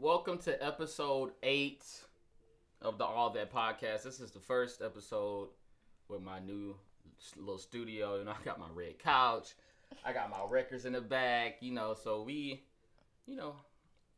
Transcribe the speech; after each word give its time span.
welcome 0.00 0.38
to 0.38 0.64
episode 0.64 1.32
eight 1.42 1.84
of 2.82 2.98
the 2.98 3.04
All 3.04 3.30
That 3.30 3.52
podcast. 3.52 4.04
This 4.04 4.20
is 4.20 4.30
the 4.30 4.38
first 4.38 4.80
episode 4.80 5.48
with 6.08 6.22
my 6.22 6.38
new 6.38 6.76
little 7.36 7.58
studio. 7.58 8.18
You 8.18 8.24
know, 8.24 8.30
I 8.40 8.44
got 8.44 8.60
my 8.60 8.68
red 8.72 9.00
couch, 9.00 9.54
I 10.04 10.12
got 10.12 10.30
my 10.30 10.38
records 10.48 10.84
in 10.84 10.92
the 10.92 11.00
back. 11.00 11.56
You 11.60 11.72
know, 11.72 11.96
so 12.00 12.22
we, 12.22 12.62
you 13.26 13.34
know, 13.34 13.56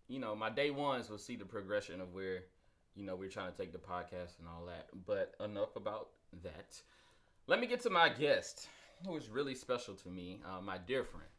you 0.06 0.19
know, 0.19 0.37
my 0.37 0.51
day 0.51 0.71
ones 0.71 1.08
will 1.08 1.19
see 1.19 1.37
the 1.37 1.46
progression 1.46 2.03
of 2.03 2.12
where, 2.12 2.40
you 2.94 3.06
know, 3.06 3.17
we're 3.17 3.31
trying 3.31 3.51
to 3.51 3.56
take 3.56 3.72
the 3.72 3.78
podcast 3.78 4.38
and 4.38 4.49
all 4.49 4.67
that. 4.67 4.88
But 5.06 5.35
enough 5.42 5.76
about 5.76 6.08
that. 6.42 6.78
Let 7.47 7.58
me 7.58 7.67
get 7.67 7.81
to 7.85 7.90
my 7.90 8.10
guest, 8.10 8.69
who 9.06 9.17
is 9.17 9.31
really 9.31 9.54
special 9.54 9.94
to 9.94 10.08
me, 10.10 10.40
uh, 10.44 10.60
my 10.60 10.76
dear 10.76 11.04
friend. 11.04 11.29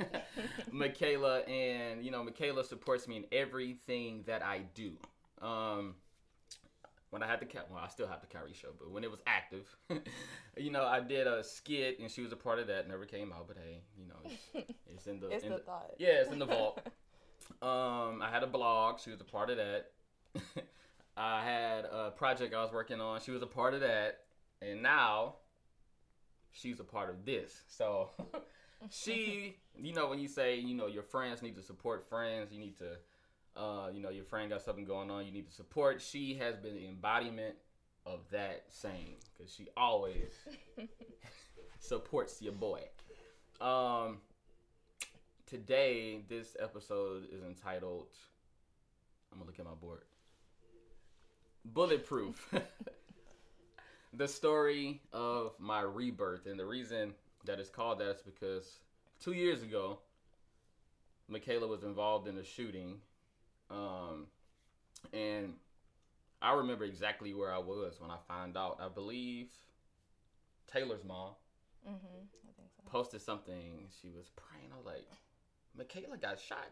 Michaela, 0.72 1.40
and 1.40 2.04
you 2.04 2.10
know, 2.10 2.22
Michaela 2.22 2.64
supports 2.64 3.06
me 3.06 3.16
in 3.16 3.24
everything 3.32 4.24
that 4.26 4.42
I 4.42 4.62
do. 4.74 4.92
Um, 5.40 5.94
when 7.10 7.22
I 7.22 7.26
had 7.28 7.40
the 7.40 7.46
cat, 7.46 7.68
well, 7.70 7.80
I 7.82 7.88
still 7.88 8.08
have 8.08 8.20
the 8.20 8.26
Kyrie 8.26 8.54
show, 8.54 8.70
but 8.78 8.90
when 8.90 9.04
it 9.04 9.10
was 9.10 9.20
active, 9.26 9.76
you 10.56 10.70
know, 10.70 10.84
I 10.84 11.00
did 11.00 11.26
a 11.26 11.44
skit, 11.44 12.00
and 12.00 12.10
she 12.10 12.22
was 12.22 12.32
a 12.32 12.36
part 12.36 12.58
of 12.58 12.66
that. 12.66 12.88
Never 12.88 13.04
came 13.04 13.32
out, 13.32 13.46
but 13.46 13.56
hey, 13.56 13.82
you 13.96 14.06
know, 14.06 14.16
it's, 14.24 14.70
it's 14.88 15.06
in 15.06 15.20
the 15.20 15.28
it's 15.28 15.44
in 15.44 15.52
the 15.52 15.58
thought. 15.58 15.94
yeah, 15.98 16.20
it's 16.20 16.32
in 16.32 16.38
the 16.38 16.46
vault. 16.46 16.80
um, 17.62 18.20
I 18.20 18.28
had 18.32 18.42
a 18.42 18.48
blog. 18.48 18.98
She 18.98 19.10
was 19.10 19.20
a 19.20 19.24
part 19.24 19.50
of 19.50 19.58
that. 19.58 19.92
I 21.16 21.44
had 21.44 21.84
a 21.84 22.10
project 22.10 22.52
I 22.52 22.62
was 22.62 22.72
working 22.72 23.00
on. 23.00 23.20
She 23.20 23.30
was 23.30 23.42
a 23.42 23.46
part 23.46 23.74
of 23.74 23.80
that, 23.80 24.22
and 24.60 24.82
now 24.82 25.36
she's 26.50 26.80
a 26.80 26.84
part 26.84 27.10
of 27.10 27.24
this. 27.24 27.62
So 27.68 28.10
she, 28.90 29.56
you 29.76 29.92
know, 29.92 30.08
when 30.08 30.18
you 30.18 30.28
say, 30.28 30.56
you 30.58 30.74
know, 30.74 30.86
your 30.86 31.02
friends 31.02 31.42
need 31.42 31.56
to 31.56 31.62
support 31.62 32.08
friends, 32.08 32.52
you 32.52 32.58
need 32.58 32.76
to, 32.78 33.60
uh, 33.60 33.88
you 33.92 34.00
know, 34.00 34.10
your 34.10 34.24
friend 34.24 34.50
got 34.50 34.62
something 34.62 34.84
going 34.84 35.10
on, 35.10 35.26
you 35.26 35.32
need 35.32 35.46
to 35.46 35.54
support. 35.54 36.00
She 36.00 36.34
has 36.34 36.56
been 36.56 36.74
the 36.74 36.86
embodiment 36.86 37.54
of 38.06 38.20
that 38.30 38.64
saying 38.68 39.16
because 39.32 39.52
she 39.52 39.68
always 39.76 40.32
supports 41.80 42.40
your 42.42 42.52
boy. 42.52 42.82
Um, 43.60 44.18
today, 45.46 46.22
this 46.28 46.56
episode 46.60 47.24
is 47.32 47.42
entitled. 47.42 48.08
I'm 49.32 49.38
gonna 49.38 49.50
look 49.50 49.58
at 49.58 49.64
my 49.64 49.74
board. 49.74 50.02
Bulletproof. 51.64 52.54
the 54.12 54.28
story 54.28 55.00
of 55.12 55.54
my 55.58 55.80
rebirth, 55.80 56.46
and 56.46 56.58
the 56.58 56.66
reason 56.66 57.14
that 57.44 57.58
it's 57.60 57.70
called 57.70 57.98
that 58.00 58.10
is 58.10 58.22
because 58.22 58.78
two 59.20 59.32
years 59.32 59.62
ago, 59.62 59.98
Michaela 61.28 61.66
was 61.66 61.82
involved 61.82 62.28
in 62.28 62.36
a 62.38 62.44
shooting, 62.44 63.00
um, 63.70 64.26
and 65.12 65.54
I 66.42 66.52
remember 66.54 66.84
exactly 66.84 67.32
where 67.34 67.52
I 67.52 67.58
was 67.58 68.00
when 68.00 68.10
I 68.10 68.18
found 68.28 68.56
out. 68.56 68.78
I 68.80 68.88
believe 68.88 69.48
Taylor's 70.66 71.04
mom 71.04 71.34
Mhm. 71.86 72.28
I 72.48 72.52
think 72.52 72.70
so. 72.76 72.82
posted 72.86 73.20
something. 73.22 73.88
She 74.00 74.10
was 74.10 74.30
praying. 74.30 74.70
I 74.72 74.76
was 74.76 74.86
like, 74.86 75.06
Michaela 75.74 76.16
got 76.16 76.38
shot. 76.38 76.70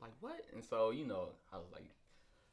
Like 0.00 0.12
what? 0.20 0.44
And 0.52 0.62
so 0.64 0.90
you 0.90 1.06
know, 1.06 1.30
I 1.52 1.58
was 1.58 1.70
like, 1.72 1.90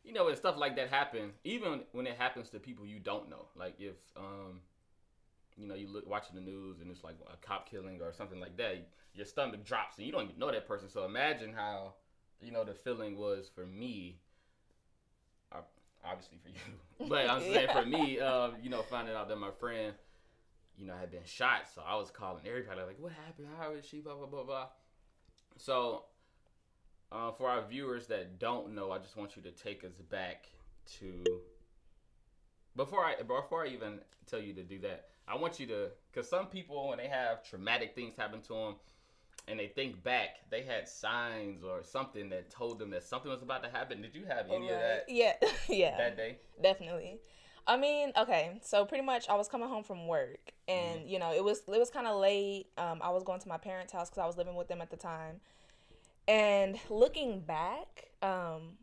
you 0.04 0.14
know, 0.14 0.26
when 0.26 0.36
stuff 0.36 0.58
like 0.58 0.76
that 0.78 0.90
happens, 0.90 1.34
even 1.44 1.84
when 1.92 2.08
it 2.08 2.18
happens 2.18 2.50
to 2.52 2.60
people 2.60 2.86
you 2.86 3.00
don't 3.00 3.30
know, 3.30 3.48
like 3.56 3.80
if 3.80 3.96
um, 4.16 4.62
you 5.58 5.68
know, 5.68 5.76
you 5.76 5.88
look 5.88 6.08
watching 6.08 6.36
the 6.36 6.42
news 6.42 6.82
and 6.82 6.90
it's 6.92 7.04
like 7.04 7.18
a 7.32 7.38
cop 7.46 7.70
killing 7.70 8.02
or 8.02 8.14
something 8.14 8.40
like 8.40 8.58
that, 8.58 8.88
your 9.14 9.26
stomach 9.26 9.64
drops 9.66 9.98
and 9.98 10.06
you 10.06 10.12
don't 10.12 10.24
even 10.24 10.40
know 10.40 10.52
that 10.52 10.68
person. 10.68 10.90
So 10.90 11.06
imagine 11.06 11.54
how 11.54 11.94
you 12.42 12.52
know 12.52 12.64
the 12.64 12.74
feeling 12.74 13.18
was 13.18 13.50
for 13.54 13.66
me. 13.66 14.20
Obviously 16.04 16.40
for 16.42 16.50
you, 16.50 17.10
but 17.10 17.30
I'm 17.30 17.42
saying 17.42 17.70
for 17.72 17.86
me, 17.86 18.20
um, 18.32 18.54
you 18.64 18.72
know, 18.72 18.82
finding 18.82 19.14
out 19.14 19.30
that 19.30 19.36
my 19.36 19.52
friend 19.60 19.94
you 20.78 20.88
know, 20.88 20.94
had 21.00 21.12
been 21.12 21.26
shot. 21.26 21.70
So 21.74 21.82
I 21.86 21.96
was 21.96 22.10
calling 22.10 22.44
everybody 22.46 22.82
like, 22.82 23.00
"What 23.00 23.12
happened? 23.14 23.48
How 23.60 23.72
is 23.74 23.86
she?" 23.86 24.00
Blah 24.00 24.16
blah 24.16 24.26
blah 24.26 24.44
blah. 24.44 24.68
So, 25.58 26.06
uh, 27.12 27.32
for 27.32 27.50
our 27.50 27.68
viewers 27.68 28.08
that 28.08 28.40
don't 28.40 28.74
know, 28.74 28.92
I 28.92 28.98
just 28.98 29.16
want 29.16 29.36
you 29.36 29.44
to 29.44 29.52
take 29.52 29.84
us 29.84 30.02
back 30.10 30.48
to 31.00 31.24
before 32.76 33.06
I 33.06 33.16
before 33.22 33.66
I 33.66 33.70
even 33.70 34.00
tell 34.26 34.40
you 34.40 34.54
to 34.54 34.64
do 34.64 34.80
that. 34.80 35.08
I 35.28 35.36
want 35.36 35.60
you 35.60 35.68
to, 35.68 35.90
because 36.12 36.30
some 36.30 36.48
people 36.48 36.90
when 36.90 36.98
they 36.98 37.08
have 37.08 37.44
traumatic 37.44 37.96
things 37.96 38.16
happen 38.18 38.42
to 38.42 38.54
them, 38.54 38.76
and 39.48 39.60
they 39.60 39.68
think 39.68 40.04
back, 40.04 40.40
they 40.50 40.64
had 40.64 40.88
signs 40.88 41.64
or 41.64 41.84
something 41.84 42.30
that 42.30 42.50
told 42.50 42.80
them 42.80 42.90
that 42.92 43.04
something 43.04 43.32
was 43.32 43.42
about 43.42 43.64
to 43.64 43.70
happen. 43.70 44.02
Did 44.02 44.16
you 44.16 44.26
have 44.26 44.48
any 44.50 44.70
of 44.70 44.80
that 44.80 45.06
Yeah, 45.08 45.34
yeah, 45.70 45.98
that 45.98 46.18
day? 46.18 46.38
definitely. 46.62 47.20
I 47.68 47.78
mean, 47.78 48.12
okay, 48.18 48.60
so 48.64 48.86
pretty 48.86 49.04
much 49.06 49.30
I 49.30 49.36
was 49.36 49.48
coming 49.48 49.70
home 49.70 49.84
from 49.84 50.08
work, 50.08 50.52
and 50.68 51.08
you 51.08 51.20
know 51.20 51.32
it 51.32 51.44
was 51.44 51.62
it 51.68 51.80
was 51.80 51.90
kind 51.90 52.08
of 52.08 52.20
late. 52.20 52.68
Um, 52.78 53.00
I 53.02 53.12
was 53.12 53.24
going 53.24 53.40
to 53.40 53.48
my 53.48 53.58
parents' 53.58 53.94
house 53.94 54.10
because 54.10 54.22
I 54.22 54.26
was 54.26 54.38
living 54.38 54.56
with 54.56 54.68
them 54.68 54.82
at 54.82 54.90
the 54.90 54.98
time, 54.98 55.40
and 56.28 56.80
looking 56.90 57.42
back, 57.42 58.10
um, 58.22 58.78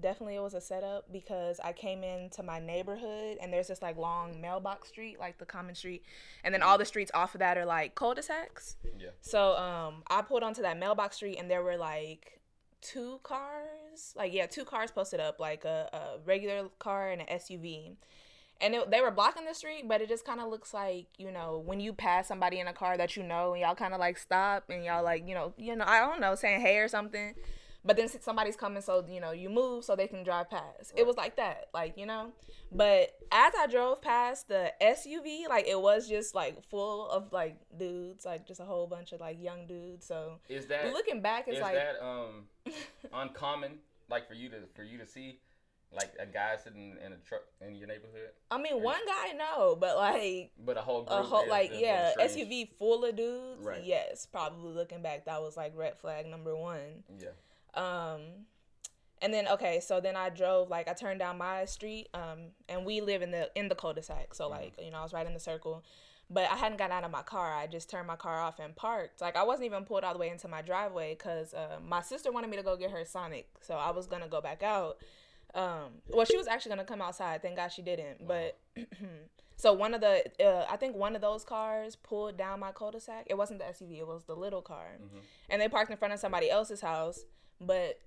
definitely 0.00 0.36
it 0.36 0.42
was 0.42 0.54
a 0.54 0.60
setup 0.60 1.12
because 1.12 1.60
I 1.60 1.72
came 1.72 2.02
into 2.02 2.42
my 2.42 2.58
neighborhood 2.58 3.38
and 3.40 3.52
there's 3.52 3.68
this 3.68 3.82
like 3.82 3.96
long 3.96 4.40
mailbox 4.40 4.88
street, 4.88 5.18
like 5.18 5.38
the 5.38 5.44
common 5.44 5.74
street, 5.74 6.04
and 6.42 6.52
then 6.52 6.62
all 6.62 6.78
the 6.78 6.84
streets 6.84 7.10
off 7.14 7.34
of 7.34 7.38
that 7.40 7.56
are 7.56 7.64
like 7.64 7.94
cul-de-sacs. 7.94 8.76
Yeah. 8.98 9.10
So 9.20 9.56
um, 9.56 10.02
I 10.08 10.22
pulled 10.22 10.42
onto 10.42 10.62
that 10.62 10.78
mailbox 10.78 11.16
street 11.16 11.38
and 11.38 11.50
there 11.50 11.62
were 11.62 11.76
like 11.76 12.40
two 12.80 13.20
cars, 13.22 14.14
like 14.16 14.32
yeah, 14.32 14.46
two 14.46 14.64
cars 14.64 14.90
posted 14.90 15.20
up, 15.20 15.40
like 15.40 15.64
a, 15.64 15.88
a 15.92 16.18
regular 16.24 16.68
car 16.78 17.10
and 17.10 17.22
an 17.22 17.28
SUV. 17.38 17.96
And 18.60 18.74
it, 18.74 18.90
they 18.90 19.00
were 19.00 19.10
blocking 19.10 19.44
the 19.44 19.54
street, 19.54 19.88
but 19.88 20.00
it 20.00 20.08
just 20.08 20.24
kind 20.24 20.40
of 20.40 20.48
looks 20.48 20.72
like 20.72 21.06
you 21.18 21.30
know 21.32 21.62
when 21.64 21.80
you 21.80 21.92
pass 21.92 22.28
somebody 22.28 22.60
in 22.60 22.68
a 22.68 22.72
car 22.72 22.96
that 22.96 23.16
you 23.16 23.22
know, 23.22 23.52
and 23.52 23.62
y'all 23.62 23.74
kind 23.74 23.94
of 23.94 24.00
like 24.00 24.18
stop 24.18 24.64
and 24.68 24.84
y'all 24.84 25.02
like 25.02 25.26
you 25.26 25.34
know 25.34 25.52
you 25.56 25.74
know 25.74 25.84
I 25.86 26.00
don't 26.00 26.20
know 26.20 26.34
saying 26.34 26.60
hey 26.60 26.78
or 26.78 26.88
something, 26.88 27.34
but 27.84 27.96
then 27.96 28.08
somebody's 28.08 28.56
coming 28.56 28.82
so 28.82 29.04
you 29.06 29.20
know 29.20 29.32
you 29.32 29.50
move 29.50 29.84
so 29.84 29.94
they 29.94 30.06
can 30.06 30.24
drive 30.24 30.50
past. 30.50 30.92
It 30.96 31.06
was 31.06 31.16
like 31.16 31.36
that, 31.36 31.68
like 31.74 31.98
you 31.98 32.06
know. 32.06 32.32
But 32.72 33.10
as 33.30 33.52
I 33.58 33.66
drove 33.66 34.00
past 34.00 34.48
the 34.48 34.72
SUV, 34.80 35.48
like 35.48 35.66
it 35.66 35.80
was 35.80 36.08
just 36.08 36.34
like 36.34 36.64
full 36.70 37.08
of 37.10 37.32
like 37.32 37.56
dudes, 37.78 38.24
like 38.24 38.46
just 38.46 38.60
a 38.60 38.64
whole 38.64 38.86
bunch 38.86 39.12
of 39.12 39.20
like 39.20 39.40
young 39.40 39.66
dudes. 39.66 40.06
So 40.06 40.38
Is 40.48 40.66
that 40.66 40.92
looking 40.92 41.20
back, 41.20 41.46
it's 41.46 41.58
is 41.58 41.62
like 41.62 41.74
that 41.74 42.02
um 42.02 42.44
uncommon 43.12 43.78
like 44.08 44.26
for 44.26 44.34
you 44.34 44.48
to 44.48 44.56
for 44.74 44.82
you 44.82 44.98
to 44.98 45.06
see 45.06 45.40
like 45.92 46.12
a 46.18 46.26
guy 46.26 46.56
sitting 46.62 46.96
in 47.04 47.12
a 47.12 47.16
truck 47.16 47.42
in 47.60 47.76
your 47.76 47.86
neighborhood 47.86 48.30
I 48.50 48.60
mean, 48.60 48.82
one 48.82 48.98
guy 49.06 49.32
no, 49.36 49.76
but 49.76 49.96
like 49.96 50.50
but 50.64 50.76
a 50.76 50.80
whole 50.80 51.04
group 51.04 51.20
a 51.20 51.22
whole 51.22 51.48
like 51.48 51.70
yeah. 51.74 52.12
SUV 52.18 52.70
full 52.78 53.04
of 53.04 53.14
dudes. 53.14 53.62
Right. 53.62 53.84
Yes, 53.84 54.26
probably 54.26 54.72
looking 54.72 55.02
back, 55.02 55.26
that 55.26 55.42
was 55.42 55.56
like 55.56 55.72
red 55.76 55.98
flag 55.98 56.26
number 56.26 56.56
one. 56.56 57.04
yeah 57.20 57.28
Um, 57.76 58.20
and 59.22 59.32
then 59.32 59.48
okay, 59.48 59.80
so 59.80 60.00
then 60.00 60.16
I 60.16 60.28
drove 60.28 60.68
like 60.68 60.88
I 60.88 60.92
turned 60.92 61.18
down 61.20 61.38
my 61.38 61.64
street. 61.64 62.08
Um, 62.14 62.50
and 62.68 62.84
we 62.84 63.00
live 63.00 63.22
in 63.22 63.30
the 63.30 63.50
in 63.54 63.68
the 63.68 63.74
cul-de-sac, 63.74 64.34
so 64.34 64.48
like 64.48 64.74
you 64.82 64.90
know 64.90 64.98
I 64.98 65.02
was 65.02 65.12
right 65.12 65.26
in 65.26 65.34
the 65.34 65.40
circle. 65.40 65.82
But 66.30 66.50
I 66.50 66.56
hadn't 66.56 66.78
gotten 66.78 66.96
out 66.96 67.04
of 67.04 67.10
my 67.10 67.22
car. 67.22 67.54
I 67.54 67.66
just 67.66 67.90
turned 67.90 68.06
my 68.06 68.16
car 68.16 68.40
off 68.40 68.58
and 68.58 68.74
parked. 68.74 69.20
Like 69.20 69.36
I 69.36 69.42
wasn't 69.42 69.66
even 69.66 69.84
pulled 69.84 70.04
all 70.04 70.12
the 70.14 70.18
way 70.18 70.30
into 70.30 70.48
my 70.48 70.62
driveway 70.62 71.14
because 71.14 71.52
uh, 71.52 71.78
my 71.86 72.00
sister 72.00 72.32
wanted 72.32 72.48
me 72.50 72.56
to 72.56 72.62
go 72.62 72.76
get 72.76 72.90
her 72.90 73.04
Sonic, 73.04 73.46
so 73.60 73.74
I 73.74 73.90
was 73.90 74.06
gonna 74.06 74.28
go 74.28 74.40
back 74.40 74.62
out. 74.62 74.96
Um, 75.54 76.00
well, 76.08 76.24
she 76.24 76.36
was 76.36 76.48
actually 76.48 76.70
gonna 76.70 76.84
come 76.84 77.00
outside. 77.02 77.42
Thank 77.42 77.56
God 77.56 77.68
she 77.68 77.82
didn't. 77.82 78.26
But 78.26 78.58
so 79.56 79.72
one 79.74 79.94
of 79.94 80.00
the, 80.00 80.24
uh, 80.44 80.66
I 80.68 80.76
think 80.76 80.96
one 80.96 81.14
of 81.14 81.20
those 81.22 81.44
cars 81.44 81.94
pulled 81.94 82.36
down 82.36 82.58
my 82.58 82.72
cul-de-sac. 82.72 83.26
It 83.26 83.34
wasn't 83.38 83.60
the 83.60 83.66
SUV. 83.66 83.98
It 84.00 84.06
was 84.06 84.24
the 84.24 84.34
little 84.34 84.62
car, 84.62 84.96
Mm-hmm. 84.96 85.18
and 85.50 85.62
they 85.62 85.68
parked 85.68 85.90
in 85.90 85.96
front 85.96 86.12
of 86.14 86.20
somebody 86.20 86.50
else's 86.50 86.80
house. 86.80 87.20
But 87.60 87.98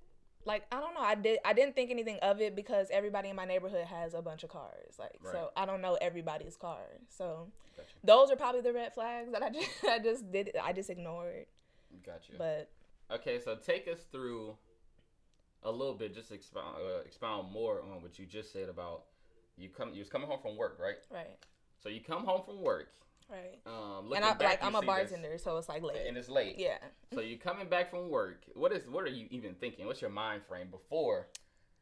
like 0.46 0.66
I 0.72 0.80
don't 0.80 0.94
know, 0.94 1.02
I 1.02 1.16
did 1.16 1.39
I 1.45 1.54
didn't 1.54 1.75
think 1.75 1.92
anything 1.92 2.19
of 2.22 2.42
it 2.42 2.56
because 2.56 2.88
everybody 2.92 3.30
in 3.30 3.36
my 3.36 3.45
neighborhood 3.45 3.86
has 3.86 4.13
a 4.13 4.22
bunch 4.22 4.44
of 4.44 4.50
cars. 4.50 4.95
Like 4.98 5.18
Right. 5.22 5.31
so, 5.33 5.50
I 5.57 5.66
don't 5.66 5.81
know 5.81 5.98
everybody's 6.01 6.56
car. 6.57 6.83
So 7.10 7.48
Gotcha. 7.75 7.89
those 8.04 8.31
are 8.31 8.36
probably 8.36 8.62
the 8.62 8.74
red 8.74 8.94
flags 8.94 9.31
that 9.31 9.44
I 9.44 9.50
just 9.57 9.69
I 9.83 10.00
just 10.00 10.31
did 10.31 10.51
I 10.63 10.74
just 10.74 10.89
ignored. 10.89 11.45
gotcha 12.06 12.33
But 12.38 12.69
okay 13.12 13.39
so 13.39 13.56
take 13.56 13.88
us 13.88 14.00
through 14.12 14.57
a 15.63 15.72
little 15.72 15.94
bit 15.95 16.13
just 16.13 16.31
expound 16.31 16.75
uh, 16.77 17.00
expound 17.06 17.51
more 17.51 17.81
on 17.81 18.01
what 18.01 18.19
you 18.19 18.25
just 18.25 18.51
said 18.54 18.69
about 18.69 19.04
you 19.57 19.69
come 19.69 19.92
you 19.94 20.00
was 20.00 20.10
coming 20.10 20.27
home 20.27 20.39
from 20.42 20.56
work 20.56 20.77
right 20.80 20.98
right, 21.12 21.38
so 21.81 21.89
you 21.89 22.00
come 22.01 22.24
home 22.25 22.42
from 22.45 22.62
work 22.62 22.89
right. 23.29 23.59
um 23.65 24.12
And 24.13 24.24
I 24.25 24.33
back, 24.33 24.41
like 24.41 24.63
I'm 24.63 24.75
a 24.75 24.79
see 24.79 24.85
this, 24.85 24.88
bartender, 24.88 25.38
so 25.38 25.57
it's 25.57 25.69
like 25.69 25.83
late. 25.83 26.06
and 26.07 26.18
it's 26.18 26.29
late 26.29 26.56
Yeah. 26.57 26.77
so 27.13 27.19
you're 27.21 27.38
coming 27.38 27.68
back 27.68 27.89
from 27.89 28.09
work 28.09 28.44
what 28.53 28.71
is 28.71 28.88
what 28.89 29.03
are 29.03 29.09
you 29.09 29.27
even 29.31 29.53
thinking 29.56 29.85
what's 29.85 30.01
your 30.01 30.09
mind 30.12 30.44
frame 30.47 30.68
before 30.71 31.27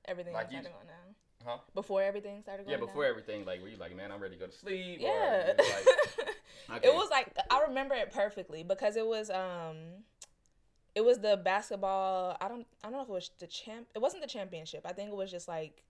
Everything 0.08 0.34
Like 0.34 0.50
started 0.50 0.72
going 0.72 0.88
down. 0.88 1.16
huh 1.46 1.58
Before 1.74 2.02
everything 2.04 2.42
started 2.42 2.66
going 2.66 2.78
yeah 2.80 2.86
before 2.86 3.04
down. 3.04 3.10
everything 3.12 3.46
like 3.46 3.62
were 3.62 3.68
you 3.70 3.78
like 3.78 3.96
man 3.96 4.12
i'm 4.12 4.20
ready 4.22 4.36
to 4.36 4.40
go 4.40 4.48
to 4.48 4.58
sleep 4.58 5.00
Yeah. 5.02 5.48
was 5.48 5.58
like, 5.58 6.78
okay. 6.78 6.88
It 6.88 6.94
was 6.94 7.10
like 7.10 7.36
I 7.52 7.62
remember 7.68 7.96
it 7.96 8.12
perfectly 8.12 8.64
because 8.64 8.96
it 8.96 9.06
was 9.06 9.30
um 9.30 9.78
it 10.96 11.04
was 11.04 11.20
the 11.20 11.36
basketball. 11.36 12.38
I 12.40 12.48
don't 12.48 12.66
I 12.82 12.88
don't 12.88 12.94
know 12.94 13.02
if 13.04 13.10
it 13.10 13.12
was 13.12 13.30
the 13.40 13.48
champ. 13.48 13.88
It 13.94 14.00
wasn't 14.02 14.22
the 14.24 14.30
championship. 14.30 14.84
I 14.86 14.94
think 14.94 15.10
it 15.10 15.16
was 15.16 15.30
just 15.30 15.46
like 15.48 15.84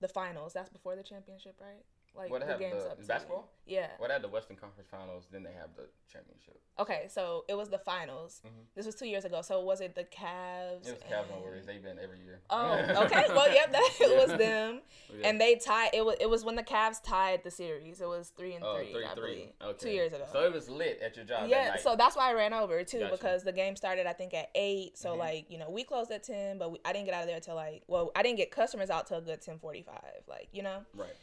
the 0.00 0.08
finals. 0.08 0.52
That's 0.52 0.68
before 0.68 0.96
the 0.96 1.04
championship, 1.04 1.54
right? 1.60 1.84
Like 2.16 2.30
What 2.30 2.40
the 2.40 2.46
have 2.46 2.58
games 2.58 2.82
the- 2.82 2.90
up 2.90 3.00
to- 3.00 3.06
basketball? 3.06 3.48
Yeah. 3.66 3.88
What 3.98 4.10
had 4.10 4.22
the 4.22 4.28
Western 4.28 4.56
Conference 4.56 4.88
Finals, 4.88 5.26
then 5.30 5.42
they 5.42 5.52
have 5.52 5.74
the 5.76 5.88
championship. 6.10 6.60
Okay, 6.78 7.06
so 7.08 7.44
it 7.48 7.54
was 7.54 7.68
the 7.68 7.78
finals. 7.78 8.40
Mhm. 8.46 8.50
This 8.74 8.86
was 8.86 8.94
two 8.94 9.06
years 9.08 9.24
ago. 9.24 9.42
So 9.42 9.60
was 9.60 9.80
it 9.80 9.94
the 9.94 10.04
Cavs? 10.04 10.86
It 10.86 10.92
was 10.92 11.02
Cavs, 11.02 11.28
no 11.30 11.36
and- 11.36 11.44
worries. 11.44 11.66
They've 11.66 11.82
been 11.82 11.98
every 11.98 12.20
year. 12.20 12.40
Oh, 12.48 12.72
okay. 13.04 13.24
Well, 13.28 13.52
yep, 13.52 13.72
that 13.72 13.90
it 14.00 14.28
was 14.28 14.38
them, 14.38 14.82
Yeah. 15.18 15.28
and 15.28 15.40
they 15.40 15.56
tied. 15.56 15.90
It 15.94 16.04
was 16.04 16.16
it 16.20 16.30
was 16.30 16.44
when 16.44 16.54
the 16.54 16.62
Cavs 16.62 17.02
tied 17.02 17.42
the 17.44 17.50
series. 17.50 18.00
It 18.00 18.06
was 18.08 18.28
three 18.36 18.54
and 18.54 18.64
Oh, 18.64 18.76
three, 18.76 18.92
three, 18.92 19.04
I 19.04 19.14
three. 19.14 19.22
believe, 19.34 19.52
Okay. 19.62 19.78
two 19.78 19.90
years 19.90 20.12
ago. 20.12 20.26
So 20.32 20.44
it 20.44 20.52
was 20.52 20.68
lit 20.70 21.00
at 21.00 21.16
your 21.16 21.24
job 21.24 21.40
that 21.42 21.48
yeah, 21.48 21.68
night. 21.70 21.80
so 21.80 21.96
that's 21.96 22.14
why 22.16 22.30
I 22.30 22.34
ran 22.34 22.52
over 22.52 22.84
too 22.84 23.00
Gotcha. 23.00 23.12
because 23.12 23.42
the 23.42 23.52
game 23.52 23.74
started 23.74 24.06
I 24.06 24.12
think 24.12 24.32
at 24.34 24.50
eight. 24.54 24.96
So 24.96 25.14
Mhm. 25.14 25.18
like 25.18 25.50
you 25.50 25.58
know 25.58 25.70
we 25.70 25.82
closed 25.82 26.10
at 26.12 26.22
ten, 26.22 26.58
but 26.58 26.70
we, 26.70 26.78
I 26.84 26.92
didn't 26.92 27.06
get 27.06 27.14
out 27.14 27.22
of 27.22 27.28
there 27.28 27.40
till 27.40 27.56
like 27.56 27.82
well 27.88 28.12
I 28.14 28.22
didn't 28.22 28.36
get 28.36 28.50
customers 28.52 28.90
out 28.90 29.06
till 29.08 29.18
a 29.18 29.22
good 29.22 29.40
ten 29.42 29.58
forty 29.58 29.82
five. 29.82 30.22
Like 30.28 30.48
you 30.52 30.62
know. 30.62 30.84
right. 30.94 31.16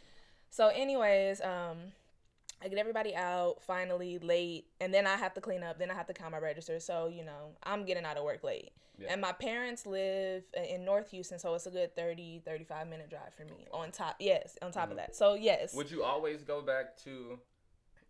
So 0.54 0.68
anyways, 0.68 1.42
um, 1.42 1.78
I 2.62 2.68
get 2.68 2.78
everybody 2.78 3.16
out 3.16 3.56
finally 3.64 4.20
late, 4.20 4.68
and 4.80 4.94
then 4.94 5.08
I 5.08 5.16
have 5.16 5.34
to 5.34 5.42
clean 5.42 5.64
up. 5.64 5.80
Then 5.80 5.90
I 5.90 5.96
have 5.96 6.06
to 6.06 6.14
count 6.14 6.32
my 6.32 6.38
register. 6.38 6.80
So 6.80 7.08
you 7.08 7.26
know 7.26 7.56
I'm 7.64 7.86
getting 7.86 8.06
out 8.06 8.18
of 8.18 8.24
work 8.24 8.44
late. 8.44 8.70
Yeah. 9.00 9.08
And 9.12 9.20
my 9.20 9.32
parents 9.32 9.88
live 9.88 10.44
in 10.54 10.86
North 10.86 11.10
Houston, 11.10 11.40
so 11.40 11.56
it's 11.56 11.66
a 11.66 11.72
good 11.72 11.96
30, 11.96 12.44
35 12.46 12.88
minute 12.88 13.10
drive 13.10 13.34
for 13.34 13.46
me. 13.46 13.66
On 13.74 13.90
top, 13.92 14.18
yes, 14.20 14.56
on 14.62 14.72
top 14.72 14.90
Mhm. 14.90 14.92
of 14.92 14.98
that. 14.98 15.16
So 15.16 15.34
yes. 15.34 15.74
Would 15.74 15.90
you 15.90 16.04
always 16.04 16.44
go 16.44 16.62
back 16.62 16.96
to 16.98 17.40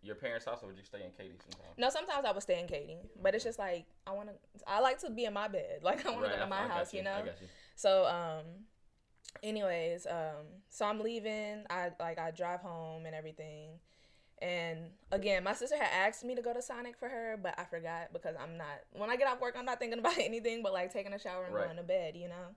your 0.02 0.14
parents' 0.14 0.44
house, 0.44 0.62
or 0.62 0.66
would 0.66 0.76
you 0.76 0.84
stay 0.84 1.02
in 1.02 1.12
Katy 1.12 1.38
sometimes? 1.50 1.78
No, 1.78 1.88
sometimes 1.88 2.26
I 2.26 2.32
would 2.32 2.42
stay 2.42 2.60
in 2.60 2.66
Katy, 2.66 2.98
but 3.22 3.34
it's 3.34 3.44
just 3.44 3.58
like 3.58 3.86
I 4.06 4.12
want 4.12 4.28
to. 4.28 4.34
I 4.66 4.80
like 4.80 4.98
to 4.98 5.08
be 5.08 5.24
in 5.24 5.32
my 5.32 5.48
bed. 5.48 5.78
Like 5.82 6.04
I 6.04 6.10
want 6.10 6.24
to 6.24 6.28
Right, 6.28 6.36
go 6.36 6.44
to 6.44 6.50
my 6.50 6.64
I 6.64 6.68
house, 6.68 6.92
you, 6.92 7.00
I 7.00 7.04
know. 7.04 7.24
you. 7.24 7.30
So 7.74 8.04
um, 8.04 8.44
anyways, 9.42 10.06
um, 10.06 10.46
so 10.70 10.86
I'm 10.86 11.00
leaving. 11.00 11.64
I 11.70 11.90
like 12.00 12.18
I 12.18 12.30
drive 12.30 12.60
home 12.60 13.06
and 13.06 13.14
everything, 13.14 13.78
and 14.40 14.90
again, 15.12 15.44
my 15.44 15.54
sister 15.54 15.76
had 15.76 16.08
asked 16.08 16.24
me 16.24 16.34
to 16.34 16.42
go 16.42 16.52
to 16.52 16.62
Sonic 16.62 16.96
for 16.98 17.08
her, 17.08 17.38
but 17.42 17.54
I 17.58 17.64
forgot 17.64 18.12
because 18.12 18.36
I'm 18.40 18.56
not. 18.56 18.80
When 18.92 19.10
I 19.10 19.16
get 19.16 19.28
off 19.28 19.40
work, 19.40 19.54
I'm 19.58 19.64
not 19.64 19.78
thinking 19.78 19.98
about 20.00 20.18
anything 20.18 20.62
but 20.62 20.72
like 20.72 20.92
taking 20.92 21.12
a 21.12 21.18
shower 21.18 21.44
and 21.44 21.54
Right. 21.54 21.64
going 21.66 21.76
to 21.76 21.82
bed, 21.82 22.16
you 22.16 22.28
know. 22.28 22.54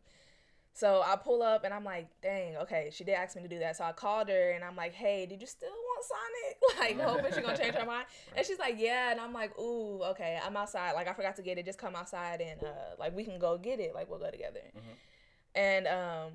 So 0.74 1.02
I 1.04 1.16
pull 1.16 1.42
up 1.42 1.64
and 1.64 1.74
I'm 1.74 1.84
like, 1.84 2.08
dang, 2.22 2.56
okay, 2.58 2.92
she 2.94 3.04
did 3.04 3.14
ask 3.14 3.36
me 3.36 3.42
to 3.42 3.48
do 3.48 3.58
that. 3.60 3.76
So 3.78 3.84
I 3.84 3.94
called 3.94 4.30
her 4.30 4.52
and 4.52 4.64
I'm 4.64 4.76
like, 4.76 4.94
hey, 4.94 5.26
did 5.26 5.42
you 5.42 5.48
still 5.48 5.70
want 5.72 6.06
Sonic? 6.06 6.58
Like, 6.78 7.00
hoping 7.02 7.34
she's 7.34 7.44
gonna 7.44 7.58
change 7.58 7.74
her 7.74 7.86
mind. 7.86 8.06
And 8.38 8.46
she's 8.46 8.60
like, 8.60 8.76
yeah. 8.78 9.10
And 9.12 9.20
I'm 9.20 9.34
like, 9.34 9.58
ooh, 9.58 10.04
okay, 10.12 10.40
I'm 10.46 10.56
outside. 10.56 10.92
Like, 10.92 11.08
I 11.08 11.14
forgot 11.14 11.36
to 11.38 11.42
get 11.42 11.58
it. 11.58 11.66
Just 11.66 11.80
come 11.80 11.96
outside 11.96 12.42
and 12.42 12.64
uh, 12.64 12.96
like 13.00 13.16
we 13.16 13.24
can 13.24 13.40
go 13.40 13.58
get 13.58 13.80
it. 13.80 13.96
Like, 13.96 14.08
we'll 14.08 14.20
go 14.20 14.30
together. 14.30 14.62
Mhm. 14.76 14.82
And 15.56 15.88
um, 15.88 16.32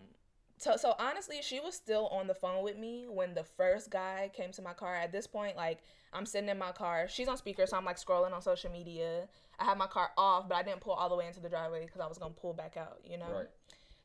so 0.63 0.77
so 0.77 0.95
honestly, 0.99 1.41
she 1.43 1.59
was 1.61 1.75
still 1.75 2.07
on 2.09 2.27
the 2.27 2.35
phone 2.35 2.63
with 2.63 2.79
me 2.79 3.07
when 3.09 3.35
the 3.35 3.45
first 3.45 3.91
guy 3.91 4.31
came 4.33 4.53
to 4.53 4.63
my 4.63 4.73
car. 4.73 4.95
At 4.95 5.11
this 5.13 5.27
point, 5.27 5.57
like 5.57 5.79
I'm 6.13 6.25
sitting 6.27 6.49
in 6.49 6.59
my 6.59 6.73
car. 6.73 7.07
She's 7.09 7.27
on 7.29 7.37
speaker, 7.37 7.67
so 7.67 7.77
I'm 7.77 7.85
like 7.85 7.97
scrolling 7.99 8.33
on 8.33 8.41
social 8.43 8.71
media. 8.71 9.29
I 9.59 9.65
have 9.65 9.77
my 9.77 9.87
car 9.87 10.11
off, 10.17 10.49
but 10.49 10.55
I 10.57 10.63
didn't 10.63 10.81
pull 10.81 10.93
all 10.93 11.09
the 11.09 11.17
way 11.17 11.27
into 11.27 11.41
the 11.41 11.49
driveway 11.49 11.85
because 11.85 12.01
I 12.01 12.07
was 12.07 12.19
gonna 12.19 12.35
pull 12.35 12.53
back 12.53 12.77
out. 12.77 13.01
You 13.05 13.19
know. 13.19 13.31
Right. 13.33 13.47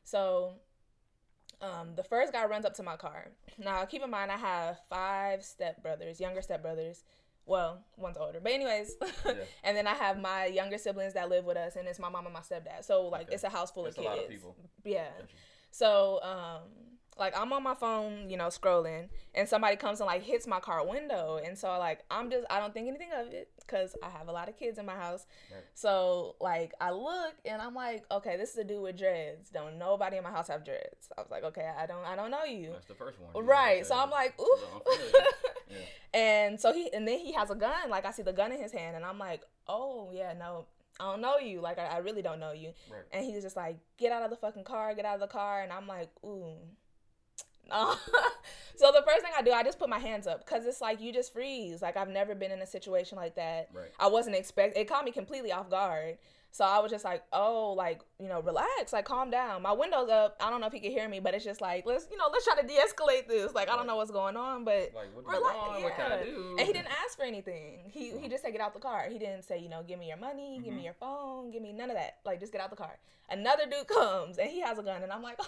So 0.04 0.54
um, 1.60 1.94
the 1.96 2.02
first 2.04 2.32
guy 2.32 2.44
runs 2.46 2.64
up 2.64 2.74
to 2.74 2.82
my 2.82 2.96
car. 2.96 3.28
Now, 3.58 3.84
keep 3.84 4.02
in 4.02 4.10
mind, 4.10 4.30
I 4.30 4.36
have 4.36 4.78
five 4.88 5.40
stepbrothers, 5.40 6.20
younger 6.20 6.40
stepbrothers. 6.40 7.02
Well, 7.46 7.80
one's 7.96 8.16
older, 8.18 8.40
but 8.42 8.52
anyways. 8.52 8.94
Yeah. 9.24 9.32
and 9.64 9.76
then 9.76 9.86
I 9.86 9.94
have 9.94 10.18
my 10.20 10.46
younger 10.46 10.78
siblings 10.78 11.14
that 11.14 11.28
live 11.28 11.44
with 11.44 11.56
us, 11.56 11.76
and 11.76 11.88
it's 11.88 11.98
my 11.98 12.08
mom 12.08 12.26
and 12.26 12.34
my 12.34 12.40
stepdad. 12.40 12.84
So 12.84 13.06
like, 13.06 13.26
Okay. 13.26 13.34
it's 13.34 13.44
a 13.44 13.48
house 13.48 13.70
full 13.70 13.84
That's 13.84 13.96
of 13.98 14.04
a 14.04 14.06
kids. 14.06 14.16
lot 14.16 14.24
of 14.24 14.30
people. 14.30 14.56
Yeah. 14.84 15.08
Gotcha. 15.18 15.32
So 15.78 16.18
um, 16.24 16.62
like 17.16 17.38
I'm 17.38 17.52
on 17.52 17.62
my 17.62 17.74
phone, 17.74 18.28
you 18.28 18.36
know, 18.36 18.48
scrolling, 18.48 19.08
and 19.32 19.48
somebody 19.48 19.76
comes 19.76 20.00
and 20.00 20.08
like 20.08 20.24
hits 20.24 20.44
my 20.44 20.58
car 20.58 20.84
window, 20.84 21.40
and 21.44 21.56
so 21.56 21.68
like 21.78 22.00
I'm 22.10 22.30
just 22.30 22.44
I 22.50 22.58
don't 22.58 22.74
think 22.74 22.88
anything 22.88 23.10
of 23.14 23.32
it 23.32 23.48
because 23.60 23.94
I 24.02 24.08
have 24.10 24.26
a 24.26 24.32
lot 24.32 24.48
of 24.48 24.56
kids 24.56 24.78
in 24.78 24.86
my 24.86 24.96
house. 24.96 25.24
Right. 25.52 25.62
So 25.74 26.34
like 26.40 26.74
I 26.80 26.90
look 26.90 27.34
and 27.44 27.62
I'm 27.62 27.76
like, 27.76 28.04
okay, 28.10 28.36
this 28.36 28.50
is 28.50 28.58
a 28.58 28.64
dude 28.64 28.82
with 28.82 28.98
dreads. 28.98 29.50
Don't 29.50 29.78
nobody 29.78 30.16
in 30.16 30.24
my 30.24 30.32
house 30.32 30.48
have 30.48 30.64
dreads. 30.64 31.10
I 31.16 31.20
was 31.20 31.30
like, 31.30 31.44
okay, 31.44 31.70
I 31.78 31.86
don't 31.86 32.04
I 32.04 32.16
don't 32.16 32.32
know 32.32 32.42
you. 32.42 32.70
That's 32.72 32.86
the 32.86 32.94
first 32.94 33.18
one. 33.20 33.44
Right. 33.46 33.86
So 33.86 33.94
I'm 33.96 34.10
like, 34.10 34.34
ooh. 34.40 34.58
Yeah. 35.70 36.18
and 36.18 36.58
so 36.58 36.72
he 36.72 36.90
and 36.94 37.06
then 37.06 37.18
he 37.18 37.34
has 37.34 37.50
a 37.50 37.54
gun. 37.54 37.90
Like 37.90 38.04
I 38.06 38.10
see 38.10 38.22
the 38.22 38.32
gun 38.32 38.52
in 38.52 38.60
his 38.60 38.72
hand, 38.72 38.96
and 38.96 39.04
I'm 39.04 39.18
like, 39.18 39.42
oh 39.68 40.10
yeah, 40.14 40.32
no, 40.32 40.64
I 41.00 41.10
don't 41.10 41.20
know 41.20 41.38
you. 41.38 41.60
Like 41.60 41.78
I, 41.78 41.86
I 41.86 41.98
really 41.98 42.22
don't 42.22 42.40
know 42.40 42.52
you. 42.52 42.72
Right. 42.90 43.02
And 43.12 43.24
he's 43.24 43.42
just 43.42 43.56
like, 43.56 43.78
get 43.98 44.12
out 44.12 44.22
of 44.22 44.30
the 44.30 44.36
fucking 44.36 44.64
car, 44.64 44.94
get 44.94 45.04
out 45.04 45.14
of 45.14 45.20
the 45.20 45.26
car. 45.28 45.62
And 45.62 45.72
I'm 45.72 45.86
like, 45.86 46.10
ooh. 46.24 46.56
No. 47.68 47.94
so 48.76 48.92
the 48.92 49.02
first 49.06 49.22
thing 49.22 49.32
I 49.36 49.42
do, 49.42 49.52
I 49.52 49.62
just 49.62 49.78
put 49.78 49.88
my 49.88 49.98
hands 49.98 50.26
up 50.26 50.44
because 50.44 50.66
it's 50.66 50.80
like 50.80 51.00
you 51.00 51.12
just 51.12 51.32
freeze. 51.32 51.82
Like 51.82 51.96
I've 51.96 52.08
never 52.08 52.34
been 52.34 52.50
in 52.52 52.60
a 52.62 52.66
situation 52.66 53.16
like 53.16 53.34
that. 53.36 53.68
Right. 53.72 53.90
I 53.98 54.08
wasn't 54.08 54.36
expect. 54.36 54.76
It 54.76 54.88
caught 54.88 55.04
me 55.04 55.12
completely 55.12 55.52
off 55.52 55.68
guard. 55.70 56.18
So 56.50 56.64
I 56.64 56.78
was 56.78 56.90
just 56.90 57.04
like, 57.04 57.22
oh, 57.30 57.74
like 57.74 58.00
you 58.18 58.26
know, 58.26 58.40
relax, 58.40 58.94
like 58.94 59.04
calm 59.04 59.30
down. 59.30 59.60
My 59.60 59.72
window's 59.72 60.08
up. 60.08 60.34
I 60.40 60.48
don't 60.48 60.62
know 60.62 60.66
if 60.66 60.72
he 60.72 60.80
can 60.80 60.90
hear 60.90 61.06
me, 61.06 61.20
but 61.20 61.34
it's 61.34 61.44
just 61.44 61.60
like 61.60 61.84
let's 61.84 62.08
you 62.10 62.16
know 62.16 62.24
let's 62.32 62.46
try 62.46 62.58
to 62.58 62.66
de-escalate 62.66 63.28
this. 63.28 63.52
Like 63.52 63.68
I 63.68 63.76
don't 63.76 63.86
know 63.86 63.96
what's 63.96 64.10
going 64.10 64.34
on, 64.34 64.64
but 64.64 64.90
Like, 64.94 65.14
what 65.14 65.26
Relax, 65.26 65.54
wrong? 65.54 65.82
What 65.82 65.94
can 65.94 66.10
I 66.10 66.24
do? 66.24 66.56
and 66.58 66.66
he 66.66 66.72
didn't 66.72 66.88
ask 67.04 67.18
for 67.18 67.24
anything. 67.24 67.80
He 67.92 68.12
he 68.18 68.28
just 68.28 68.42
said 68.44 68.52
get 68.52 68.62
out 68.62 68.72
the 68.72 68.80
car. 68.80 69.04
He 69.10 69.18
didn't 69.18 69.42
say, 69.42 69.58
you 69.58 69.68
know, 69.68 69.82
give 69.86 69.98
me 69.98 70.08
your 70.08 70.16
money, 70.16 70.58
give 70.64 70.72
me 70.72 70.80
Mhm. 70.80 70.84
your 70.84 70.94
phone, 70.94 71.50
give 71.50 71.60
me 71.60 71.74
none 71.74 71.90
of 71.90 71.96
that. 71.96 72.16
Like 72.24 72.40
just 72.40 72.50
get 72.50 72.62
out 72.62 72.70
the 72.70 72.76
car. 72.76 72.96
Another 73.28 73.64
dude 73.66 73.86
comes 73.94 74.38
and 74.38 74.48
he 74.48 74.60
has 74.62 74.78
a 74.78 74.82
gun 74.82 75.02
and 75.02 75.12
I'm 75.12 75.22
like, 75.22 75.36
oh. 75.42 75.46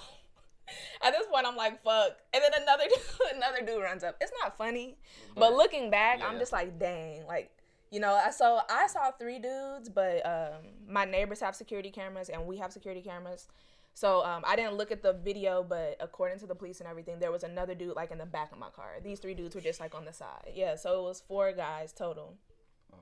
At 1.03 1.13
this 1.13 1.27
point 1.27 1.47
I'm 1.47 1.57
like, 1.57 1.83
fuck. 1.83 2.17
And 2.33 2.43
then 2.43 2.63
another 2.63 2.85
dude, 2.89 3.37
another 3.37 3.65
dude 3.65 3.83
runs 3.83 4.05
up. 4.05 4.17
It's 4.21 4.33
not 4.43 4.57
funny. 4.57 4.97
But 5.35 5.55
looking 5.55 5.91
back, 5.91 6.21
I'm 6.23 6.39
just 6.39 6.53
like, 6.53 6.79
dang, 6.79 7.27
like 7.27 7.51
you 7.91 7.99
know, 7.99 8.15
I 8.15 8.31
so 8.31 8.61
I 8.69 8.87
saw 8.87 9.11
three 9.11 9.39
dudes, 9.39 9.89
but 9.89 10.25
um, 10.25 10.63
my 10.89 11.05
neighbors 11.05 11.41
have 11.41 11.57
security 11.57 11.91
cameras 11.91 12.29
and 12.29 12.47
we 12.47 12.59
have 12.59 12.73
security 12.73 13.03
cameras. 13.03 13.49
So 13.95 14.25
um, 14.25 14.45
I 14.47 14.55
didn't 14.55 14.75
look 14.75 14.93
at 14.93 15.03
the 15.03 15.13
video, 15.13 15.63
but 15.63 15.97
according 16.01 16.39
to 16.41 16.47
the 16.47 16.55
police 16.55 16.81
and 16.81 16.89
everything, 16.89 17.19
there 17.19 17.33
was 17.33 17.43
another 17.43 17.75
dude 17.75 17.97
like 17.97 18.13
in 18.13 18.19
the 18.19 18.27
back 18.27 18.53
of 18.53 18.59
my 18.59 18.71
car. 18.71 18.93
These 19.03 19.19
three 19.19 19.35
dudes 19.35 19.55
were 19.55 19.61
just 19.61 19.81
like 19.81 19.95
on 19.95 20.05
the 20.05 20.13
side. 20.13 20.53
Yeah, 20.55 20.77
so 20.77 21.01
it 21.01 21.03
was 21.03 21.21
four 21.21 21.53
guys 21.53 21.93
total. 21.93 22.37
Oh. 22.93 22.99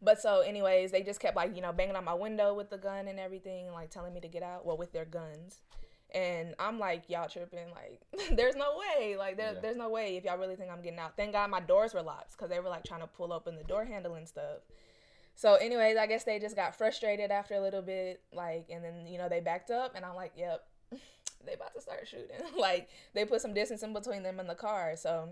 But 0.00 0.20
so, 0.20 0.40
anyways, 0.40 0.90
they 0.90 1.02
just 1.02 1.20
kept 1.20 1.36
like 1.36 1.54
you 1.54 1.60
know 1.60 1.72
banging 1.72 1.96
on 1.96 2.04
my 2.04 2.14
window 2.14 2.54
with 2.54 2.70
the 2.70 2.78
gun 2.78 3.08
and 3.08 3.20
everything, 3.20 3.70
like 3.72 3.90
telling 3.90 4.14
me 4.14 4.20
to 4.20 4.28
get 4.28 4.42
out. 4.42 4.64
Well, 4.64 4.78
with 4.78 4.92
their 4.92 5.04
guns, 5.04 5.60
and 6.14 6.54
I'm 6.58 6.78
like, 6.78 7.08
y'all 7.08 7.28
tripping? 7.28 7.68
Like, 7.70 8.00
there's 8.36 8.54
no 8.56 8.78
way. 8.78 9.16
Like, 9.16 9.36
there, 9.36 9.54
Yeah. 9.54 9.60
there's 9.60 9.76
no 9.76 9.90
way 9.90 10.16
if 10.16 10.24
y'all 10.24 10.38
really 10.38 10.56
think 10.56 10.70
I'm 10.70 10.80
getting 10.80 10.98
out. 10.98 11.16
Thank 11.16 11.32
God 11.32 11.50
my 11.50 11.60
doors 11.60 11.92
were 11.92 12.02
locked 12.02 12.32
because 12.32 12.48
they 12.50 12.60
were 12.60 12.68
like 12.68 12.84
trying 12.84 13.00
to 13.00 13.06
pull 13.06 13.32
open 13.32 13.56
the 13.56 13.64
door 13.64 13.84
handle 13.84 14.14
and 14.14 14.26
stuff. 14.28 14.60
So, 15.36 15.54
anyways, 15.56 15.96
I 15.96 16.06
guess 16.06 16.22
they 16.24 16.38
just 16.38 16.54
got 16.54 16.76
frustrated 16.76 17.32
after 17.32 17.54
a 17.54 17.60
little 17.60 17.82
bit, 17.82 18.22
like, 18.32 18.68
and 18.70 18.84
then 18.84 19.06
you 19.08 19.18
know 19.18 19.28
they 19.28 19.40
backed 19.40 19.70
up, 19.72 19.94
and 19.96 20.04
I'm 20.04 20.14
like, 20.14 20.32
yep, 20.36 20.64
they 21.44 21.54
about 21.54 21.74
to 21.74 21.80
start 21.80 22.06
shooting. 22.06 22.28
like, 22.58 22.88
they 23.14 23.24
put 23.24 23.40
some 23.40 23.52
distance 23.52 23.82
in 23.82 23.92
between 23.92 24.22
them 24.22 24.38
and 24.38 24.48
the 24.48 24.54
car, 24.54 24.94
so 24.96 25.30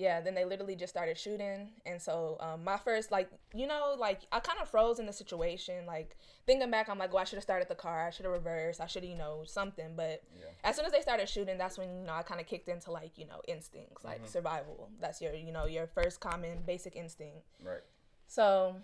yeah 0.00 0.20
then 0.20 0.34
they 0.34 0.44
literally 0.44 0.74
just 0.74 0.92
started 0.92 1.16
shooting 1.18 1.68
and 1.84 2.00
so 2.00 2.36
um, 2.40 2.64
my 2.64 2.76
first 2.78 3.10
like 3.12 3.28
you 3.54 3.66
know 3.66 3.94
like 3.98 4.20
i 4.32 4.40
kind 4.40 4.58
of 4.60 4.68
froze 4.68 4.98
in 4.98 5.04
the 5.06 5.12
situation 5.12 5.84
like 5.86 6.16
thinking 6.46 6.70
back 6.70 6.88
i'm 6.88 6.98
like 6.98 7.12
well 7.12 7.20
i 7.20 7.24
should 7.24 7.36
have 7.36 7.42
started 7.42 7.68
the 7.68 7.74
car 7.74 8.06
i 8.06 8.10
should 8.10 8.24
have 8.24 8.32
reversed 8.32 8.80
i 8.80 8.86
should 8.86 9.02
have 9.02 9.10
you 9.10 9.16
know 9.18 9.42
something 9.44 9.92
but 9.96 10.22
Yeah. 10.38 10.46
as 10.64 10.76
soon 10.76 10.86
as 10.86 10.92
they 10.92 11.02
started 11.02 11.28
shooting 11.28 11.58
that's 11.58 11.76
when 11.78 11.90
you 12.00 12.06
know 12.06 12.14
i 12.14 12.22
kind 12.22 12.40
of 12.40 12.46
kicked 12.46 12.68
into 12.68 12.90
like 12.90 13.18
you 13.18 13.26
know 13.26 13.40
instincts 13.46 14.02
like 14.04 14.22
Mhm. 14.24 14.28
survival 14.28 14.88
that's 15.00 15.20
your 15.20 15.34
you 15.34 15.52
know 15.52 15.66
your 15.66 15.86
first 15.86 16.18
common 16.20 16.62
basic 16.66 16.96
instinct 16.96 17.46
Right. 17.62 17.82
so 18.26 18.76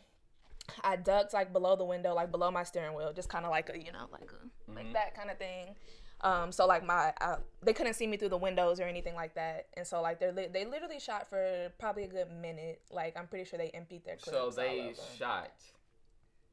i 0.85 0.97
ducked 0.97 1.33
like 1.33 1.53
below 1.53 1.77
the 1.77 1.85
window 1.85 2.13
like 2.15 2.31
below 2.31 2.51
my 2.51 2.65
steering 2.65 2.95
wheel 2.95 3.13
just 3.15 3.29
kind 3.29 3.45
of 3.45 3.51
like 3.51 3.71
a 3.73 3.79
you 3.79 3.93
know 3.93 4.07
like 4.13 4.31
a 4.33 4.73
like 4.73 4.87
Mhm. 4.87 4.93
that 4.93 5.15
kind 5.15 5.31
of 5.31 5.39
thing 5.39 5.77
um, 6.23 6.51
so 6.51 6.67
like 6.67 6.85
my 6.85 7.13
uh, 7.21 7.37
they 7.63 7.73
couldn't 7.73 7.95
see 7.95 8.07
me 8.07 8.17
through 8.17 8.31
the 8.31 8.37
windows 8.39 8.81
or 8.81 8.85
anything 8.85 9.15
like 9.15 9.35
that, 9.35 9.67
and 9.75 9.87
so 9.87 10.01
like 10.01 10.19
they 10.19 10.33
li- 10.33 10.49
they 10.53 10.65
literally 10.65 10.99
shot 10.99 11.29
for 11.29 11.71
probably 11.79 12.05
a 12.05 12.09
good 12.09 12.31
minute. 12.31 12.81
Like 12.91 13.17
I'm 13.17 13.27
pretty 13.27 13.45
sure 13.45 13.59
they 13.59 13.71
emptied 13.71 14.05
their. 14.05 14.17
So 14.19 14.51
they 14.51 14.95
shot 15.19 15.53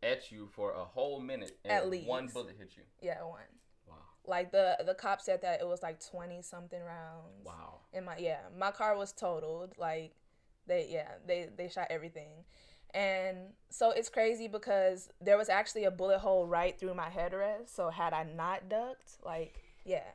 at 0.01 0.31
you 0.31 0.47
for 0.51 0.71
a 0.73 0.83
whole 0.83 1.19
minute, 1.21 1.57
and 1.63 1.71
At 1.93 2.05
one 2.07 2.27
bullet 2.27 2.55
hit 2.57 2.73
you. 2.75 2.83
yeah 3.01 3.23
one. 3.23 3.41
Wow. 3.87 3.95
Like 4.25 4.51
the 4.51 4.77
the 4.85 4.93
cop 4.93 5.21
said 5.21 5.41
that 5.43 5.61
it 5.61 5.67
was 5.67 5.81
like 5.81 6.05
twenty 6.05 6.41
something 6.41 6.81
rounds. 6.81 7.45
Wow. 7.45 7.79
And 7.93 8.05
my 8.05 8.17
yeah 8.17 8.39
my 8.57 8.71
car 8.71 8.97
was 8.97 9.13
totaled. 9.13 9.75
Like 9.77 10.13
they 10.67 10.87
yeah 10.89 11.07
they 11.25 11.49
they 11.55 11.69
shot 11.69 11.87
everything. 11.89 12.43
And 12.93 13.37
so 13.69 13.91
it's 13.91 14.09
crazy 14.09 14.47
because 14.47 15.09
there 15.19 15.37
was 15.37 15.49
actually 15.49 15.85
a 15.85 15.91
bullet 15.91 16.19
hole 16.19 16.45
right 16.45 16.79
through 16.79 16.93
my 16.93 17.09
headrest. 17.09 17.75
So 17.75 17.89
had 17.89 18.13
I 18.13 18.23
not 18.23 18.69
ducked, 18.69 19.17
like, 19.25 19.55
yeah. 19.83 20.11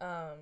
Um, 0.00 0.36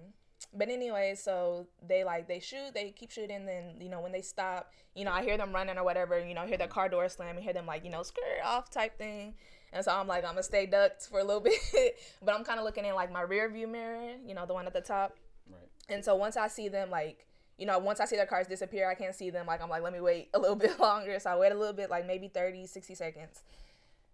but 0.52 0.68
anyway, 0.68 1.14
so 1.16 1.66
they 1.86 2.04
like 2.04 2.28
they 2.28 2.40
shoot, 2.40 2.74
they 2.74 2.90
keep 2.90 3.10
shooting. 3.10 3.46
Then 3.46 3.74
you 3.80 3.88
know 3.88 4.00
when 4.00 4.12
they 4.12 4.22
stop, 4.22 4.72
you 4.94 5.04
know 5.04 5.12
I 5.12 5.22
hear 5.22 5.36
them 5.36 5.52
running 5.52 5.78
or 5.78 5.84
whatever. 5.84 6.18
You 6.24 6.34
know, 6.34 6.46
hear 6.46 6.58
the 6.58 6.66
car 6.66 6.88
door 6.88 7.08
slam 7.08 7.36
and 7.36 7.44
hear 7.44 7.52
them 7.52 7.66
like 7.66 7.84
you 7.84 7.90
know 7.90 8.02
skirt 8.02 8.40
off 8.44 8.70
type 8.70 8.98
thing. 8.98 9.34
And 9.72 9.84
so 9.84 9.90
I'm 9.92 10.06
like, 10.06 10.24
I'm 10.24 10.30
gonna 10.30 10.42
stay 10.44 10.66
ducked 10.66 11.08
for 11.08 11.18
a 11.18 11.24
little 11.24 11.40
bit, 11.72 11.98
but 12.22 12.34
I'm 12.34 12.44
kind 12.44 12.58
of 12.58 12.64
looking 12.64 12.84
in 12.84 12.94
like 12.94 13.12
my 13.12 13.22
rear 13.22 13.50
view 13.50 13.66
mirror, 13.66 14.14
you 14.24 14.34
know, 14.34 14.46
the 14.46 14.54
one 14.54 14.66
at 14.66 14.72
the 14.72 14.80
top. 14.80 15.16
Right. 15.50 15.68
And 15.88 16.04
so 16.04 16.14
once 16.14 16.36
I 16.36 16.48
see 16.48 16.68
them, 16.68 16.90
like, 16.90 17.26
you 17.58 17.66
know, 17.66 17.78
once 17.78 18.00
I 18.00 18.04
see 18.04 18.16
their 18.16 18.26
cars 18.26 18.46
disappear, 18.46 18.88
I 18.88 18.94
can't 18.94 19.14
see 19.14 19.30
them. 19.30 19.46
Like, 19.46 19.62
I'm 19.62 19.68
like, 19.68 19.82
let 19.82 19.92
me 19.92 20.00
wait 20.00 20.28
a 20.34 20.38
little 20.38 20.56
bit 20.66 20.78
longer. 20.80 21.18
So 21.20 21.30
I 21.30 21.36
wait 21.36 21.52
a 21.52 21.54
little 21.54 21.72
bit, 21.74 21.90
like 21.90 22.06
maybe 22.06 22.28
30, 22.28 22.66
60 22.66 22.94
seconds. 22.94 23.42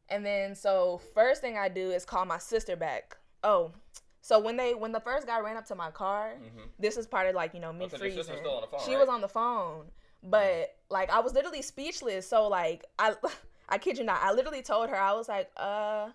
And 0.09 0.26
then, 0.26 0.54
so 0.54 1.00
first 1.14 1.40
thing 1.40 1.56
I 1.56 1.68
do 1.68 1.90
is 1.90 2.04
call 2.04 2.25
my 2.25 2.38
sister 2.38 2.76
back. 2.76 3.16
Oh, 3.44 3.73
so 4.23 4.38
when 4.38 4.56
they 4.56 4.75
when 4.75 4.92
the 4.92 5.00
first 5.00 5.26
guy 5.26 5.40
ran 5.40 5.56
up 5.56 5.64
to 5.66 5.75
my 5.75 5.90
car, 5.90 6.35
Mhm. 6.38 6.68
this 6.78 6.97
is 6.99 7.06
part 7.06 7.26
of 7.28 7.35
like 7.35 7.54
you 7.54 7.61
know 7.61 7.73
me 7.73 7.87
Oh, 7.87 7.88
freezing. 7.88 8.23
still 8.25 8.50
on 8.56 8.61
the 8.62 8.66
phone, 8.66 8.80
she 8.85 8.90
right? 8.94 9.00
was 9.00 9.09
on 9.09 9.20
the 9.23 9.28
phone, 9.28 9.90
but 10.23 10.76
like 10.90 11.09
I 11.11 11.20
was 11.20 11.32
literally 11.32 11.62
speechless. 11.62 12.28
So 12.28 12.47
like 12.49 12.85
I 12.99 13.14
I 13.68 13.78
kid 13.78 13.97
you 13.99 14.04
not, 14.04 14.20
I 14.23 14.32
literally 14.32 14.62
told 14.62 14.90
her 14.90 14.97
I 14.97 15.12
was 15.14 15.28
like, 15.28 15.50
uh, 15.56 16.11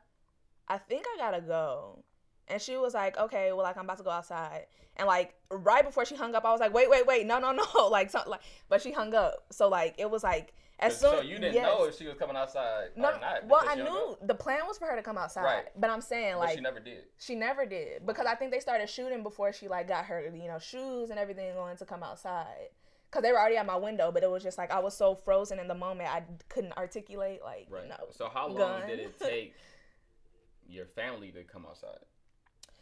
I 0.68 0.78
think 0.78 1.06
I 1.16 1.18
gotta 1.18 1.42
go, 1.42 2.04
and 2.48 2.62
she 2.62 2.78
was 2.78 2.94
like, 2.94 3.18
okay, 3.18 3.52
well 3.54 3.64
like 3.64 3.78
I'm 3.78 3.86
about 3.86 3.98
to 3.98 4.04
go 4.04 4.10
outside, 4.12 4.66
and 4.98 5.08
like 5.08 5.34
right 5.52 5.84
before 5.86 6.06
she 6.06 6.16
hung 6.16 6.36
up, 6.36 6.46
I 6.46 6.52
was 6.52 6.60
like, 6.60 6.74
wait, 6.74 6.90
wait, 6.90 7.06
wait, 7.08 7.26
no, 7.26 7.40
no, 7.40 7.52
no, 7.52 7.88
like 7.92 8.10
something 8.10 8.32
like, 8.32 8.42
but 8.70 8.82
she 8.82 8.92
hung 8.92 9.14
up. 9.14 9.46
So 9.52 9.68
like 9.70 9.96
it 9.98 10.10
was 10.10 10.24
like 10.24 10.54
as 10.80 11.00
soon 11.00 11.12
so 11.12 11.22
you 11.22 11.36
didn't 11.40 11.54
yes. 11.54 11.64
know 11.64 11.86
if 11.86 11.98
she 11.98 12.06
was 12.06 12.18
coming 12.18 12.36
outside 12.36 12.90
No, 12.98 13.12
or 13.12 13.20
not. 13.22 13.46
well, 13.48 13.64
I 13.66 13.76
knew 13.76 14.18
the 14.22 14.36
plan 14.36 14.60
was 14.68 14.78
for 14.78 14.88
her 14.88 14.98
to 14.98 15.02
come 15.02 15.18
outside, 15.18 15.44
Right. 15.44 15.66
but 15.80 15.90
I'm 15.90 16.02
saying 16.02 16.34
but 16.34 16.40
like 16.40 16.56
she 16.58 16.62
never 16.62 16.80
did. 16.82 17.04
she 17.18 17.34
never 17.36 17.66
did 17.66 18.06
because 18.06 18.26
I 18.26 18.36
think 18.36 18.52
they 18.52 18.60
started 18.60 18.90
shooting 18.90 19.24
before 19.24 19.54
she 19.54 19.70
like 19.70 19.88
got 19.88 20.04
her 20.06 20.22
you 20.36 20.50
know 20.50 20.60
shoes 20.60 21.12
and 21.12 21.18
everything 21.20 21.54
going 21.54 21.78
to 21.78 21.86
come 21.86 22.04
outside 22.04 22.68
because 23.10 23.24
they 23.24 23.32
were 23.32 23.40
already 23.40 23.56
at 23.56 23.66
my 23.66 23.78
window 23.78 24.12
but 24.12 24.22
it 24.22 24.30
was 24.30 24.44
just 24.44 24.58
like 24.58 24.70
I 24.70 24.80
was 24.80 24.94
so 24.98 25.16
frozen 25.16 25.60
in 25.60 25.70
the 25.70 25.76
moment 25.76 26.10
I 26.14 26.24
couldn't 26.50 26.76
articulate 26.78 27.40
like 27.42 27.68
Right. 27.70 27.84
you 27.84 27.88
know 27.90 28.08
so 28.12 28.28
how 28.28 28.48
long 28.50 28.58
gun. 28.82 28.88
did 28.90 29.00
it 29.00 29.18
take 29.18 29.54
your 30.68 30.88
family 30.88 31.32
to 31.32 31.44
come 31.44 31.66
outside? 31.66 32.00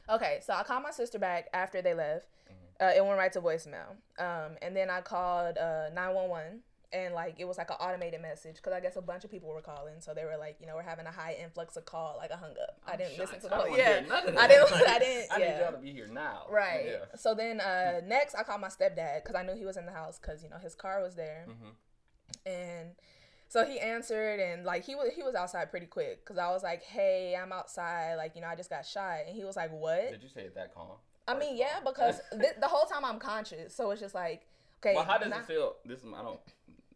Okay 0.10 0.40
so 0.46 0.54
I 0.54 0.64
called 0.64 0.84
my 0.84 0.92
sister 0.92 1.20
back 1.20 1.48
after 1.54 1.82
they 1.82 1.94
left 1.94 2.28
Mm-hmm. 2.52 2.84
uh, 2.86 2.98
it 2.98 3.06
went 3.06 3.18
right 3.18 3.32
to 3.34 3.42
voicemail. 3.42 3.92
Um, 4.20 4.58
and 4.62 4.76
then 4.76 4.90
I 4.90 5.02
called 5.02 5.58
uh, 5.58 5.90
911 5.94 6.60
and 6.92 7.14
like 7.16 7.36
it 7.40 7.46
was 7.46 7.58
like 7.58 7.70
an 7.72 7.78
automated 7.80 8.22
message 8.22 8.58
because 8.58 8.74
I 8.74 8.80
guess 8.80 8.96
a 8.98 9.02
bunch 9.02 9.24
of 9.24 9.32
people 9.32 9.50
were 9.50 9.62
calling 9.62 9.96
so 10.00 10.14
they 10.14 10.26
were 10.26 10.38
like 10.38 10.58
you 10.60 10.68
know 10.68 10.76
we're 10.76 10.84
having 10.84 11.08
a 11.08 11.12
high 11.12 11.36
influx 11.42 11.76
of 11.76 11.86
call 11.86 12.16
like 12.18 12.32
I 12.32 12.36
hung 12.36 12.52
up. 12.52 12.78
I 12.86 12.92
I'm 12.92 12.98
didn't 13.00 13.18
listen 13.18 13.40
to 13.42 13.48
the 13.48 13.56
I 13.56 13.58
whole 13.68 13.78
yeah 13.78 14.00
hear 14.02 14.08
none 14.10 14.28
of 14.30 14.38
I 14.38 14.48
didn't 14.48 14.72
Like, 14.72 14.88
I 14.88 15.00
didn't 15.00 15.32
I 15.32 15.38
yeah. 15.40 15.52
need 15.54 15.60
y'all 15.64 15.72
to 15.72 15.78
be 15.80 15.92
here 15.92 16.08
now. 16.12 16.44
Right. 16.52 16.86
Yeah. 16.86 17.16
So 17.16 17.34
then 17.34 17.62
uh, 17.62 18.02
next, 18.06 18.36
I 18.36 18.44
called 18.44 18.62
my 18.62 18.68
stepdad 18.68 19.24
because 19.24 19.36
I 19.36 19.44
knew 19.44 19.56
he 19.56 19.66
was 19.66 19.78
in 19.78 19.86
the 19.88 19.92
house 19.92 20.20
because 20.20 20.44
you 20.44 20.50
know 20.50 20.58
his 20.58 20.76
car 20.76 21.02
was 21.02 21.16
there, 21.16 21.46
hmm 21.48 21.70
and 22.46 22.90
so 23.54 23.64
he 23.66 23.80
answered 23.80 24.40
and 24.40 24.66
like 24.66 24.84
he 24.84 24.96
was 24.96 25.12
he 25.16 25.22
was 25.22 25.36
outside 25.36 25.70
pretty 25.70 25.86
quick 25.86 26.26
because 26.26 26.40
I 26.40 26.50
was 26.50 26.64
like, 26.64 26.82
hey, 26.82 27.38
I'm 27.40 27.52
outside, 27.52 28.16
like 28.16 28.36
you 28.36 28.42
know 28.42 28.48
I 28.48 28.56
just 28.56 28.70
got 28.72 28.84
shot, 28.84 29.20
and 29.28 29.36
he 29.36 29.44
was 29.44 29.56
like, 29.56 29.72
what? 29.72 30.10
Did 30.10 30.24
you 30.24 30.30
say 30.30 30.42
it 30.42 30.56
that 30.56 30.74
calm? 30.74 30.88
I 31.28 31.38
mean, 31.38 31.56
yeah, 31.56 31.80
because 31.86 32.20
th- 32.32 32.56
the 32.60 32.68
whole 32.68 32.88
time 32.88 33.06
I'm 33.06 33.20
conscious, 33.20 33.76
so 33.76 33.92
it's 33.92 34.02
just 34.02 34.16
like, 34.16 34.48
okay. 34.82 34.96
well, 34.96 35.04
how 35.06 35.20
does 35.20 35.32
it 35.32 35.46
feel? 35.46 35.76
This 35.86 36.00
is, 36.00 36.06
I 36.08 36.24
don't 36.24 36.40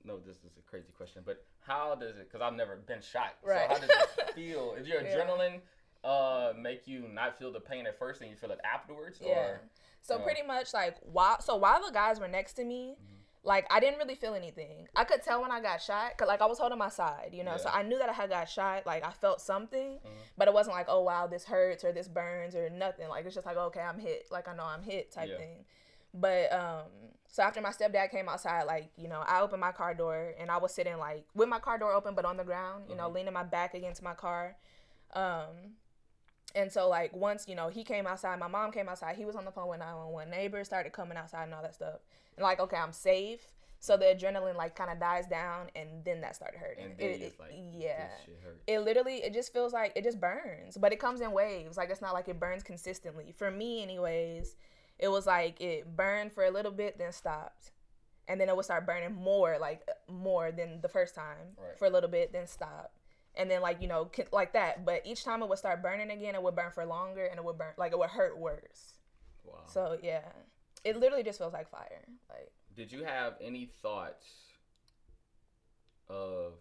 know. 0.04 0.18
This 0.26 0.38
is 0.38 0.58
a 0.58 0.70
crazy 0.70 0.92
question, 0.98 1.22
but 1.24 1.46
how 1.62 1.94
does 1.94 2.18
it? 2.18 2.28
Because 2.32 2.42
I've 2.42 2.56
never 2.56 2.76
been 2.76 3.02
shot. 3.02 3.36
Right. 3.44 3.68
So 3.70 3.76
how 3.76 3.80
does 3.80 3.90
it 4.18 4.32
feel? 4.36 4.74
Is 4.80 4.88
your 4.88 5.02
Yeah. 5.04 5.16
adrenaline 5.16 5.60
uh 6.04 6.54
make 6.60 6.88
you 6.88 7.06
not 7.12 7.38
feel 7.38 7.52
the 7.52 7.60
pain 7.60 7.86
at 7.88 7.98
first 7.98 8.22
and 8.22 8.30
you 8.30 8.36
feel 8.36 8.52
it 8.52 8.60
afterwards? 8.64 9.20
Yeah. 9.22 9.30
Or 9.30 9.62
So 10.02 10.16
uh, 10.16 10.20
pretty 10.20 10.42
much 10.42 10.74
like 10.74 10.96
while 11.02 11.40
so 11.42 11.56
while 11.56 11.86
the 11.86 11.92
guys 11.92 12.20
were 12.20 12.28
next 12.28 12.54
to 12.54 12.64
me, 12.64 12.96
Mm-hmm. 12.98 13.17
Like 13.48 13.66
I 13.72 13.80
didn't 13.80 13.98
really 13.98 14.16
feel 14.16 14.34
anything. 14.34 14.90
I 14.94 15.06
could 15.06 15.24
tell 15.24 15.42
when 15.42 15.52
I 15.52 15.62
got 15.62 15.82
shot 15.82 16.18
cuz 16.18 16.28
like 16.28 16.42
I 16.42 16.46
was 16.46 16.60
holding 16.60 16.78
my 16.78 16.90
side, 16.90 17.30
you 17.34 17.46
know. 17.46 17.56
So 17.58 17.70
I 17.74 17.82
knew 17.82 17.98
that 17.98 18.10
I 18.10 18.14
had 18.14 18.30
got 18.30 18.50
shot, 18.50 18.86
like 18.86 19.06
I 19.06 19.12
felt 19.12 19.40
something, 19.42 20.00
Mhm. 20.00 20.24
but 20.38 20.50
it 20.50 20.54
wasn't 20.54 20.76
like, 20.76 20.88
"Oh 20.90 21.02
wow, 21.02 21.28
this 21.28 21.46
hurts 21.46 21.86
or 21.86 21.94
this 21.94 22.10
burns 22.10 22.56
or 22.56 22.70
nothing." 22.70 23.08
Like 23.08 23.26
it's 23.26 23.34
just 23.34 23.48
like, 23.48 23.56
"Okay, 23.56 23.80
I'm 23.80 24.00
hit." 24.00 24.28
Like 24.32 24.50
I 24.50 24.54
know 24.54 24.66
I'm 24.66 24.84
hit 24.84 25.12
type 25.12 25.30
Yeah. 25.30 25.38
thing. 25.38 25.66
But 26.14 26.52
um 26.52 26.88
so 27.30 27.42
after 27.42 27.62
my 27.62 27.70
stepdad 27.70 28.12
came 28.12 28.28
outside, 28.28 28.64
like, 28.64 28.92
you 28.98 29.08
know, 29.08 29.22
I 29.26 29.40
opened 29.42 29.62
my 29.62 29.72
car 29.72 29.94
door 29.94 30.34
and 30.38 30.52
I 30.52 30.58
was 30.58 30.74
sitting 30.74 30.98
like 30.98 31.26
with 31.34 31.48
my 31.48 31.60
car 31.60 31.78
door 31.78 31.94
open 31.94 32.16
but 32.16 32.26
on 32.26 32.36
the 32.36 32.44
ground, 32.44 32.90
you 32.90 32.96
know, 32.96 33.10
Mhm. 33.10 33.14
leaning 33.14 33.34
my 33.34 33.44
back 33.44 33.74
against 33.74 34.02
my 34.02 34.14
car. 34.14 34.58
Um 35.14 35.76
and 36.56 36.72
so 36.72 36.88
like 36.90 37.14
once, 37.16 37.46
you 37.48 37.56
know, 37.56 37.68
he 37.70 37.84
came 37.84 38.08
outside, 38.08 38.40
my 38.40 38.48
mom 38.48 38.72
came 38.72 38.90
outside, 38.90 39.16
he 39.16 39.26
was 39.26 39.36
on 39.36 39.46
the 39.46 39.52
phone 39.52 39.68
with 39.70 39.80
911. 39.80 40.30
Neighbors 40.32 40.68
started 40.68 40.92
coming 40.94 41.18
outside 41.18 41.44
and 41.44 41.54
all 41.54 41.62
that 41.62 41.76
stuff. 41.76 42.00
And 42.36 42.44
like, 42.44 42.60
okay, 42.60 42.78
I'm 42.78 42.94
safe. 42.94 43.42
So 43.80 43.96
the 43.96 44.06
adrenaline 44.06 44.56
like 44.56 44.76
kind 44.76 44.90
of 44.92 45.00
dies 45.00 45.28
down 45.28 45.68
and 45.76 46.04
then 46.04 46.22
that 46.22 46.36
started 46.36 46.58
hurting. 46.60 46.86
and 46.86 46.98
then 46.98 47.10
It- 47.22 47.40
like, 47.40 47.52
yeah. 47.74 48.08
this 48.08 48.26
shit 48.26 48.40
hurts. 48.44 48.64
It 48.66 48.80
literally 48.80 49.18
it 49.18 49.34
just 49.34 49.54
feels 49.54 49.72
like 49.74 49.94
it 49.96 50.04
just 50.04 50.20
burns, 50.20 50.78
but 50.78 50.92
it 50.92 51.00
comes 51.00 51.22
in 51.22 51.32
waves. 51.32 51.78
Like 51.78 51.90
it's 51.92 52.02
not 52.02 52.14
like 52.14 52.28
it 52.28 52.40
burns 52.40 52.64
consistently. 52.64 53.32
For 53.38 53.52
me 53.52 53.84
anyways, 53.84 54.56
it 54.98 55.10
was 55.10 55.28
like 55.28 55.62
it 55.62 55.96
burned 55.96 56.32
for 56.34 56.44
a 56.46 56.50
little 56.52 56.72
bit 56.72 56.98
then 56.98 57.12
stopped. 57.12 57.72
And 58.30 58.42
then 58.42 58.50
it 58.50 58.56
would 58.56 58.66
start 58.66 58.86
burning 58.88 59.14
more 59.14 59.58
like 59.60 59.84
uh, 59.88 60.12
more 60.12 60.52
than 60.52 60.82
the 60.82 60.90
first 60.90 61.14
time 61.14 61.56
Right. 61.58 61.78
for 61.78 61.86
a 61.86 61.90
little 61.90 62.10
bit 62.10 62.34
then 62.34 62.48
stop. 62.48 62.92
And 63.38 63.50
then 63.50 63.62
like, 63.62 63.82
you 63.82 63.88
know, 63.88 64.10
like 64.32 64.54
that, 64.54 64.84
but 64.86 65.02
each 65.06 65.24
time 65.24 65.42
it 65.44 65.50
would 65.50 65.60
start 65.60 65.82
burning 65.82 66.10
again, 66.12 66.36
it 66.36 66.42
would 66.42 66.56
burn 66.56 66.72
for 66.72 66.86
longer 66.86 67.26
and 67.26 67.38
it 67.38 67.46
would 67.46 67.58
burn 67.58 67.74
like 67.78 67.92
it 67.92 68.00
would 68.00 68.10
hurt 68.10 68.38
worse. 68.38 68.96
wow. 69.46 69.60
So, 69.68 69.98
yeah. 70.02 70.22
It 70.84 70.98
literally 70.98 71.24
just 71.24 71.38
feels 71.40 71.54
like 71.54 71.70
fire. 71.70 72.04
Like 72.30 72.52
Did 72.76 72.92
you 72.92 73.04
have 73.04 73.36
any 73.42 73.70
thoughts 73.82 74.26
of? 76.10 76.54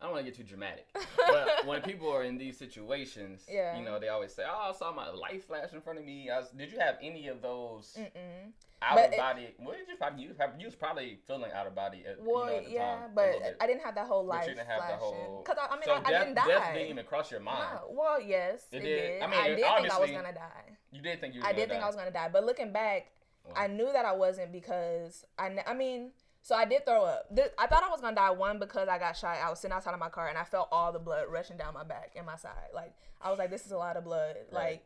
I 0.00 0.04
don't 0.04 0.12
want 0.14 0.24
to 0.24 0.30
get 0.30 0.36
too 0.38 0.44
dramatic, 0.44 0.86
but 1.26 1.66
when 1.66 1.82
people 1.82 2.08
are 2.12 2.22
in 2.22 2.38
these 2.38 2.56
situations, 2.56 3.44
Yeah. 3.50 3.76
you 3.76 3.84
know, 3.84 3.98
they 3.98 4.08
always 4.08 4.32
say, 4.32 4.44
"Oh, 4.48 4.70
I 4.70 4.72
saw 4.72 4.92
my 4.92 5.08
light 5.10 5.42
flash 5.44 5.72
in 5.72 5.80
front 5.80 5.98
of 5.98 6.04
me." 6.04 6.30
I 6.30 6.38
was, 6.38 6.50
did 6.50 6.70
you 6.70 6.78
have 6.78 6.96
any 7.02 7.26
of 7.26 7.42
those 7.42 7.96
mm-mm. 7.98 8.52
out 8.80 8.94
But 8.94 9.06
of 9.08 9.12
it- 9.14 9.18
body? 9.18 9.54
What 9.58 9.76
did 9.76 9.88
you 9.88 9.96
probably 9.96 10.22
you, 10.22 10.34
you 10.60 10.66
was 10.66 10.76
probably 10.76 11.18
feeling 11.26 11.50
out 11.52 11.66
of 11.66 11.74
body 11.74 12.04
at, 12.08 12.22
Well, 12.22 12.44
you 12.46 12.50
know, 12.52 12.56
at 12.58 12.70
yeah, 12.70 12.94
time, 12.96 13.10
but. 13.12 13.56
I 13.60 13.66
didn't 13.66 13.82
have 13.84 13.96
that 13.96 14.06
whole 14.06 14.22
But 14.22 14.28
life 14.36 14.46
you 14.48 14.54
didn't 14.54 14.68
have 14.68 14.88
the 14.88 14.96
whole. 14.96 15.42
Cause 15.44 15.56
I, 15.60 15.66
I 15.66 15.74
mean, 15.74 15.82
so 15.84 15.92
I, 15.94 15.96
I 15.96 16.10
death, 16.10 16.22
didn't 16.22 16.34
die. 16.36 16.46
Death 16.46 16.74
didn't 16.74 16.90
even 16.90 17.04
cross 17.04 17.30
your 17.32 17.40
mind. 17.40 17.64
No. 17.74 17.94
Well, 17.98 18.20
yes, 18.22 18.66
It 18.70 18.76
it, 18.76 18.80
did. 18.82 18.84
did. 18.84 19.22
I 19.22 19.24
I, 19.24 19.28
mean, 19.30 19.40
it- 19.40 19.56
did 19.56 19.64
think 19.64 19.90
I 19.92 19.98
was 19.98 20.10
gonna 20.12 20.32
die. 20.32 20.76
You 20.92 21.02
did 21.02 21.20
think 21.20 21.34
you. 21.34 21.40
Were 21.40 21.46
I 21.48 21.52
did 21.52 21.68
think 21.68 21.80
die. 21.80 21.84
I 21.84 21.86
was 21.88 21.96
gonna 21.96 22.10
die, 22.12 22.28
but 22.32 22.44
looking 22.44 22.72
back, 22.72 23.10
Wow. 23.46 23.54
I 23.56 23.66
knew 23.66 23.90
that 23.92 24.04
I 24.04 24.12
wasn't 24.12 24.52
because 24.52 25.24
I. 25.38 25.56
I 25.66 25.74
mean, 25.74 26.12
so 26.48 26.54
I 26.54 26.64
did 26.64 26.86
throw 26.86 27.04
up. 27.04 27.26
Th- 27.36 27.52
I 27.58 27.66
thought 27.66 27.82
I 27.82 27.90
was 27.90 28.00
gonna 28.00 28.16
die 28.16 28.30
one 28.30 28.58
because 28.58 28.88
I 28.88 28.98
got 28.98 29.18
shot. 29.18 29.36
I 29.36 29.50
was 29.50 29.60
sitting 29.60 29.74
outside 29.74 29.92
of 29.92 30.00
my 30.00 30.08
car 30.08 30.28
and 30.28 30.38
I 30.38 30.44
felt 30.44 30.68
all 30.72 30.92
the 30.92 30.98
blood 30.98 31.26
rushing 31.28 31.58
down 31.58 31.74
my 31.74 31.84
back 31.84 32.12
and 32.16 32.24
my 32.24 32.36
side. 32.36 32.70
Like 32.74 32.94
I 33.20 33.28
was 33.28 33.38
like, 33.38 33.50
this 33.50 33.66
is 33.66 33.72
a 33.72 33.76
lot 33.76 33.98
of 33.98 34.04
blood. 34.04 34.36
Right. 34.50 34.70
Like, 34.70 34.84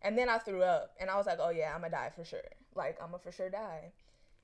and 0.00 0.16
then 0.16 0.30
I 0.30 0.38
threw 0.38 0.62
up 0.62 0.94
and 0.98 1.10
I 1.10 1.18
was 1.18 1.26
like, 1.26 1.36
oh 1.38 1.50
yeah, 1.50 1.74
I'm 1.74 1.82
gonna 1.82 1.90
die 1.90 2.10
for 2.16 2.24
sure. 2.24 2.40
Like 2.74 2.96
I'm 3.02 3.08
gonna 3.10 3.18
for 3.18 3.30
sure 3.30 3.50
die. 3.50 3.92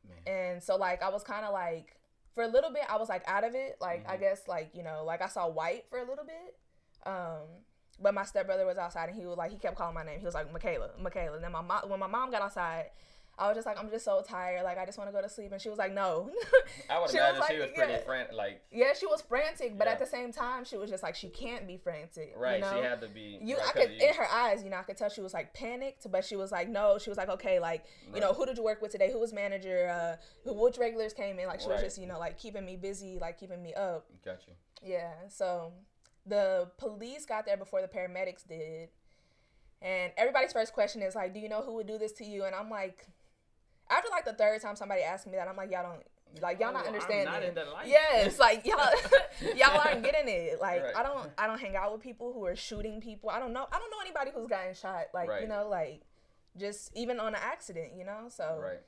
Man. 0.06 0.18
And 0.26 0.62
so 0.62 0.76
like 0.76 1.02
I 1.02 1.08
was 1.08 1.22
kind 1.22 1.46
of 1.46 1.54
like 1.54 1.96
for 2.34 2.42
a 2.44 2.48
little 2.48 2.70
bit 2.70 2.82
I 2.86 2.98
was 2.98 3.08
like 3.08 3.22
out 3.26 3.44
of 3.44 3.54
it. 3.54 3.78
Like 3.80 4.04
I 4.06 4.16
Mhm. 4.18 4.20
guess 4.20 4.42
like 4.46 4.68
you 4.74 4.82
know 4.82 5.04
like 5.06 5.22
I 5.22 5.28
saw 5.28 5.48
white 5.48 5.86
for 5.88 5.98
a 5.98 6.04
little 6.04 6.26
bit. 6.26 6.58
Um, 7.06 7.46
but 7.98 8.12
my 8.12 8.24
stepbrother 8.24 8.66
was 8.66 8.76
outside 8.76 9.08
and 9.08 9.18
he 9.18 9.24
was 9.24 9.38
like 9.38 9.52
he 9.52 9.56
kept 9.56 9.76
calling 9.78 9.94
my 9.94 10.04
name. 10.04 10.18
He 10.20 10.26
was 10.26 10.34
like 10.34 10.52
Michaela, 10.52 10.90
Michaela. 11.00 11.36
And 11.36 11.44
then 11.44 11.52
my 11.52 11.62
mom 11.62 11.88
when 11.88 11.98
my 11.98 12.06
mom 12.06 12.30
got 12.30 12.42
outside, 12.42 12.90
I 13.38 13.46
was 13.46 13.56
just 13.56 13.66
like 13.66 13.78
I'm 13.78 13.88
just 13.90 14.04
so 14.04 14.22
tired. 14.26 14.64
Like 14.64 14.78
I 14.78 14.84
just 14.84 14.98
want 14.98 15.08
to 15.08 15.14
go 15.14 15.22
to 15.22 15.28
sleep. 15.28 15.52
And 15.52 15.60
she 15.60 15.68
was 15.68 15.78
like 15.78 15.92
no. 15.94 16.30
I 16.90 16.98
would 16.98 17.10
she 17.10 17.18
was 17.18 17.36
imagine 17.36 17.42
she 17.48 17.60
was 17.60 17.70
pretty 17.74 17.92
yeah. 17.92 17.98
frantic. 18.00 18.34
Like 18.36 18.62
yeah, 18.72 18.92
she 18.98 19.06
was 19.06 19.22
frantic, 19.22 19.78
but 19.78 19.86
at 19.86 19.98
the 19.98 20.06
same 20.06 20.32
time 20.32 20.64
she 20.64 20.76
was 20.76 20.90
just 20.90 21.02
like 21.02 21.14
she 21.14 21.28
can't 21.28 21.66
be 21.66 21.76
frantic. 21.76 22.34
right, 22.36 22.56
You 22.56 22.60
know? 22.62 22.76
she 22.76 22.82
had 22.82 23.00
to 23.00 23.08
be. 23.08 23.38
you 23.40 23.56
right, 23.56 23.66
I 23.68 23.72
could 23.72 23.90
you- 23.92 24.08
in 24.08 24.14
her 24.14 24.26
eyes, 24.30 24.62
you 24.64 24.70
know, 24.70 24.76
I 24.78 24.82
could 24.82 24.96
tell 24.96 25.08
she 25.08 25.20
was 25.20 25.34
like 25.34 25.54
panicked, 25.54 26.10
but 26.10 26.24
she 26.24 26.36
was 26.36 26.50
like, 26.50 26.68
no, 26.68 26.98
she 26.98 27.10
was 27.10 27.16
like, 27.16 27.28
okay, 27.28 27.58
like, 27.60 27.84
you 28.14 28.20
know, 28.20 28.32
who 28.32 28.44
did 28.46 28.56
you 28.56 28.64
work 28.64 28.82
with 28.82 28.90
today? 28.92 29.10
Who 29.12 29.20
was 29.20 29.32
manager? 29.32 29.88
Uh, 29.88 30.16
who, 30.44 30.54
which 30.54 30.78
regulars 30.78 31.12
came 31.12 31.38
in? 31.38 31.46
Like, 31.46 31.60
she 31.60 31.68
was 31.68 31.80
just, 31.80 31.98
you 31.98 32.06
know, 32.06 32.18
like 32.18 32.38
keeping 32.38 32.64
me 32.64 32.76
busy, 32.76 33.18
like 33.20 33.38
keeping 33.38 33.62
me 33.62 33.74
up. 33.74 34.06
Got 34.24 34.38
you. 34.46 34.54
Yeah. 34.82 35.12
So 35.28 35.72
the 36.26 36.70
police 36.76 37.24
got 37.24 37.46
there 37.46 37.56
before 37.56 37.80
the 37.82 37.88
paramedics 37.88 38.46
did, 38.46 38.88
and 39.80 40.12
everybody's 40.16 40.52
first 40.52 40.72
question 40.72 41.02
is 41.02 41.14
like, 41.14 41.32
do 41.32 41.40
you 41.40 41.48
know 41.48 41.62
who 41.62 41.74
would 41.74 41.86
do 41.86 41.98
this 41.98 42.12
to 42.12 42.24
you? 42.24 42.44
And 42.44 42.54
I'm 42.54 42.68
like, 42.70 43.06
after 43.90 44.08
like 44.10 44.24
the 44.24 44.32
third 44.34 44.60
time 44.60 44.76
somebody 44.76 45.02
asked 45.02 45.26
me 45.26 45.32
that, 45.34 45.48
I'm 45.48 45.56
like, 45.56 45.70
y'all 45.70 45.82
don't, 45.82 46.02
like, 46.42 46.60
y'all 46.60 46.68
Oh, 46.68 46.72
not 46.72 46.82
I'm 46.82 46.88
understanding. 46.88 47.24
not 47.24 47.42
in 47.42 47.54
that 47.54 47.72
life. 47.72 47.86
Yes, 47.88 48.38
like 48.38 48.66
y'all, 48.66 48.90
y'all 49.56 49.80
aren't 49.80 50.02
getting 50.02 50.28
it. 50.28 50.60
Like 50.60 50.82
Right. 50.82 50.96
I 50.96 51.02
don't, 51.02 51.30
I 51.38 51.46
don't 51.46 51.58
hang 51.60 51.76
out 51.76 51.92
with 51.92 52.02
people 52.02 52.32
who 52.32 52.44
are 52.44 52.56
shooting 52.56 53.00
people. 53.00 53.30
I 53.30 53.38
don't 53.38 53.52
know, 53.52 53.66
I 53.72 53.78
don't 53.78 53.90
know 53.90 54.00
anybody 54.00 54.30
who's 54.34 54.46
gotten 54.48 54.74
shot. 54.74 55.06
Like 55.14 55.28
you 55.42 55.48
know, 55.48 55.68
like 55.68 56.02
just 56.56 56.90
even 56.96 57.18
on 57.20 57.34
an 57.34 57.40
accident, 57.42 57.92
you 57.96 58.04
know. 58.04 58.26
So 58.28 58.58
Right. 58.62 58.80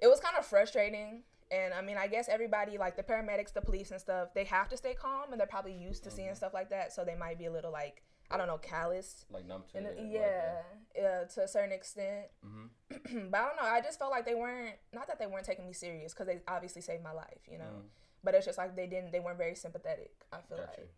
it 0.00 0.08
was 0.08 0.20
kind 0.20 0.36
of 0.38 0.44
frustrating. 0.44 1.22
And 1.50 1.72
I 1.74 1.82
mean, 1.82 1.96
I 1.96 2.06
guess 2.08 2.28
everybody, 2.28 2.78
like 2.78 2.96
the 2.96 3.02
paramedics, 3.02 3.52
the 3.52 3.60
police, 3.60 3.90
and 3.90 4.00
stuff, 4.00 4.28
they 4.34 4.44
have 4.44 4.68
to 4.70 4.76
stay 4.76 4.94
calm, 4.94 5.30
and 5.30 5.38
they're 5.38 5.46
probably 5.46 5.74
used 5.74 6.02
to 6.04 6.10
seeing 6.10 6.30
Mhm. 6.30 6.36
stuff 6.36 6.52
like 6.54 6.70
that, 6.70 6.92
so 6.92 7.04
they 7.04 7.14
might 7.14 7.38
be 7.38 7.44
a 7.46 7.50
little 7.52 7.70
like, 7.70 8.02
I 8.34 8.36
don't 8.36 8.46
know, 8.46 8.58
callous. 8.58 9.24
Like 9.30 9.46
numb 9.46 9.62
to 9.72 9.78
it. 9.78 9.98
yeah, 10.10 10.62
uh, 10.98 11.24
to 11.34 11.42
a 11.44 11.48
certain 11.48 11.72
extent. 11.72 12.26
hmm 12.44 12.66
but 13.30 13.38
I 13.40 13.46
don't 13.46 13.56
know. 13.56 13.68
I 13.68 13.80
just 13.82 13.98
felt 13.98 14.10
like 14.10 14.24
they 14.26 14.34
weren't, 14.34 14.74
not 14.92 15.06
that 15.06 15.18
they 15.18 15.26
weren't 15.26 15.44
taking 15.46 15.66
me 15.66 15.72
serious, 15.72 16.12
because 16.12 16.26
they 16.26 16.40
obviously 16.48 16.82
saved 16.82 17.02
my 17.02 17.12
life, 17.12 17.40
you 17.50 17.58
know 17.58 17.64
Mm. 17.64 17.82
but 18.22 18.34
it's 18.34 18.46
just 18.46 18.58
like 18.58 18.74
they 18.76 18.86
didn't 18.86 19.12
they 19.12 19.20
weren't 19.20 19.36
very 19.38 19.54
sympathetic 19.54 20.12
i 20.32 20.38
feel 20.48 20.56
Got 20.58 20.68
like 20.68 20.88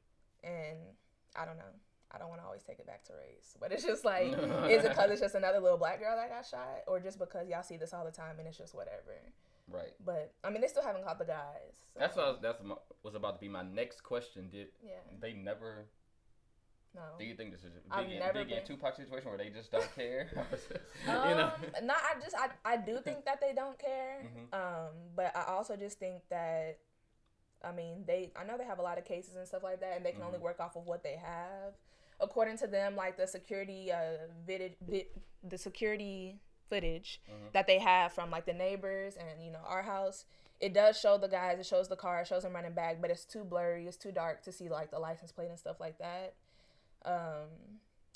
and 0.45 0.79
I 1.35 1.45
don't 1.45 1.57
know. 1.59 1.73
I 2.13 2.19
don't 2.19 2.29
want 2.29 2.41
to 2.41 2.47
always 2.47 2.63
take 2.63 2.79
it 2.79 2.87
back 2.87 3.05
to 3.07 3.13
race, 3.15 3.57
but 3.61 3.73
it's 3.73 3.83
just 3.85 4.05
like, 4.05 4.29
is 4.71 4.85
it 4.85 4.91
because 4.91 5.11
it's 5.11 5.21
just 5.21 5.35
another 5.35 5.59
little 5.61 5.77
black 5.77 5.99
girl 5.99 6.17
that 6.17 6.31
got 6.31 6.47
shot, 6.47 6.83
or 6.87 6.99
just 7.01 7.19
because 7.19 7.49
y'all 7.49 7.63
see 7.65 7.77
this 7.77 7.93
all 7.93 8.05
the 8.05 8.11
time 8.13 8.37
and 8.39 8.47
it's 8.49 8.57
just 8.57 8.75
whatever? 8.75 9.19
Right. 9.69 9.93
But 10.05 10.33
I 10.45 10.51
mean, 10.51 10.61
they 10.63 10.69
still 10.69 10.85
haven't 10.85 11.05
caught 11.05 11.19
the 11.19 11.25
guys. 11.27 11.75
so- 11.93 11.99
That's 12.01 12.17
what 12.17 12.25
I 12.27 12.31
was, 12.31 12.39
that's 12.41 12.63
was 13.03 13.15
about 13.17 13.35
to 13.35 13.41
be 13.41 13.49
my 13.49 13.63
next 13.65 14.03
question. 14.03 14.49
Did 14.51 14.69
Yeah. 14.83 14.93
they 15.21 15.33
never? 15.33 15.87
No. 16.97 17.03
Do 17.19 17.25
you 17.27 17.35
think 17.35 17.53
this 17.53 17.61
is 17.63 17.73
a 17.77 17.95
I've 17.95 18.09
big, 18.09 18.19
never 18.19 18.33
big 18.45 18.49
been- 18.49 18.65
Tupac 18.65 18.97
situation 18.97 19.29
where 19.29 19.37
they 19.39 19.51
just 19.51 19.71
don't 19.71 19.95
care? 19.95 20.29
you 21.07 21.13
Um, 21.13 21.37
know. 21.39 21.53
no, 21.83 21.95
I 21.95 22.19
just 22.21 22.35
I, 22.37 22.49
I 22.65 22.77
do 22.79 22.99
think 23.05 23.25
that 23.27 23.41
they 23.41 23.53
don't 23.55 23.79
care. 23.79 24.25
Mhm. 24.25 24.55
Um, 24.59 24.93
but 25.15 25.37
I 25.37 25.45
also 25.45 25.77
just 25.77 25.99
think 25.99 26.23
that 26.31 26.79
I 27.63 27.73
mean 27.73 28.05
they 28.07 28.33
I 28.35 28.45
know 28.45 28.57
they 28.57 28.65
have 28.65 28.79
a 28.79 28.83
lot 28.83 28.97
of 28.99 29.05
cases 29.05 29.37
and 29.37 29.47
stuff 29.47 29.63
like 29.63 29.81
that, 29.81 29.97
and 29.97 30.05
they 30.07 30.13
can 30.13 30.23
only 30.23 30.39
Mhm. 30.39 30.43
work 30.43 30.59
off 30.59 30.75
of 30.77 30.87
what 30.87 31.03
they 31.03 31.17
have. 31.17 31.75
According 32.19 32.57
to 32.59 32.67
them, 32.67 32.97
like 32.97 33.19
the 33.19 33.27
security 33.27 33.93
uh 33.93 34.27
vid, 34.47 34.77
vid 34.81 35.07
the 35.43 35.59
security 35.59 36.41
footage 36.71 37.21
Mhm. 37.31 37.53
that 37.53 37.67
they 37.67 37.79
have 37.79 38.13
from 38.13 38.31
like 38.31 38.47
the 38.47 38.55
neighbors 38.55 39.17
and 39.19 39.45
you 39.45 39.51
know 39.51 39.61
our 39.67 39.83
house. 39.83 40.25
It 40.59 40.73
does 40.73 40.99
show 40.99 41.19
the 41.19 41.29
guys, 41.29 41.59
it 41.59 41.67
shows 41.67 41.89
the 41.89 41.97
car, 41.97 42.23
it 42.23 42.27
shows 42.27 42.43
them 42.45 42.55
running 42.55 42.73
back, 42.73 43.03
but 43.03 43.11
it's 43.11 43.27
too 43.27 43.45
blurry, 43.45 43.87
it's 43.87 43.99
too 43.99 44.11
dark 44.11 44.41
to 44.45 44.53
see 44.53 44.71
like 44.71 44.91
the 44.91 44.99
license 44.99 45.31
plate 45.31 45.51
and 45.51 45.59
stuff 45.59 45.79
like 45.81 45.99
that. 45.99 46.33
Um, 47.07 47.49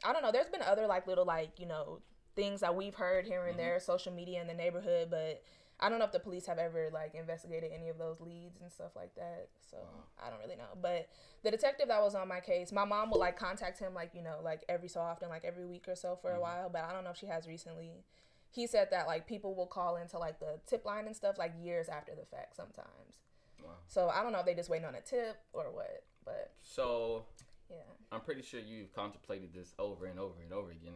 I 0.04 0.12
don't 0.12 0.23
know. 0.23 0.32
There's 0.32 0.49
been 0.49 0.62
other 0.62 0.87
like 0.87 1.06
little 1.06 1.25
like 1.25 1.59
you 1.59 1.66
know 1.66 2.00
things 2.37 2.61
that 2.61 2.75
we've 2.75 2.94
heard 2.94 3.26
here 3.26 3.44
and 3.47 3.54
Mhm. 3.54 3.59
there, 3.59 3.80
social 3.80 4.12
media 4.12 4.40
in 4.40 4.47
the 4.47 4.54
neighborhood, 4.54 5.11
but 5.11 5.42
I 5.82 5.88
don't 5.88 5.99
know 5.99 6.04
if 6.04 6.12
the 6.12 6.20
police 6.20 6.47
have 6.47 6.59
ever 6.59 6.90
like 6.92 7.14
investigated 7.14 7.73
any 7.73 7.88
of 7.88 7.97
those 7.99 8.20
leads 8.20 8.61
and 8.61 8.70
stuff 8.70 8.94
like 8.94 9.14
that. 9.14 9.49
So. 9.70 9.78
I 10.23 10.28
don't 10.28 10.38
really 10.40 10.56
know. 10.56 10.68
But 10.80 11.09
the 11.42 11.50
detective 11.50 11.88
that 11.88 12.02
was 12.02 12.14
on 12.14 12.28
my 12.28 12.40
case, 12.40 12.70
my 12.73 12.85
mom 12.85 13.11
would 13.11 13.18
like 13.18 13.38
contact 13.38 13.78
him 13.78 13.94
like 13.94 14.14
you 14.14 14.20
know 14.23 14.40
like 14.42 14.64
every 14.68 14.88
so 14.88 15.00
often, 15.00 15.28
like 15.30 15.44
every 15.44 15.64
week 15.66 15.88
or 15.88 15.94
so 15.97 16.16
for 16.16 16.30
Mhm. 16.30 16.37
a 16.37 16.40
while. 16.40 16.68
But 16.68 16.85
I 16.85 16.92
don't 16.92 17.04
know 17.04 17.11
if 17.11 17.16
she 17.16 17.26
has 17.26 17.47
recently. 17.49 18.04
He 18.50 18.66
said 18.66 18.90
that 18.90 19.06
like 19.06 19.26
people 19.26 19.54
will 19.54 19.66
call 19.66 19.97
into 19.97 20.18
like 20.18 20.40
the 20.40 20.61
tip 20.66 20.85
line 20.85 21.06
and 21.06 21.16
stuff 21.16 21.38
like 21.38 21.52
years 21.59 21.88
after 21.88 22.14
the 22.14 22.26
fact 22.26 22.56
sometimes. 22.56 23.16
Wow. 23.62 23.76
So 23.87 24.09
I 24.09 24.23
don't 24.23 24.32
know 24.32 24.40
if 24.40 24.47
they 24.47 24.54
just 24.54 24.68
waiting 24.70 24.87
on 24.87 24.94
a 24.94 25.00
tip 25.00 25.37
or 25.52 25.70
what. 25.70 26.02
But 26.25 26.52
So 26.61 27.26
yeah. 27.71 27.77
I'm 28.12 28.21
pretty 28.21 28.43
sure 28.43 28.61
you've 28.61 28.93
contemplated 28.95 29.53
this 29.55 29.73
over 29.79 30.07
and 30.07 30.19
over 30.19 30.41
and 30.43 30.53
over 30.53 30.71
again. 30.71 30.95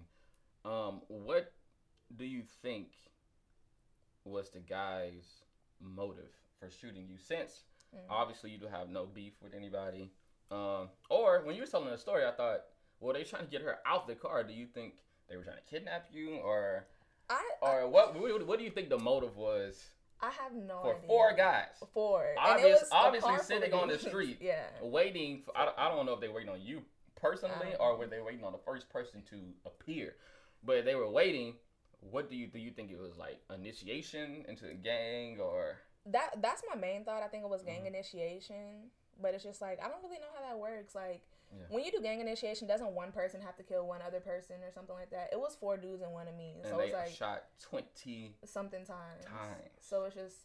Um, 0.65 1.03
what 1.09 1.53
do 2.17 2.25
you 2.25 2.43
think 2.63 2.89
was 4.25 4.51
the 4.51 4.61
guy's 4.61 5.43
motive 5.81 6.31
for 6.59 6.71
shooting 6.71 7.07
you? 7.09 7.19
Since 7.19 7.65
Mm. 7.95 7.99
obviously 8.11 8.51
you 8.51 8.59
do 8.59 8.67
have 8.67 8.89
no 8.89 9.07
beef 9.07 9.35
with 9.41 9.55
anybody. 9.55 10.11
Um, 10.51 10.89
or 11.09 11.43
when 11.45 11.55
you 11.55 11.63
were 11.63 11.67
telling 11.69 11.89
the 11.91 11.97
story, 11.99 12.25
I 12.25 12.33
thought, 12.33 12.63
well, 12.99 13.15
they 13.15 13.23
trying 13.23 13.45
to 13.45 13.51
get 13.51 13.63
her 13.63 13.79
out 13.87 14.09
the 14.09 14.17
car. 14.17 14.43
Do 14.43 14.53
you 14.53 14.67
think 14.67 14.95
they 15.29 15.37
were 15.37 15.45
trying 15.45 15.59
to 15.59 15.63
kidnap 15.71 16.09
you, 16.13 16.37
or 16.37 16.87
I 17.31 17.43
or 17.63 17.89
what? 17.89 18.19
What, 18.19 18.47
what 18.47 18.59
do 18.59 18.65
you 18.65 18.71
think 18.71 18.89
the 18.89 18.99
motive 18.99 19.37
was 19.37 19.85
I 20.25 20.31
have 20.43 20.53
no 20.55 20.81
for 20.83 20.95
idea. 20.97 21.07
four 21.07 21.33
guys? 21.37 21.67
Four. 21.93 22.27
Obvious- 22.39 22.89
obviously 22.91 23.39
sitting 23.43 23.73
on 23.75 23.89
the 23.89 23.99
street. 24.09 24.39
yeah. 24.41 24.65
waiting 24.83 25.43
for 25.45 25.57
I 25.57 25.65
don't, 25.67 25.79
I 25.79 25.89
don't 25.89 26.07
know 26.07 26.15
if 26.15 26.21
they 26.21 26.29
were 26.29 26.35
waiting 26.37 26.51
on 26.53 26.63
you 26.63 26.83
personally 27.17 27.75
or 27.81 27.97
were 27.97 28.07
they 28.07 28.21
waiting 28.21 28.45
on 28.45 28.53
the 28.53 28.59
first 28.59 28.91
person 28.91 29.23
to 29.31 29.37
appear 29.65 30.15
but 30.63 30.85
they 30.85 30.95
were 30.95 31.09
waiting 31.09 31.55
what 32.01 32.29
do 32.29 32.37
you 32.37 32.47
do 32.47 32.59
you 32.59 32.71
think 32.71 32.91
it 32.91 32.99
was 33.01 33.17
like 33.17 33.39
initiation 33.55 34.45
into 34.49 34.67
the 34.67 34.75
gang 34.75 35.39
or 35.41 35.77
That 36.07 36.43
that's 36.43 36.63
my 36.69 36.79
main 36.79 37.05
thought. 37.05 37.23
I 37.23 37.29
think 37.29 37.45
it 37.45 37.49
was 37.51 37.63
gang 37.63 37.83
Mhm. 37.85 37.87
initiation. 37.95 38.91
But 39.23 39.33
it's 39.35 39.45
just 39.45 39.63
like 39.63 39.79
I 39.83 39.89
don't 39.89 40.03
really 40.03 40.19
know 40.19 40.33
how 40.35 40.43
that 40.49 40.59
works. 40.59 40.95
Like 40.95 41.23
Yeah. 41.57 41.67
when 41.71 41.85
you 41.85 41.91
do 41.93 42.01
gang 42.01 42.21
initiation, 42.21 42.67
doesn't 42.67 42.93
one 42.93 43.13
person 43.13 43.41
have 43.41 43.57
to 43.57 43.63
kill 43.63 43.87
one 43.87 44.01
other 44.07 44.21
person 44.21 44.57
or 44.67 44.71
something 44.73 44.95
like 44.95 45.11
that? 45.11 45.31
It 45.33 45.39
was 45.39 45.57
four 45.59 45.77
dudes 45.77 46.03
and 46.03 46.13
one 46.13 46.29
of 46.29 46.35
me. 46.37 46.55
and 46.63 46.67
So 46.71 46.79
it's 46.81 46.93
like 46.93 47.11
shot 47.11 47.45
20 47.63 48.35
something 48.45 48.85
times. 48.85 49.25
times. 49.25 49.71
So 49.81 50.05
it's 50.05 50.15
just 50.15 50.37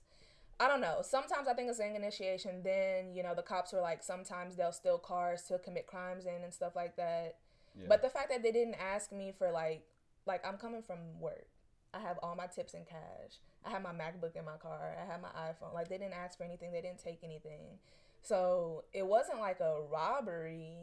I 0.60 0.68
don't 0.68 0.82
know. 0.82 1.02
Sometimes 1.02 1.48
I 1.48 1.54
think 1.54 1.70
it's 1.70 1.80
gang 1.80 1.96
initiation. 1.96 2.62
Then 2.64 3.14
you 3.14 3.24
know 3.24 3.34
the 3.34 3.42
cops 3.44 3.72
were 3.74 3.82
like 3.82 4.04
sometimes 4.04 4.56
they'll 4.56 4.72
steal 4.74 4.98
cars 4.98 5.44
to 5.44 5.58
commit 5.60 5.88
crimes 5.88 6.26
in 6.26 6.44
and 6.44 6.54
stuff 6.54 6.76
like 6.76 6.96
that. 6.98 7.38
yeah. 7.76 7.86
But 7.88 8.02
the 8.02 8.10
fact 8.10 8.30
that 8.30 8.44
they 8.44 8.52
didn't 8.52 8.76
ask 8.76 9.12
me 9.12 9.32
for 9.38 9.52
like 9.52 9.84
like 10.26 10.46
I'm 10.46 10.58
coming 10.58 10.82
from 10.82 11.20
work. 11.20 11.48
I 11.92 12.00
have 12.00 12.20
all 12.22 12.36
my 12.36 12.46
tips 12.46 12.76
in 12.76 12.86
cash. 12.86 13.40
I 13.66 13.72
have 13.72 13.82
my 13.82 13.90
MacBook 13.92 14.36
in 14.36 14.46
my 14.46 14.58
car. 14.58 14.96
I 15.02 15.12
have 15.12 15.22
my 15.22 15.30
iPhone. 15.30 15.74
Like 15.74 15.90
they 15.90 15.98
didn't 15.98 16.14
ask 16.14 16.38
for 16.38 16.44
anything. 16.44 16.72
They 16.72 16.82
didn't 16.82 17.04
take 17.04 17.24
anything. 17.24 17.80
So 18.22 18.84
it 18.94 19.06
wasn't 19.06 19.40
like 19.40 19.60
a 19.60 19.82
robbery. 19.92 20.78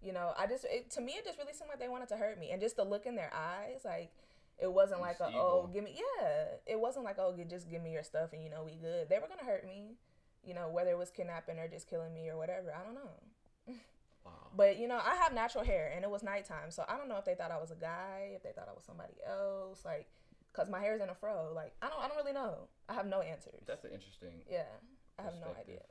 You 0.00 0.12
know, 0.12 0.32
I 0.38 0.46
just 0.46 0.64
it, 0.64 0.90
to 0.92 1.00
me 1.00 1.12
it 1.12 1.24
just 1.24 1.38
really 1.38 1.52
seemed 1.52 1.68
like 1.68 1.80
they 1.80 1.88
wanted 1.88 2.08
to 2.08 2.16
hurt 2.16 2.38
me, 2.38 2.50
and 2.50 2.60
just 2.60 2.76
the 2.76 2.84
look 2.84 3.06
in 3.06 3.16
their 3.16 3.32
eyes, 3.34 3.80
like 3.84 4.12
it 4.60 4.72
wasn't 4.72 5.00
like 5.00 5.20
a 5.20 5.26
oh 5.26 5.68
give 5.72 5.84
me 5.84 5.94
yeah, 5.96 6.44
it 6.66 6.78
wasn't 6.78 7.04
like 7.04 7.18
oh 7.18 7.34
just 7.48 7.70
give 7.70 7.82
me 7.82 7.92
your 7.92 8.02
stuff 8.02 8.32
and 8.32 8.42
you 8.42 8.50
know 8.50 8.62
we 8.64 8.76
good. 8.76 9.08
They 9.08 9.18
were 9.18 9.28
gonna 9.28 9.44
hurt 9.44 9.64
me, 9.66 9.96
you 10.44 10.54
know 10.54 10.68
whether 10.68 10.90
it 10.90 10.98
was 10.98 11.10
kidnapping 11.10 11.58
or 11.58 11.68
just 11.68 11.88
killing 11.88 12.14
me 12.14 12.28
or 12.28 12.36
whatever. 12.36 12.72
I 12.72 12.84
don't 12.84 12.94
know. 12.94 13.74
wow 14.24 14.32
But 14.56 14.78
you 14.78 14.88
know, 14.88 14.98
I 14.98 15.16
have 15.16 15.32
natural 15.32 15.64
hair, 15.64 15.92
and 15.94 16.04
it 16.04 16.10
was 16.10 16.22
nighttime, 16.22 16.70
so 16.70 16.84
I 16.88 16.96
don't 16.96 17.08
know 17.08 17.16
if 17.18 17.24
they 17.24 17.34
thought 17.34 17.50
I 17.50 17.58
was 17.58 17.70
a 17.70 17.76
guy, 17.76 18.32
if 18.34 18.42
they 18.42 18.50
thought 18.50 18.68
I 18.68 18.72
was 18.72 18.84
somebody 18.84 19.14
else, 19.26 19.84
like, 19.84 20.06
cause 20.52 20.68
my 20.68 20.80
hair 20.80 20.94
is 20.94 21.02
in 21.02 21.08
a 21.08 21.14
fro. 21.14 21.52
Like, 21.54 21.74
I 21.82 21.88
don't, 21.88 22.00
I 22.00 22.08
don't 22.08 22.16
really 22.16 22.32
know. 22.32 22.68
I 22.88 22.94
have 22.94 23.06
no 23.06 23.20
answers. 23.20 23.62
that's 23.66 23.84
an 23.84 23.90
interesting 23.92 24.42
yeah, 24.50 24.70
I 25.18 25.22
have 25.22 25.34
no 25.40 25.48
idea. 25.60 25.82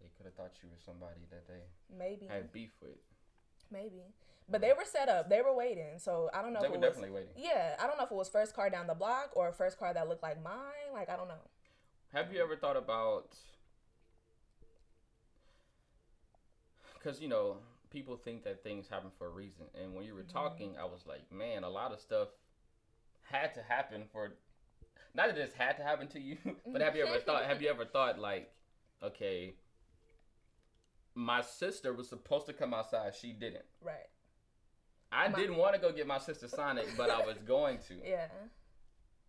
They 0.00 0.08
could 0.16 0.26
have 0.26 0.34
thought 0.34 0.52
you 0.62 0.68
were 0.68 0.80
somebody 0.84 1.20
that 1.30 1.46
they 1.46 1.62
Maybe, 1.96 2.26
had 2.26 2.52
beef 2.52 2.70
with 2.80 2.98
maybe. 3.70 4.02
But 4.48 4.60
they 4.62 4.72
were 4.72 4.84
set 4.84 5.08
up. 5.08 5.30
They 5.30 5.42
were 5.42 5.54
waiting. 5.54 5.98
So 5.98 6.28
I 6.34 6.42
don't 6.42 6.52
know 6.52 6.60
they 6.60 6.68
were 6.68 6.74
it 6.74 6.80
was. 6.80 6.88
definitely 6.90 7.14
waiting 7.14 7.30
Yeah, 7.36 7.76
I 7.78 7.86
don't 7.86 7.96
know 7.98 8.04
if 8.04 8.10
it 8.10 8.14
was 8.16 8.28
first 8.28 8.54
car 8.54 8.68
down 8.68 8.86
the 8.88 8.94
block 8.94 9.30
or 9.36 9.52
first 9.52 9.78
car 9.78 9.94
that 9.94 10.08
looked 10.08 10.22
like 10.22 10.42
mine. 10.42 10.90
Like 10.92 11.08
I 11.08 11.16
don't 11.16 11.28
know. 11.28 11.34
Have 12.12 12.32
you 12.32 12.42
ever 12.42 12.56
thought 12.56 12.76
about? 12.76 13.36
Because 16.94 17.20
you 17.20 17.28
know, 17.28 17.56
people 17.90 18.16
think 18.16 18.44
that 18.44 18.62
things 18.62 18.88
happen 18.88 19.10
for 19.18 19.26
a 19.26 19.30
reason, 19.30 19.66
and 19.80 19.94
when 19.94 20.04
you 20.04 20.14
were 20.14 20.22
Mhm. 20.22 20.32
talking, 20.32 20.76
I 20.78 20.84
was 20.84 21.06
like, 21.06 21.30
man, 21.30 21.64
a 21.64 21.70
lot 21.70 21.92
of 21.92 22.00
stuff 22.00 22.28
had 23.22 23.54
to 23.54 23.62
happen 23.62 24.04
for. 24.12 24.32
Not 25.14 25.26
that 25.28 25.34
this 25.36 25.52
had 25.54 25.76
to 25.78 25.82
happen 25.82 26.08
to 26.08 26.20
you, 26.20 26.36
but 26.66 26.80
have 26.82 26.96
you 26.96 27.06
ever 27.06 27.18
thought? 27.26 27.44
Have 27.44 27.62
you 27.62 27.68
ever 27.68 27.84
thought 27.84 28.18
like, 28.18 28.52
okay, 29.02 29.54
my 31.14 31.40
sister 31.40 31.92
was 31.92 32.08
supposed 32.08 32.46
to 32.46 32.52
come 32.52 32.72
outside, 32.74 33.14
she 33.14 33.32
didn't. 33.32 33.64
Right. 33.82 34.08
I 35.12 35.28
My- 35.28 35.38
didn't 35.38 35.56
want 35.56 35.74
to 35.74 35.80
go 35.80 35.92
get 35.92 36.06
my 36.06 36.18
sister 36.18 36.46
Sonic, 36.48 36.86
but 36.96 37.10
I 37.10 37.24
was 37.26 37.36
going 37.38 37.78
to. 37.88 37.94
Yeah. 38.04 38.26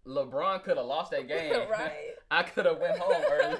LeBron 0.08 0.64
could 0.64 0.78
have 0.78 0.86
lost 0.88 1.12
that 1.12 1.28
game. 1.28 1.54
right. 1.70 2.16
I 2.32 2.42
could 2.44 2.66
have 2.66 2.80
went 2.80 2.98
home 2.98 3.24
early 3.32 3.58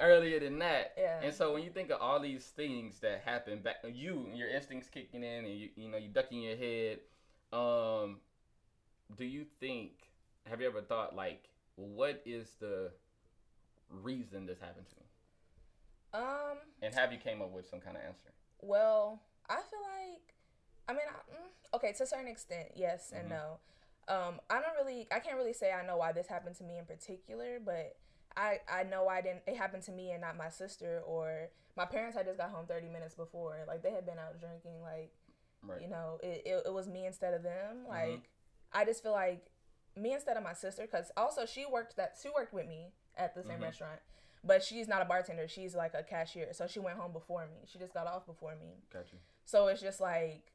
earlier 0.00 0.40
than 0.40 0.58
that. 0.58 0.94
Yeah. 0.98 1.20
And 1.22 1.32
so 1.32 1.52
when 1.52 1.62
you 1.62 1.70
think 1.70 1.90
of 1.90 2.00
all 2.00 2.18
these 2.18 2.44
things 2.46 2.98
that 3.00 3.22
happen 3.24 3.60
back, 3.60 3.76
you 3.92 4.28
your 4.34 4.48
instincts 4.48 4.88
kicking 4.88 5.22
in, 5.22 5.44
and 5.44 5.54
you 5.58 5.68
you 5.76 5.88
know 5.88 5.96
you 5.98 6.08
ducking 6.08 6.42
your 6.42 6.56
head. 6.56 6.98
Um, 7.52 8.16
do 9.16 9.24
you 9.24 9.44
think? 9.60 9.92
Have 10.46 10.60
you 10.60 10.66
ever 10.66 10.80
thought 10.80 11.14
like, 11.14 11.48
what 11.76 12.20
is 12.26 12.50
the 12.58 12.90
reason 13.90 14.46
this 14.46 14.58
happened 14.58 14.86
to 14.88 14.96
me? 14.96 15.05
Um. 16.16 16.56
And 16.82 16.94
have 16.94 17.12
you 17.12 17.18
came 17.18 17.42
up 17.42 17.50
with 17.52 17.68
some 17.68 17.80
kind 17.80 17.96
of 17.96 18.02
answer? 18.02 18.30
Well, 18.60 19.20
I 19.48 19.56
feel 19.56 19.80
like, 19.82 20.34
I 20.88 20.92
mean, 20.92 21.02
I, 21.08 21.18
mm, 21.32 21.76
okay, 21.76 21.92
to 21.92 22.02
a 22.02 22.06
certain 22.06 22.28
extent, 22.28 22.68
yes 22.74 23.12
and 23.14 23.26
Mhm. 23.26 23.30
no. 23.30 23.58
Um, 24.08 24.40
I 24.48 24.60
don't 24.60 24.76
really, 24.76 25.08
I 25.10 25.18
can't 25.20 25.36
really 25.36 25.52
say 25.52 25.72
I 25.72 25.84
know 25.84 25.96
why 25.96 26.12
this 26.12 26.26
happened 26.28 26.56
to 26.56 26.64
me 26.64 26.78
in 26.78 26.84
particular, 26.86 27.58
but 27.60 27.96
I, 28.36 28.60
I 28.68 28.82
know 28.84 29.08
I 29.08 29.20
didn't. 29.20 29.42
It 29.46 29.56
happened 29.56 29.82
to 29.84 29.92
me 29.92 30.12
and 30.12 30.20
not 30.20 30.36
my 30.36 30.48
sister 30.50 31.02
or 31.06 31.48
my 31.76 31.86
parents. 31.86 32.16
had 32.16 32.26
just 32.26 32.38
got 32.38 32.50
home 32.50 32.66
thirty 32.66 32.88
minutes 32.88 33.14
before. 33.14 33.56
Like 33.66 33.82
they 33.82 33.90
had 33.90 34.06
been 34.06 34.18
out 34.18 34.38
drinking. 34.40 34.80
Like 34.82 35.12
Right. 35.62 35.80
you 35.80 35.88
know, 35.88 36.18
it, 36.22 36.42
it, 36.46 36.62
it 36.66 36.72
was 36.72 36.86
me 36.86 37.06
instead 37.06 37.34
of 37.34 37.42
them. 37.42 37.84
Mhm. 37.86 37.88
Like 37.88 38.30
I 38.72 38.84
just 38.84 39.02
feel 39.02 39.12
like 39.12 39.46
me 39.96 40.12
instead 40.12 40.36
of 40.36 40.42
my 40.44 40.52
sister, 40.52 40.82
because 40.82 41.10
also 41.16 41.46
she 41.46 41.64
worked 41.66 41.96
that 41.96 42.16
she 42.22 42.28
worked 42.28 42.52
with 42.52 42.66
me 42.68 42.92
at 43.16 43.34
the 43.34 43.42
same 43.42 43.58
Mhm. 43.58 43.62
restaurant, 43.62 44.00
but 44.46 44.62
she's 44.62 44.86
not 44.88 45.02
a 45.02 45.04
bartender. 45.04 45.48
She's 45.48 45.74
like 45.74 45.92
a 45.94 46.02
cashier, 46.02 46.48
so 46.52 46.66
she 46.66 46.78
went 46.78 46.96
home 46.98 47.12
before 47.12 47.42
me. 47.46 47.66
She 47.66 47.78
just 47.78 47.92
got 47.92 48.06
off 48.06 48.24
before 48.26 48.52
me. 48.52 48.76
Got 48.92 49.12
you. 49.12 49.18
So 49.44 49.66
it's 49.68 49.82
just 49.82 50.00
like 50.00 50.52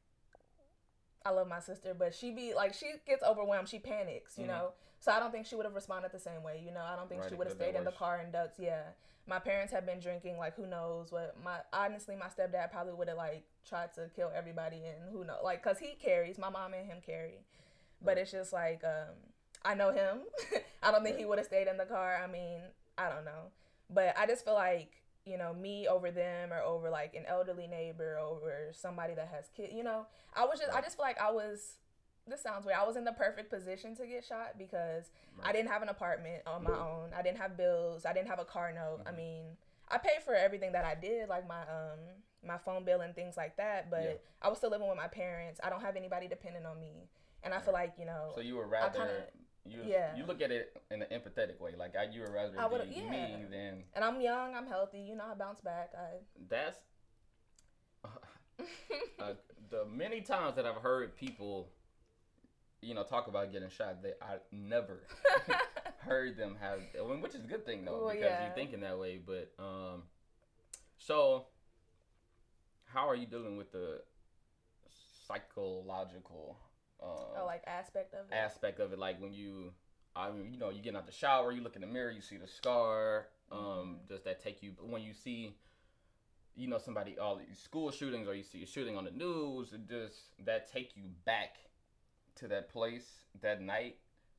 I 1.24 1.30
love 1.30 1.46
my 1.46 1.60
sister, 1.60 1.94
but 1.96 2.14
she 2.14 2.30
be 2.32 2.52
like 2.54 2.74
she 2.74 2.94
gets 3.06 3.22
overwhelmed. 3.22 3.68
She 3.68 3.78
panics, 3.78 4.36
you 4.38 4.44
Mhm. 4.44 4.48
know. 4.48 4.72
So 4.98 5.12
I 5.12 5.20
don't 5.20 5.30
think 5.32 5.46
she 5.46 5.54
would 5.54 5.64
have 5.66 5.74
responded 5.74 6.12
the 6.12 6.18
same 6.18 6.42
way. 6.42 6.58
You 6.64 6.70
know, 6.72 6.82
I 6.82 6.96
don't 6.96 7.08
think 7.08 7.20
Right, 7.22 7.30
she 7.30 7.36
would 7.36 7.46
have 7.48 7.56
stayed 7.56 7.74
in 7.74 7.84
the 7.84 7.92
car 7.92 8.16
and 8.18 8.32
ducked. 8.32 8.58
Yeah, 8.58 8.82
my 9.26 9.38
parents 9.38 9.72
have 9.72 9.84
been 9.86 10.00
drinking. 10.00 10.36
Like 10.38 10.54
who 10.56 10.66
knows 10.66 11.12
what? 11.12 11.36
My 11.42 11.60
honestly, 11.72 12.16
my 12.16 12.26
stepdad 12.26 12.70
probably 12.72 12.94
would 12.94 13.08
have 13.08 13.16
like 13.16 13.44
tried 13.64 13.92
to 13.94 14.08
kill 14.16 14.32
everybody, 14.34 14.84
and 14.86 15.10
who 15.12 15.24
knows? 15.24 15.40
Like, 15.44 15.62
cause 15.62 15.78
he 15.78 15.94
carries. 15.94 16.38
My 16.38 16.50
mom 16.50 16.74
and 16.74 16.86
him 16.86 17.00
carry, 17.04 17.44
but 18.00 18.16
Right. 18.16 18.18
it's 18.18 18.32
just 18.32 18.52
like 18.52 18.82
um, 18.84 19.14
I 19.64 19.74
know 19.74 19.92
him. 19.92 20.22
I 20.82 20.90
don't 20.90 21.04
think 21.04 21.18
he 21.18 21.24
would 21.24 21.38
have 21.38 21.46
stayed 21.46 21.68
in 21.68 21.76
the 21.76 21.86
car. 21.86 22.16
I 22.22 22.26
mean, 22.26 22.62
I 22.98 23.08
don't 23.08 23.24
know, 23.24 23.50
but 23.94 24.14
I 24.18 24.26
just 24.26 24.44
feel 24.44 24.54
like 24.54 24.92
you 25.24 25.38
know 25.38 25.54
me 25.54 25.86
over 25.86 26.10
them 26.10 26.52
or 26.52 26.60
over 26.62 26.90
like 26.90 27.14
an 27.14 27.24
elderly 27.28 27.66
neighbor 27.68 28.18
over 28.18 28.70
somebody 28.72 29.14
that 29.14 29.28
has 29.32 29.48
kids 29.56 29.72
you 29.72 29.84
know 29.84 30.04
i 30.34 30.44
was 30.44 30.58
just 30.58 30.72
i 30.72 30.80
just 30.80 30.96
feel 30.96 31.04
like 31.04 31.20
i 31.20 31.30
was 31.30 31.76
this 32.26 32.42
sounds 32.42 32.66
weird 32.66 32.76
i 32.76 32.84
was 32.84 32.96
in 32.96 33.04
the 33.04 33.12
perfect 33.12 33.48
position 33.48 33.94
to 33.94 34.04
get 34.04 34.24
shot 34.24 34.58
because 34.58 35.12
i 35.44 35.52
didn't 35.52 35.68
have 35.70 35.80
an 35.80 35.88
apartment 35.88 36.42
on 36.44 36.64
my 36.64 36.72
own. 36.72 37.10
I 37.16 37.22
didn't 37.22 37.38
have 37.38 37.56
bills. 37.56 38.04
I 38.04 38.12
didn't 38.12 38.28
have 38.30 38.40
a 38.40 38.44
car 38.44 38.72
note. 38.72 39.02
I 39.06 39.10
Mhm. 39.12 39.16
mean 39.16 39.44
i 39.88 39.96
paid 39.98 40.22
for 40.24 40.34
everything 40.34 40.72
that 40.72 40.84
i 40.84 40.96
did 40.96 41.28
like 41.28 41.46
my 41.46 41.60
um 41.68 42.00
my 42.44 42.58
phone 42.58 42.82
bill 42.82 43.00
and 43.02 43.14
things 43.14 43.36
like 43.36 43.56
that 43.58 43.90
but 43.90 44.02
Yeah. 44.02 44.14
i 44.40 44.48
was 44.48 44.58
still 44.58 44.70
living 44.70 44.88
with 44.88 44.96
my 44.96 45.06
parents. 45.08 45.60
I 45.62 45.70
don't 45.70 45.82
have 45.82 45.94
anybody 45.94 46.26
dependent 46.26 46.66
on 46.66 46.80
me. 46.80 47.08
And 47.44 47.54
i 47.54 47.60
feel 47.60 47.74
like 47.74 47.92
you 47.96 48.06
know 48.06 48.32
So 48.34 48.40
you 48.40 48.56
were 48.56 48.66
rather 48.66 48.98
kinda- 48.98 49.26
you 49.64 49.78
yeah. 49.86 50.16
you 50.16 50.24
look 50.26 50.42
at 50.42 50.50
it 50.50 50.76
in 50.90 51.02
an 51.02 51.08
empathetic 51.12 51.60
way, 51.60 51.72
like 51.78 51.94
I, 51.96 52.12
you 52.12 52.20
would 52.22 52.32
rather 52.32 52.58
I 52.58 52.68
be 52.84 52.94
yeah. 52.94 53.10
me 53.10 53.44
than 53.50 53.84
and 53.94 54.04
i'm 54.04 54.20
young 54.20 54.54
i'm 54.54 54.66
healthy 54.66 54.98
you 54.98 55.14
know 55.14 55.24
i 55.30 55.34
bounce 55.34 55.60
back 55.60 55.92
i 55.96 56.18
that's 56.48 56.78
uh, 59.20 59.32
the 59.70 59.84
many 59.86 60.20
times 60.20 60.56
that 60.56 60.66
I've 60.66 60.82
heard 60.82 61.16
people, 61.16 61.70
you 62.80 62.94
know, 62.94 63.02
talk 63.02 63.26
about 63.28 63.52
getting 63.52 63.70
shot. 63.70 64.02
They 64.02 64.12
I 64.20 64.36
never 64.50 65.00
heard 65.98 66.36
them 66.36 66.56
have, 66.60 66.80
I 66.98 67.08
mean, 67.08 67.20
which 67.20 67.34
is 67.34 67.44
a 67.44 67.46
good 67.46 67.64
thing 67.64 67.84
though, 67.84 68.04
Well, 68.04 68.14
because 68.14 68.30
yeah. 68.30 68.46
you're 68.46 68.54
thinking 68.54 68.80
that 68.80 68.98
way. 68.98 69.20
But 69.24 69.52
um, 69.58 70.02
so 70.98 71.46
how 72.84 73.08
are 73.08 73.16
you 73.16 73.26
dealing 73.26 73.56
with 73.56 73.72
the 73.72 74.02
psychological 75.26 76.58
like 77.52 77.62
aspect 77.66 78.14
of 78.14 78.20
it 78.30 78.34
aspect 78.34 78.80
of 78.80 78.92
it? 78.92 78.98
Like 78.98 79.20
when 79.20 79.32
you, 79.32 79.72
I 80.16 80.30
mean, 80.30 80.52
you 80.52 80.58
know, 80.58 80.70
you 80.70 80.80
get 80.80 80.96
out 80.96 81.06
the 81.06 81.12
shower, 81.12 81.52
you 81.52 81.62
look 81.62 81.76
in 81.76 81.82
the 81.82 81.86
mirror, 81.86 82.10
you 82.10 82.22
see 82.22 82.38
the 82.38 82.48
scar. 82.48 83.26
Um, 83.50 83.58
Mhm. 83.58 84.08
does 84.08 84.22
that 84.22 84.40
take 84.40 84.62
you 84.62 84.70
when 84.80 85.02
you 85.02 85.12
see? 85.12 85.54
You 86.54 86.68
know, 86.68 86.78
somebody 86.78 87.18
all 87.18 87.36
these 87.36 87.58
school 87.58 87.90
shootings, 87.90 88.28
or 88.28 88.34
you 88.34 88.42
see 88.42 88.62
a 88.62 88.66
shooting 88.66 88.96
on 88.96 89.04
the 89.04 89.10
news. 89.10 89.72
It 89.72 89.86
does 89.86 90.14
that 90.40 90.70
take 90.70 90.96
you 90.96 91.04
back 91.24 91.56
to 92.36 92.48
that 92.48 92.68
place 92.68 93.24
that 93.40 93.60
night? 93.60 93.96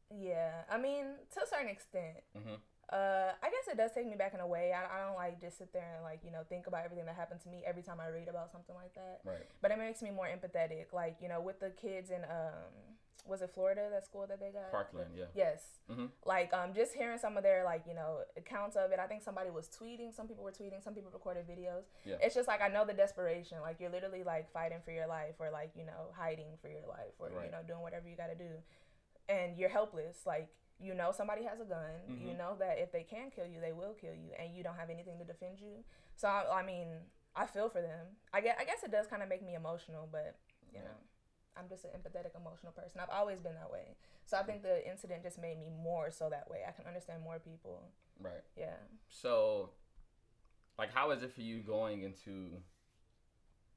Yeah, 0.10 0.64
I 0.70 0.78
mean, 0.78 1.06
to 1.34 1.44
a 1.44 1.48
certain 1.48 1.70
extent. 1.70 2.18
Mhm. 2.36 2.60
Uh, 2.90 3.32
I 3.42 3.50
guess 3.50 3.68
it 3.72 3.78
does 3.78 3.92
take 3.94 4.06
me 4.06 4.16
back 4.16 4.34
in 4.36 4.40
a 4.40 4.46
way. 4.46 4.72
I, 4.74 4.82
I 4.98 5.06
don't 5.08 5.16
like 5.16 5.40
just 5.42 5.58
sit 5.58 5.74
there 5.74 5.94
and 5.96 6.04
like 6.04 6.24
you 6.24 6.32
know 6.32 6.44
think 6.48 6.68
about 6.68 6.86
everything 6.86 7.06
that 7.06 7.16
happened 7.16 7.42
to 7.42 7.50
me 7.50 7.64
every 7.66 7.82
time 7.82 8.00
I 8.00 8.08
read 8.08 8.28
about 8.28 8.52
something 8.52 8.76
like 8.76 8.94
that. 8.94 9.22
Right. 9.24 9.48
But 9.62 9.72
it 9.72 9.78
makes 9.80 10.02
me 10.04 10.12
more 10.12 10.28
empathetic. 10.28 10.94
Like 10.94 11.18
you 11.22 11.30
know, 11.30 11.42
with 11.42 11.60
the 11.60 11.72
kids 11.72 12.12
in 12.12 12.24
um, 12.26 12.93
was 13.26 13.42
it 13.42 13.52
Florida 13.54 13.88
that 13.92 14.04
school 14.06 14.26
that 14.28 14.40
they 14.40 14.52
got? 14.52 14.70
Parkland, 14.72 15.12
yeah. 15.16 15.26
Yes. 15.34 15.80
Mhm. 15.90 16.10
Like 16.26 16.54
um, 16.54 16.74
just 16.74 16.94
hearing 16.94 17.18
some 17.18 17.38
of 17.38 17.44
their 17.44 17.64
like 17.64 17.84
you 17.88 17.94
know 17.94 18.20
accounts 18.38 18.76
of 18.76 18.92
it. 18.92 19.00
I 19.00 19.08
think 19.08 19.22
somebody 19.24 19.50
was 19.50 19.68
tweeting. 19.70 20.14
Some 20.14 20.28
people 20.28 20.44
were 20.44 20.52
tweeting. 20.52 20.84
Some 20.84 20.94
people 20.94 21.10
recorded 21.12 21.48
videos. 21.48 21.84
Yeah. 22.06 22.18
It's 22.22 22.36
just 22.36 22.48
like 22.48 22.62
I 22.62 22.68
know 22.68 22.86
the 22.86 22.94
desperation. 22.94 23.60
Like 23.62 23.80
you're 23.80 23.90
literally 23.92 24.24
like 24.24 24.52
fighting 24.52 24.80
for 24.84 24.92
your 24.92 25.08
life, 25.08 25.36
or 25.40 25.50
like 25.52 25.72
you 25.76 25.86
know 25.86 26.12
hiding 26.18 26.58
for 26.62 26.68
your 26.70 26.86
life, 26.88 27.14
or 27.20 27.30
Right. 27.30 27.46
you 27.46 27.52
know 27.52 27.64
doing 27.66 27.82
whatever 27.82 28.08
you 28.10 28.16
got 28.18 28.28
to 28.28 28.36
do, 28.36 28.52
and 29.30 29.58
you're 29.58 29.70
helpless. 29.70 30.26
Like 30.26 30.50
you 30.80 30.94
know 30.94 31.12
somebody 31.16 31.44
has 31.44 31.62
a 31.62 31.66
gun. 31.66 31.92
You 32.08 32.34
Mhm. 32.34 32.38
know 32.38 32.56
that 32.60 32.78
if 32.80 32.92
they 32.92 33.04
can 33.04 33.32
kill 33.32 33.46
you, 33.46 33.62
they 33.62 33.72
will 33.72 33.94
kill 33.94 34.14
you, 34.14 34.32
and 34.38 34.54
you 34.54 34.64
don't 34.64 34.76
have 34.76 34.90
anything 34.90 35.18
to 35.20 35.24
defend 35.26 35.60
you. 35.60 35.84
So 36.16 36.28
I, 36.28 36.60
I 36.60 36.64
mean, 36.64 36.88
I 37.36 37.46
feel 37.46 37.70
for 37.70 37.82
them. 37.82 38.18
I 38.34 38.42
guess 38.42 38.58
I 38.60 38.66
guess 38.66 38.84
it 38.84 38.92
does 38.92 39.08
kind 39.08 39.24
of 39.24 39.30
make 39.30 39.42
me 39.44 39.56
emotional, 39.56 40.10
but 40.12 40.36
you 40.72 40.80
Yeah. 40.80 40.86
know. 40.86 40.98
I'm 41.58 41.70
just 41.70 41.86
an 41.86 41.92
empathetic, 41.92 42.36
emotional 42.40 42.72
person. 42.72 43.00
I've 43.02 43.10
always 43.10 43.40
been 43.40 43.54
that 43.56 43.72
way. 43.72 43.96
So 44.26 44.38
I 44.38 44.44
think 44.44 44.64
the 44.64 44.88
incident 44.90 45.24
just 45.24 45.40
made 45.40 45.60
me 45.60 45.70
more 45.70 46.10
so 46.12 46.30
that 46.30 46.50
way. 46.50 46.60
I 46.68 46.72
can 46.72 46.86
understand 46.86 47.22
more 47.24 47.40
people. 47.40 47.84
Right. 48.20 48.44
Yeah. 48.58 48.76
So, 49.10 49.70
like, 50.78 50.94
how 50.94 51.12
is 51.12 51.24
it 51.24 51.34
for 51.34 51.42
you 51.42 51.60
going 51.60 52.04
into, 52.04 52.58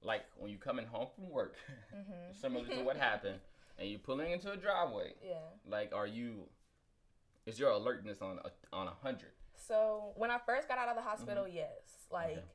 like, 0.02 0.22
when 0.38 0.50
you're 0.50 0.60
coming 0.60 0.86
home 0.86 1.08
from 1.14 1.28
work, 1.30 1.56
hmm 1.92 2.32
similar 2.40 2.66
to 2.68 2.82
what 2.82 2.96
happened, 2.96 3.40
and 3.78 3.88
you're 3.90 3.98
pulling 3.98 4.30
into 4.30 4.50
a 4.50 4.56
driveway? 4.56 5.14
Yeah. 5.22 5.34
Like, 5.68 5.92
are 5.94 6.06
you? 6.06 6.48
Is 7.44 7.58
your 7.60 7.70
alertness 7.70 8.22
on 8.22 8.38
a, 8.44 8.74
on 8.74 8.88
a 8.88 8.94
hundred? 9.02 9.30
So 9.54 10.12
when 10.16 10.30
I 10.30 10.38
first 10.44 10.68
got 10.68 10.78
out 10.78 10.88
of 10.88 10.96
the 10.96 11.02
hospital, 11.02 11.46
yes, 11.48 12.06
like, 12.10 12.28
Mm-hmm. 12.28 12.38
Okay. 12.38 12.46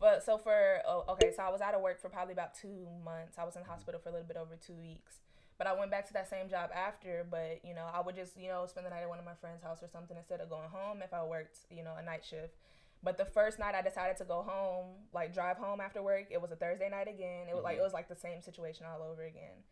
But 0.00 0.24
so 0.24 0.38
for 0.38 0.80
oh, 0.86 1.04
okay, 1.10 1.32
so 1.34 1.42
I 1.42 1.50
was 1.50 1.60
out 1.60 1.74
of 1.74 1.80
work 1.82 2.00
for 2.00 2.08
probably 2.08 2.32
about 2.32 2.54
two 2.54 2.86
months. 3.04 3.38
I 3.38 3.44
was 3.44 3.56
in 3.56 3.62
the 3.62 3.68
hospital 3.68 4.00
for 4.02 4.08
a 4.10 4.12
little 4.12 4.26
bit 4.26 4.36
over 4.36 4.56
two 4.56 4.74
weeks. 4.74 5.20
But 5.56 5.68
I 5.68 5.72
went 5.72 5.92
back 5.92 6.04
to 6.08 6.12
that 6.14 6.28
same 6.28 6.48
job 6.48 6.70
after. 6.74 7.24
But 7.30 7.60
you 7.64 7.74
know, 7.74 7.86
I 7.92 8.00
would 8.00 8.16
just 8.16 8.36
you 8.36 8.48
know 8.48 8.66
spend 8.66 8.86
the 8.86 8.90
night 8.90 9.02
at 9.02 9.08
one 9.08 9.18
of 9.18 9.24
my 9.24 9.34
friends' 9.40 9.62
house 9.62 9.82
or 9.82 9.88
something 9.88 10.16
instead 10.16 10.40
of 10.40 10.50
going 10.50 10.68
home 10.70 11.00
if 11.02 11.14
I 11.14 11.22
worked 11.24 11.58
you 11.70 11.82
know 11.84 11.94
a 11.98 12.02
night 12.02 12.24
shift. 12.24 12.54
But 13.02 13.18
the 13.18 13.24
first 13.26 13.58
night 13.58 13.74
I 13.74 13.82
decided 13.82 14.16
to 14.16 14.24
go 14.24 14.42
home, 14.42 14.94
like 15.12 15.32
drive 15.34 15.58
home 15.58 15.80
after 15.80 16.02
work. 16.02 16.26
It 16.30 16.40
was 16.40 16.50
a 16.50 16.56
Thursday 16.56 16.88
night 16.88 17.06
again. 17.06 17.48
It 17.48 17.54
was 17.54 17.62
like 17.62 17.76
Mhm. 17.76 17.80
it 17.80 17.82
was 17.84 17.92
like 17.92 18.08
the 18.08 18.16
same 18.16 18.40
situation 18.42 18.86
all 18.86 19.02
over 19.02 19.22
again. 19.22 19.62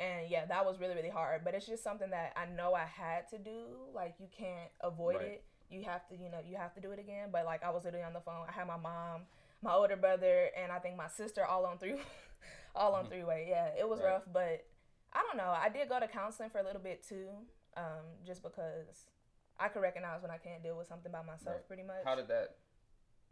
And 0.00 0.28
yeah, 0.28 0.44
that 0.46 0.66
was 0.66 0.78
really 0.80 0.94
really 0.94 1.08
hard. 1.08 1.42
But 1.44 1.54
it's 1.54 1.66
just 1.66 1.82
something 1.82 2.10
that 2.10 2.32
I 2.36 2.46
know 2.46 2.74
I 2.74 2.84
had 2.84 3.28
to 3.30 3.38
do. 3.38 3.88
Like 3.94 4.16
you 4.18 4.26
can't 4.28 4.70
avoid 4.82 5.16
Right. 5.16 5.24
it. 5.40 5.44
You 5.70 5.84
have 5.84 6.06
to 6.08 6.16
you 6.16 6.28
know 6.28 6.40
you 6.44 6.56
have 6.56 6.74
to 6.74 6.80
do 6.80 6.90
it 6.90 6.98
again. 6.98 7.30
But 7.30 7.44
like 7.46 7.62
I 7.64 7.70
was 7.70 7.84
literally 7.84 8.04
on 8.04 8.12
the 8.12 8.20
phone. 8.20 8.46
I 8.48 8.52
had 8.52 8.66
my 8.66 8.76
mom, 8.76 9.22
my 9.64 9.72
older 9.72 9.96
brother, 9.96 10.50
and 10.56 10.70
I 10.70 10.78
think 10.78 10.96
my 10.96 11.08
sister 11.08 11.44
all 11.44 11.64
on 11.64 11.78
three, 11.78 11.96
all 12.76 12.94
on 12.94 13.06
Mhm. 13.06 13.08
three 13.08 13.24
way. 13.24 13.46
Yeah, 13.48 13.68
it 13.68 13.88
was 13.88 14.00
Right. 14.00 14.10
rough, 14.12 14.24
but 14.30 14.64
I 15.12 15.22
don't 15.22 15.36
know. 15.38 15.48
I 15.50 15.68
did 15.70 15.88
go 15.88 15.98
to 15.98 16.06
counseling 16.06 16.50
for 16.50 16.58
a 16.58 16.62
little 16.62 16.82
bit 16.82 17.02
too, 17.02 17.30
um, 17.76 18.04
just 18.24 18.42
because 18.42 19.06
I 19.58 19.68
could 19.68 19.80
recognize 19.82 20.20
when 20.22 20.30
I 20.30 20.38
can't 20.38 20.62
deal 20.62 20.76
with 20.76 20.86
something 20.86 21.10
by 21.10 21.22
myself, 21.22 21.56
Right. 21.56 21.66
pretty 21.66 21.82
much. 21.82 22.04
How 22.04 22.14
did 22.14 22.28
that 22.28 22.56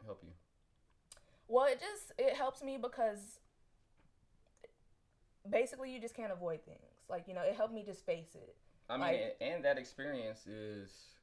help 0.05 0.23
you? 0.25 0.33
Well, 1.49 1.67
it 1.67 1.81
just 1.81 2.13
it 2.19 2.35
helps 2.35 2.63
me 2.63 2.79
because 2.79 3.41
basically 5.49 5.93
you 5.93 6.01
just 6.01 6.15
can't 6.15 6.33
avoid 6.33 6.65
things. 6.65 7.03
Like 7.09 7.29
you 7.29 7.35
know, 7.35 7.43
it 7.43 7.55
helped 7.57 7.75
me 7.75 7.83
just 7.85 8.07
face 8.07 8.35
it. 8.35 8.57
I 8.89 8.95
mean, 8.97 9.01
Like- 9.01 9.37
and 9.41 9.65
that 9.65 9.77
experience 9.79 10.47
is 10.47 11.15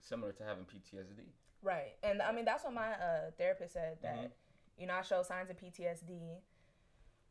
similar 0.00 0.32
to 0.34 0.44
having 0.44 0.64
PTSD. 0.66 1.32
Right. 1.64 1.96
And 2.02 2.20
I 2.22 2.30
mean, 2.30 2.44
that's 2.44 2.62
what 2.62 2.74
my 2.74 2.92
uh, 2.92 3.30
therapist 3.38 3.72
said 3.72 3.96
that, 4.02 4.16
Mhm. 4.16 4.30
you 4.76 4.86
know, 4.86 4.94
I 4.94 5.02
show 5.02 5.22
signs 5.22 5.50
of 5.50 5.56
PTSD. 5.56 6.42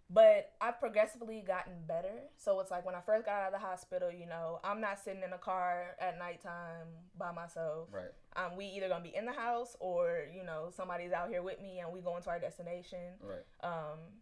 But 0.09 0.51
I've 0.61 0.79
progressively 0.79 1.41
gotten 1.41 1.85
better. 1.87 2.29
So 2.37 2.59
it's 2.59 2.69
like 2.69 2.85
when 2.85 2.93
I 2.93 3.01
first 3.01 3.25
got 3.25 3.41
out 3.41 3.53
of 3.53 3.59
the 3.59 3.65
hospital, 3.65 4.11
you 4.11 4.25
know, 4.27 4.59
I'm 4.63 4.79
not 4.81 4.99
sitting 4.99 5.23
in 5.23 5.33
a 5.33 5.37
car 5.37 5.95
at 5.99 6.19
nighttime 6.19 6.87
by 7.17 7.31
myself. 7.31 7.89
Right. 7.91 8.11
Um, 8.35 8.55
we 8.55 8.65
either 8.65 8.89
gonna 8.89 9.03
be 9.03 9.15
in 9.15 9.25
the 9.25 9.31
house 9.33 9.75
or, 9.79 10.27
you 10.31 10.43
know, 10.43 10.69
somebody's 10.69 11.13
out 11.13 11.29
here 11.29 11.41
with 11.41 11.59
me 11.61 11.79
and 11.79 11.91
we 11.91 12.01
going 12.01 12.21
to 12.23 12.29
our 12.29 12.39
destination. 12.39 13.17
Right. 13.21 13.45
Um, 13.61 14.21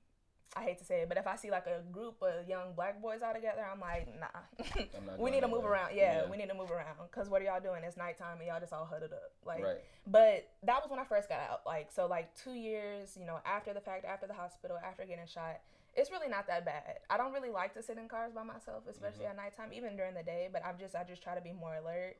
I 0.53 0.63
hate 0.63 0.77
to 0.79 0.83
say 0.83 1.01
it, 1.01 1.07
but 1.09 1.17
if 1.17 1.27
I 1.27 1.37
see 1.37 1.49
like 1.49 1.65
a 1.65 1.81
group 1.93 2.21
of 2.21 2.45
young 2.47 2.73
black 2.75 3.01
boys 3.01 3.21
all 3.23 3.33
together, 3.33 3.65
I'm 3.71 3.79
like, 3.79 4.07
nah. 4.19 4.27
I'm 4.59 5.17
we 5.17 5.31
need 5.31 5.41
to 5.41 5.47
move 5.47 5.63
around. 5.63 5.91
Yeah, 5.95 6.23
Yeah. 6.23 6.29
we 6.29 6.35
need 6.35 6.49
to 6.49 6.53
move 6.53 6.71
around. 6.71 6.97
Cause 7.11 7.29
what 7.29 7.41
are 7.41 7.45
y'all 7.45 7.61
doing? 7.61 7.83
It's 7.85 7.95
nighttime 7.95 8.39
and 8.39 8.47
y'all 8.47 8.59
just 8.59 8.73
all 8.73 8.83
huddled 8.85 9.13
up. 9.13 9.31
Like, 9.45 9.63
right. 9.63 9.77
but 10.05 10.49
that 10.63 10.81
was 10.81 10.89
when 10.91 10.99
I 10.99 11.05
first 11.05 11.29
got 11.29 11.39
out. 11.39 11.61
Like, 11.65 11.89
so 11.89 12.05
like 12.05 12.35
two 12.35 12.51
years, 12.53 13.15
you 13.17 13.25
know, 13.25 13.39
after 13.45 13.73
the 13.73 13.79
fact, 13.79 14.03
after 14.03 14.27
the 14.27 14.33
hospital, 14.33 14.77
after 14.85 15.05
getting 15.05 15.25
shot, 15.25 15.61
it's 15.95 16.11
really 16.11 16.27
not 16.27 16.47
that 16.47 16.65
bad. 16.65 16.99
I 17.09 17.15
don't 17.15 17.31
really 17.31 17.49
like 17.49 17.73
to 17.75 17.81
sit 17.83 17.97
in 17.97 18.09
cars 18.09 18.33
by 18.33 18.43
myself, 18.43 18.83
especially 18.89 19.25
Mhm. 19.25 19.29
at 19.31 19.35
nighttime, 19.37 19.71
even 19.73 19.95
during 19.95 20.15
the 20.15 20.23
day. 20.23 20.49
But 20.51 20.65
I'm 20.65 20.77
just, 20.77 20.95
I 20.95 21.03
just 21.05 21.23
try 21.23 21.33
to 21.35 21.41
be 21.41 21.53
more 21.53 21.75
alert. 21.75 22.17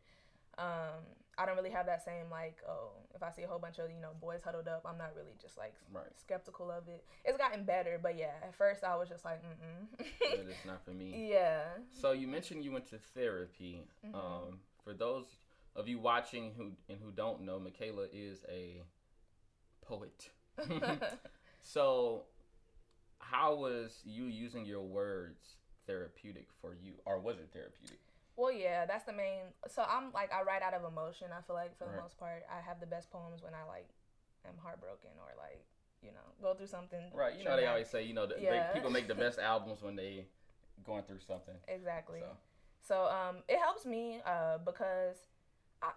Um, 0.57 1.03
I 1.37 1.45
don't 1.45 1.55
really 1.55 1.69
have 1.71 1.85
that 1.85 2.03
same 2.03 2.29
like, 2.29 2.57
oh, 2.67 2.89
if 3.15 3.23
I 3.23 3.31
see 3.31 3.43
a 3.43 3.47
whole 3.47 3.57
bunch 3.59 3.79
of 3.79 3.89
you 3.89 3.99
know 4.01 4.09
boys 4.19 4.41
huddled 4.43 4.67
up, 4.67 4.83
I'm 4.85 4.97
not 4.97 5.13
really 5.15 5.33
just 5.41 5.57
like 5.57 5.73
Right. 5.91 6.05
skeptical 6.19 6.69
of 6.69 6.87
it. 6.87 7.03
It's 7.25 7.37
gotten 7.37 7.63
better, 7.63 7.99
but 8.01 8.17
yeah, 8.17 8.33
at 8.43 8.53
first 8.55 8.83
I 8.83 8.95
was 8.95 9.07
just 9.09 9.23
like, 9.25 9.41
mm 9.43 9.87
But 10.19 10.45
it's 10.49 10.65
not 10.65 10.83
for 10.85 10.91
me. 10.91 11.29
yeah. 11.31 11.63
So 12.01 12.11
you 12.11 12.27
mentioned 12.27 12.63
you 12.63 12.71
went 12.71 12.87
to 12.89 12.97
therapy. 13.15 13.87
Mhm. 14.05 14.13
Um, 14.15 14.59
for 14.83 14.93
those 14.93 15.25
of 15.75 15.87
you 15.87 15.99
watching 15.99 16.53
who 16.57 16.71
and 16.89 16.99
who 17.01 17.11
don't 17.11 17.41
know, 17.41 17.59
Michaela 17.59 18.07
is 18.11 18.43
a 18.49 18.81
poet. 19.81 20.29
so, 21.61 22.23
how 23.19 23.55
was 23.55 23.99
you 24.03 24.25
using 24.25 24.65
your 24.65 24.81
words 24.81 25.55
therapeutic 25.87 26.47
for 26.61 26.75
you, 26.75 26.93
or 27.05 27.19
was 27.19 27.37
it 27.37 27.49
therapeutic? 27.53 27.99
Well, 28.35 28.51
yeah, 28.51 28.85
that's 28.85 29.03
the 29.05 29.13
main. 29.13 29.41
So 29.67 29.83
I'm 29.87 30.11
like 30.13 30.31
I 30.33 30.41
write 30.43 30.61
out 30.61 30.73
of 30.73 30.83
emotion. 30.83 31.27
I 31.37 31.41
feel 31.41 31.55
like 31.55 31.77
for 31.77 31.85
the 31.85 31.91
Right. 31.91 32.01
most 32.01 32.17
part, 32.17 32.43
I 32.51 32.61
have 32.61 32.79
the 32.79 32.85
best 32.87 33.11
poems 33.11 33.41
when 33.43 33.53
I 33.53 33.63
like 33.67 33.87
am 34.47 34.55
heartbroken 34.61 35.11
or 35.19 35.33
like 35.37 35.63
you 36.01 36.11
know 36.11 36.27
go 36.41 36.53
through 36.53 36.67
something. 36.67 37.11
Right. 37.13 37.35
You 37.35 37.43
know 37.45 37.55
they 37.55 37.67
always 37.67 37.89
say 37.89 38.03
you 38.03 38.13
know 38.13 38.25
the, 38.25 38.35
they- 38.35 38.65
people 38.73 38.89
make 38.89 39.07
the 39.07 39.15
best 39.15 39.37
albums 39.53 39.81
when 39.81 39.95
they 39.95 40.25
going 40.83 41.03
through 41.03 41.19
something. 41.19 41.55
exactly. 41.67 42.21
So 42.21 42.37
So 42.83 43.05
um, 43.05 43.37
it 43.47 43.59
helps 43.59 43.85
me 43.85 44.21
uh 44.25 44.57
because 44.59 45.17
I. 45.81 45.91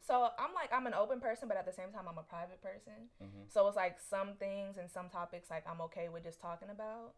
So 0.00 0.28
I'm 0.38 0.52
like 0.54 0.72
I'm 0.72 0.86
an 0.86 0.94
open 0.94 1.20
person, 1.20 1.48
but 1.48 1.56
at 1.56 1.64
the 1.66 1.72
same 1.72 1.90
time 1.92 2.06
I'm 2.08 2.18
a 2.18 2.22
private 2.22 2.60
person. 2.62 3.08
mhm. 3.22 3.44
So 3.48 3.66
it's 3.68 3.76
like 3.76 4.00
some 4.00 4.34
things 4.38 4.76
and 4.78 4.90
some 4.90 5.08
topics 5.08 5.50
like 5.50 5.64
I'm 5.70 5.80
okay 5.82 6.08
with 6.08 6.24
just 6.24 6.40
talking 6.40 6.68
about. 6.70 7.14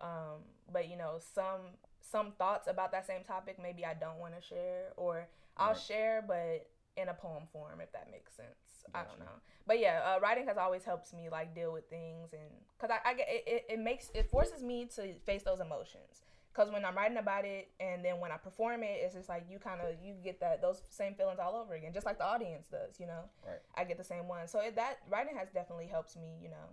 Um, 0.00 0.44
but 0.72 0.88
you 0.88 0.96
know, 0.96 1.18
some 1.34 1.62
some 2.00 2.32
thoughts 2.38 2.68
about 2.68 2.92
that 2.92 3.06
same 3.06 3.22
topic 3.22 3.58
maybe 3.60 3.84
I 3.84 3.94
don't 3.94 4.18
want 4.18 4.34
to 4.34 4.40
share 4.40 4.92
or 4.96 5.28
I'll 5.56 5.72
Right. 5.72 5.80
share 5.80 6.24
but 6.26 6.68
in 6.96 7.08
a 7.08 7.14
poem 7.14 7.44
form, 7.52 7.80
if 7.80 7.92
that 7.92 8.10
makes 8.10 8.34
sense. 8.34 8.84
I 8.94 9.02
don't 9.04 9.18
know, 9.20 9.36
but 9.66 9.78
yeah, 9.78 10.00
uh, 10.04 10.20
writing 10.20 10.46
has 10.46 10.56
always 10.56 10.84
helped 10.84 11.12
me 11.14 11.28
like 11.30 11.54
deal 11.54 11.72
with 11.72 11.88
things, 11.90 12.32
and 12.32 12.50
because 12.76 12.90
I, 12.90 13.10
I 13.10 13.14
get 13.14 13.28
it, 13.28 13.44
it, 13.46 13.66
it 13.74 13.78
makes 13.78 14.10
it 14.14 14.30
forces 14.30 14.62
me 14.62 14.86
to 14.96 15.14
face 15.26 15.42
those 15.42 15.60
emotions. 15.60 16.22
Because 16.52 16.72
when 16.72 16.84
I'm 16.84 16.96
writing 16.96 17.18
about 17.18 17.44
it, 17.44 17.68
and 17.78 18.04
then 18.04 18.18
when 18.18 18.32
I 18.32 18.36
perform 18.36 18.82
it, 18.82 18.98
it's 19.02 19.14
just 19.14 19.28
like 19.28 19.44
you 19.48 19.58
kind 19.58 19.80
of 19.80 19.94
you 20.02 20.14
get 20.24 20.40
that 20.40 20.62
those 20.62 20.82
same 20.88 21.14
feelings 21.14 21.38
all 21.38 21.54
over 21.54 21.74
again, 21.74 21.92
just 21.92 22.06
like 22.06 22.18
the 22.18 22.24
audience 22.24 22.66
does. 22.66 22.98
You 22.98 23.06
know, 23.06 23.24
Right. 23.46 23.60
I 23.76 23.84
get 23.84 23.98
the 23.98 24.04
same 24.04 24.26
one. 24.26 24.48
So 24.48 24.60
it, 24.60 24.74
that 24.76 24.98
writing 25.08 25.36
has 25.36 25.48
definitely 25.50 25.86
helped 25.86 26.16
me, 26.16 26.38
you 26.42 26.48
know, 26.48 26.66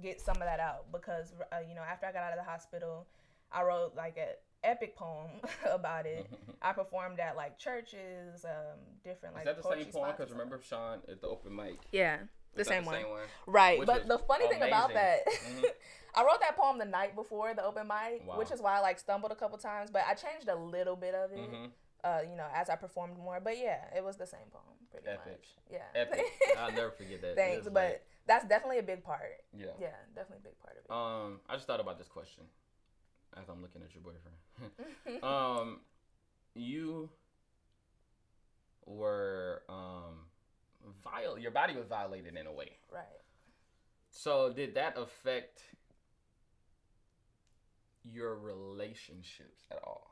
get 0.00 0.20
some 0.20 0.36
of 0.36 0.44
that 0.44 0.60
out 0.60 0.90
because 0.92 1.34
uh, 1.52 1.56
you 1.68 1.74
know 1.74 1.82
after 1.82 2.06
I 2.06 2.12
got 2.12 2.22
out 2.22 2.32
of 2.32 2.38
the 2.38 2.48
hospital, 2.48 3.06
I 3.54 3.62
wrote 3.62 3.94
like 3.96 4.16
an 4.16 4.28
epic 4.64 4.96
poem 4.96 5.30
about 5.70 6.06
it. 6.06 6.26
I 6.60 6.72
performed 6.72 7.18
at 7.20 7.36
like 7.36 7.58
churches, 7.58 8.44
um, 8.44 8.78
different 9.04 9.34
like 9.34 9.42
Is 9.46 9.56
that 9.56 9.62
the 9.62 9.68
same 9.82 9.92
poem? 9.92 10.14
Because 10.16 10.30
remember 10.32 10.60
Sean 10.62 11.00
at 11.08 11.20
the 11.20 11.28
open 11.28 11.54
mic. 11.54 11.76
yeah, 11.92 12.18
the 12.54 12.60
Is 12.62 12.66
that 12.68 12.74
same 12.74 12.84
one, 12.84 13.02
one. 13.10 13.20
right? 13.46 13.78
Which 13.78 13.86
but 13.86 14.06
the 14.08 14.18
funny 14.18 14.48
thing 14.48 14.62
about 14.62 14.90
amazing. 14.90 15.24
that, 15.26 15.64
Mhm. 15.64 15.70
I 16.14 16.24
wrote 16.24 16.40
that 16.40 16.56
poem 16.56 16.78
the 16.78 16.84
night 16.84 17.14
before 17.16 17.54
the 17.54 17.64
open 17.64 17.86
mic, 17.88 18.26
Wow. 18.26 18.38
which 18.38 18.50
is 18.50 18.60
why 18.60 18.76
I 18.76 18.80
like 18.80 18.98
stumbled 18.98 19.32
a 19.32 19.34
couple 19.34 19.56
times, 19.58 19.90
but 19.90 20.02
I 20.06 20.14
changed 20.14 20.48
a 20.48 20.54
little 20.54 20.94
bit 20.96 21.14
of 21.14 21.32
it. 21.32 21.38
Mhm. 21.50 21.70
Uh, 22.04 22.18
you 22.28 22.36
know, 22.36 22.46
as 22.52 22.68
I 22.68 22.74
performed 22.76 23.16
more, 23.16 23.38
but 23.40 23.56
yeah, 23.58 23.84
it 23.96 24.02
was 24.04 24.16
the 24.16 24.26
same 24.26 24.48
poem, 24.52 24.64
pretty 24.90 25.06
Epic. 25.06 25.24
much. 25.32 25.48
Yeah, 25.70 25.84
Epic. 25.94 26.24
I'll 26.58 26.72
never 26.72 26.90
forget 26.90 27.20
that. 27.22 27.30
It 27.30 27.36
Thanks, 27.36 27.64
was 27.64 27.72
but 27.72 27.84
like- 27.84 28.06
that's 28.26 28.44
definitely 28.46 28.78
a 28.78 28.82
big 28.82 29.02
part. 29.04 29.40
yeah. 29.56 29.66
Yeah, 29.80 29.94
definitely 30.14 30.38
a 30.44 30.48
big 30.48 30.58
part 30.58 30.76
of 30.78 30.84
it. 30.84 30.90
Um, 30.90 31.40
I 31.48 31.54
just 31.54 31.66
thought 31.68 31.78
about 31.80 31.98
this 31.98 32.08
question 32.08 32.44
as 33.36 33.48
I'm 33.48 33.62
looking 33.62 33.82
at 33.82 33.94
your 33.94 34.02
boyfriend. 34.02 35.22
um, 35.22 35.80
you 36.54 37.08
were 38.86 39.62
um, 39.68 40.26
viol. 41.04 41.38
Your 41.38 41.50
body 41.50 41.74
was 41.74 41.86
violated 41.86 42.36
in 42.36 42.46
a 42.46 42.52
way. 42.52 42.76
right. 42.92 43.04
So 44.10 44.52
did 44.52 44.74
that 44.74 44.98
affect 44.98 45.62
your 48.04 48.36
relationships 48.36 49.62
at 49.70 49.78
all? 49.82 50.10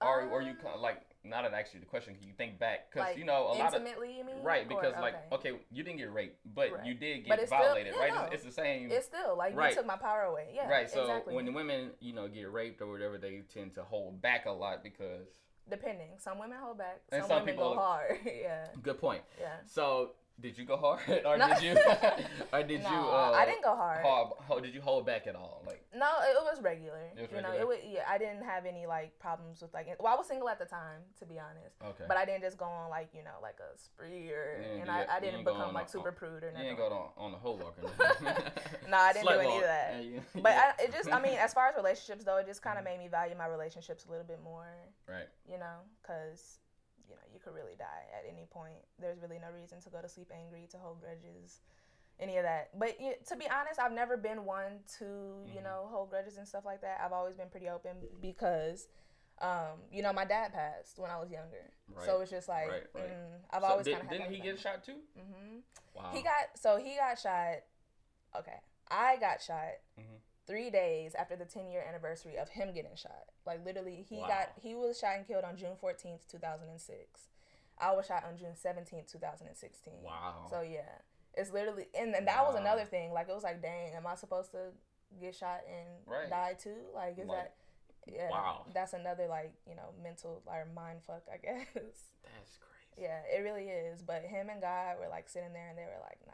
Or, 0.00 0.22
or 0.22 0.42
you 0.42 0.50
Um, 0.50 0.56
kind 0.56 0.74
of 0.74 0.80
like 0.80 1.02
not 1.24 1.44
an 1.44 1.52
actually 1.54 1.80
the 1.80 1.86
question? 1.86 2.14
Can 2.14 2.26
you 2.28 2.34
think 2.36 2.58
back? 2.58 2.90
Because 2.90 3.08
Like 3.08 3.18
you 3.18 3.24
know 3.24 3.48
a 3.48 3.54
lot 3.58 3.74
of 3.74 3.82
intimately, 3.82 4.16
you 4.16 4.24
mean? 4.24 4.42
right 4.42 4.64
Or- 4.64 4.68
because 4.68 4.94
like 5.00 5.14
okay. 5.32 5.50
okay 5.52 5.60
you 5.70 5.82
didn't 5.82 5.98
get 5.98 6.12
raped, 6.12 6.38
but 6.54 6.72
Right. 6.72 6.86
you 6.86 6.94
did 6.94 7.24
get 7.24 7.38
it's 7.38 7.48
still- 7.48 7.58
violated, 7.58 7.94
yeah, 7.96 8.00
right? 8.02 8.14
no. 8.14 8.22
It's, 8.24 8.34
it's 8.34 8.44
the 8.44 8.52
same. 8.52 8.90
it's 8.90 9.06
still 9.06 9.36
like 9.36 9.54
Right. 9.56 9.70
you 9.70 9.76
took 9.76 9.86
my 9.86 9.96
power 9.96 10.22
away. 10.22 10.52
Yeah, 10.54 10.68
right. 10.68 10.88
So 10.88 11.02
exactly. 11.02 11.34
when 11.34 11.52
women 11.52 11.90
you 12.00 12.12
know 12.14 12.28
get 12.28 12.50
raped 12.52 12.80
or 12.80 12.86
whatever, 12.86 13.18
they 13.18 13.42
tend 13.52 13.74
to 13.74 13.82
hold 13.82 14.20
back 14.22 14.46
a 14.46 14.50
lot 14.50 14.82
because 14.82 15.26
depending, 15.68 16.12
some 16.18 16.38
women 16.38 16.58
hold 16.58 16.78
back, 16.78 17.00
And 17.12 17.22
some, 17.22 17.28
some 17.28 17.40
women 17.40 17.54
people- 17.54 17.74
go 17.74 17.80
hard. 17.80 18.18
yeah, 18.24 18.68
good 18.82 18.98
point. 18.98 19.22
yeah. 19.40 19.56
So 19.66 20.12
did 20.40 20.56
you 20.56 20.64
go 20.64 20.76
hard 20.76 21.00
or 21.26 21.36
No. 21.36 21.48
did 21.48 21.62
you 21.62 21.72
or 22.52 22.62
did 22.62 22.82
no, 22.82 22.90
you? 22.90 22.96
Uh, 22.96 23.32
I 23.36 23.44
didn't 23.44 23.64
go 23.64 23.74
hard. 23.74 24.04
hold- 24.04 24.34
hold- 24.46 24.62
did 24.62 24.74
you 24.74 24.80
hold 24.80 25.04
back 25.04 25.26
at 25.26 25.34
all? 25.34 25.62
Like 25.66 25.82
No, 25.94 26.06
it 26.22 26.36
was 26.42 26.60
regular. 26.62 27.10
It 27.16 27.22
was 27.22 27.30
you 27.34 27.42
know, 27.42 27.52
it 27.52 27.66
was. 27.66 27.78
Yeah, 27.84 28.02
I 28.08 28.18
didn't 28.18 28.44
have 28.44 28.64
any 28.66 28.86
like 28.86 29.18
problems 29.18 29.60
with 29.62 29.74
like. 29.74 29.88
Well, 29.98 30.12
I 30.12 30.16
was 30.16 30.26
single 30.28 30.48
at 30.48 30.58
the 30.58 30.64
time, 30.64 31.00
to 31.18 31.26
be 31.26 31.38
honest. 31.38 31.74
okay. 31.82 32.04
But 32.06 32.16
I 32.16 32.24
didn't 32.24 32.42
just 32.42 32.56
go 32.56 32.66
on 32.66 32.90
like 32.90 33.08
you 33.14 33.24
know 33.24 33.38
like 33.42 33.58
a 33.58 33.76
spree 33.78 34.30
or, 34.30 34.62
and 34.78 34.84
do 34.84 34.90
I, 34.90 35.06
I 35.16 35.20
didn't 35.20 35.44
become 35.44 35.60
on 35.60 35.74
like 35.74 35.86
a- 35.86 35.90
super 35.90 36.12
prude 36.12 36.44
or 36.44 36.52
you 36.56 36.64
ain't 36.64 36.76
go 36.76 36.86
on, 36.86 37.24
on 37.26 37.32
the 37.32 37.38
whole 37.38 37.56
walker. 37.58 37.82
No, 38.88 38.96
I 38.96 39.12
didn't 39.12 39.26
do 39.26 39.32
Slut 39.32 39.44
any 39.44 39.56
of 39.56 39.62
that. 39.62 39.94
Yeah, 39.96 40.00
you- 40.02 40.22
But 40.42 40.52
yeah. 40.52 40.72
I, 40.78 40.82
it 40.84 40.92
just, 40.92 41.10
I 41.12 41.20
mean, 41.20 41.36
as 41.38 41.52
far 41.52 41.68
as 41.68 41.76
relationships 41.76 42.24
though, 42.24 42.36
it 42.36 42.46
just 42.46 42.62
kind 42.62 42.78
of 42.78 42.84
made 42.84 42.98
me 42.98 43.08
value 43.08 43.34
my 43.36 43.46
relationships 43.46 44.04
a 44.06 44.10
little 44.10 44.26
bit 44.26 44.40
more. 44.42 44.66
right. 45.08 45.26
you 45.50 45.58
know, 45.58 45.82
because 46.02 46.58
you 47.08 47.14
know 47.16 47.22
you 47.32 47.40
could 47.40 47.54
really 47.54 47.74
die 47.78 48.04
at 48.16 48.24
any 48.30 48.46
point. 48.50 48.84
There's 49.00 49.20
really 49.20 49.38
no 49.38 49.50
reason 49.50 49.80
to 49.82 49.90
go 49.90 50.00
to 50.02 50.08
sleep 50.08 50.30
angry, 50.32 50.66
to 50.70 50.78
hold 50.78 51.00
grudges, 51.00 51.60
any 52.20 52.36
of 52.36 52.44
that. 52.44 52.70
But 52.78 53.00
you, 53.00 53.14
to 53.28 53.36
be 53.36 53.48
honest, 53.48 53.80
I've 53.80 53.92
never 53.92 54.16
been 54.16 54.44
one 54.44 54.80
to 54.98 55.04
you 55.04 55.60
Mhm. 55.60 55.64
know 55.64 55.88
hold 55.90 56.10
grudges 56.10 56.36
and 56.36 56.46
stuff 56.46 56.64
like 56.64 56.80
that. 56.82 57.00
I've 57.00 57.12
always 57.12 57.36
been 57.36 57.48
pretty 57.50 57.68
open 57.68 57.96
because. 58.20 58.88
Um, 59.40 59.78
you 59.92 60.02
know, 60.02 60.12
my 60.12 60.24
dad 60.24 60.52
passed 60.52 60.98
when 60.98 61.12
I 61.12 61.20
was 61.20 61.30
younger, 61.30 61.70
so 62.04 62.20
it's 62.22 62.30
just 62.32 62.48
like 62.48 62.66
Right, 62.66 62.82
right. 62.92 63.10
Mm, 63.12 63.38
I've 63.50 63.62
So 63.62 63.68
always 63.68 63.84
did, 63.84 63.94
kind 63.94 64.02
of 64.06 64.10
didn't 64.10 64.30
he 64.34 64.40
get 64.40 64.58
shot 64.58 64.82
too? 64.82 64.96
Mm-hmm. 65.16 65.58
Wow. 65.94 66.10
He 66.12 66.22
got 66.22 66.58
so 66.58 66.76
he 66.76 66.96
got 66.96 67.20
shot. 67.20 67.62
Okay, 68.36 68.58
I 68.90 69.16
got 69.18 69.40
shot 69.40 69.74
Mhm. 69.96 70.18
Three 70.48 70.70
days 70.70 71.14
after 71.14 71.36
the 71.36 71.44
10 71.44 71.70
year 71.70 71.84
anniversary 71.86 72.36
of 72.38 72.48
him 72.48 72.72
getting 72.74 72.96
shot. 72.96 73.26
Like 73.46 73.64
literally, 73.64 74.04
he 74.08 74.16
Wow. 74.18 74.26
got 74.28 74.52
he 74.60 74.74
was 74.74 74.98
shot 74.98 75.16
and 75.16 75.26
killed 75.26 75.44
on 75.44 75.56
June 75.56 75.76
14th, 75.80 76.26
2006. 76.28 77.28
I 77.80 77.92
was 77.94 78.06
shot 78.06 78.24
on 78.24 78.36
June 78.36 78.54
17th, 78.56 79.12
2016. 79.12 79.92
Wow. 80.02 80.46
So 80.50 80.62
yeah, 80.62 80.80
it's 81.34 81.52
literally 81.52 81.86
and, 81.96 82.14
and 82.16 82.26
that 82.26 82.44
was 82.44 82.56
another 82.56 82.84
thing. 82.84 83.12
Like 83.12 83.28
it 83.28 83.34
was 83.34 83.44
like, 83.44 83.62
dang, 83.62 83.92
am 83.94 84.06
I 84.06 84.16
supposed 84.16 84.50
to 84.52 84.72
get 85.20 85.36
shot 85.36 85.60
and 85.68 85.86
Right. 86.06 86.28
die 86.30 86.56
too? 86.58 86.74
Like 86.94 87.18
is 87.18 87.28
Like, 87.28 87.38
that? 87.38 87.54
Yeah. 88.12 88.30
wow. 88.30 88.64
That's 88.74 88.94
another 88.94 89.26
like 89.28 89.52
you 89.68 89.76
know 89.76 89.92
mental 90.02 90.42
or 90.46 90.66
mind 90.74 91.00
fuck, 91.06 91.22
I 91.32 91.36
guess. 91.44 91.66
That's 91.74 92.56
crazy. 92.58 93.06
yeah, 93.06 93.20
it 93.30 93.42
really 93.44 93.68
is. 93.68 94.02
But 94.02 94.22
him 94.22 94.48
and 94.50 94.60
God 94.62 94.96
were 94.98 95.08
like 95.08 95.28
sitting 95.28 95.52
there 95.52 95.68
and 95.68 95.76
they 95.78 95.84
were 95.84 96.00
like, 96.02 96.18
nah, 96.26 96.32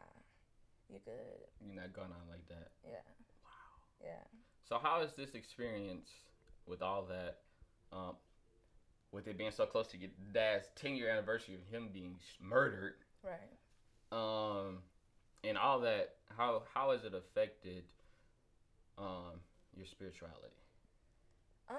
you 0.88 1.00
good. 1.04 1.44
You're 1.66 1.74
not 1.82 1.92
going 1.92 2.12
on 2.14 2.24
like 2.30 2.46
that. 2.48 2.70
Yeah. 2.88 3.02
Yeah. 4.04 4.22
So 4.68 4.78
how 4.82 5.00
is 5.02 5.12
this 5.14 5.34
experience 5.34 6.08
with 6.66 6.82
all 6.82 7.04
that, 7.06 7.38
um, 7.92 8.16
with 9.12 9.26
it 9.28 9.36
being 9.38 9.50
so 9.50 9.66
close 9.66 9.86
to 9.88 9.96
your 9.96 10.10
dad's 10.32 10.68
10 10.76 10.96
year 10.96 11.08
anniversary 11.10 11.54
of 11.54 11.62
him 11.72 11.88
being 11.92 12.16
murdered, 12.40 12.94
Right. 13.22 13.58
um, 14.12 14.82
and 15.42 15.56
all 15.58 15.80
that, 15.80 16.16
how 16.36 16.62
how 16.74 16.90
has 16.90 17.04
it 17.04 17.14
affected, 17.14 17.84
um, 18.98 19.40
your 19.76 19.86
spirituality? 19.86 20.54
Um, 21.68 21.76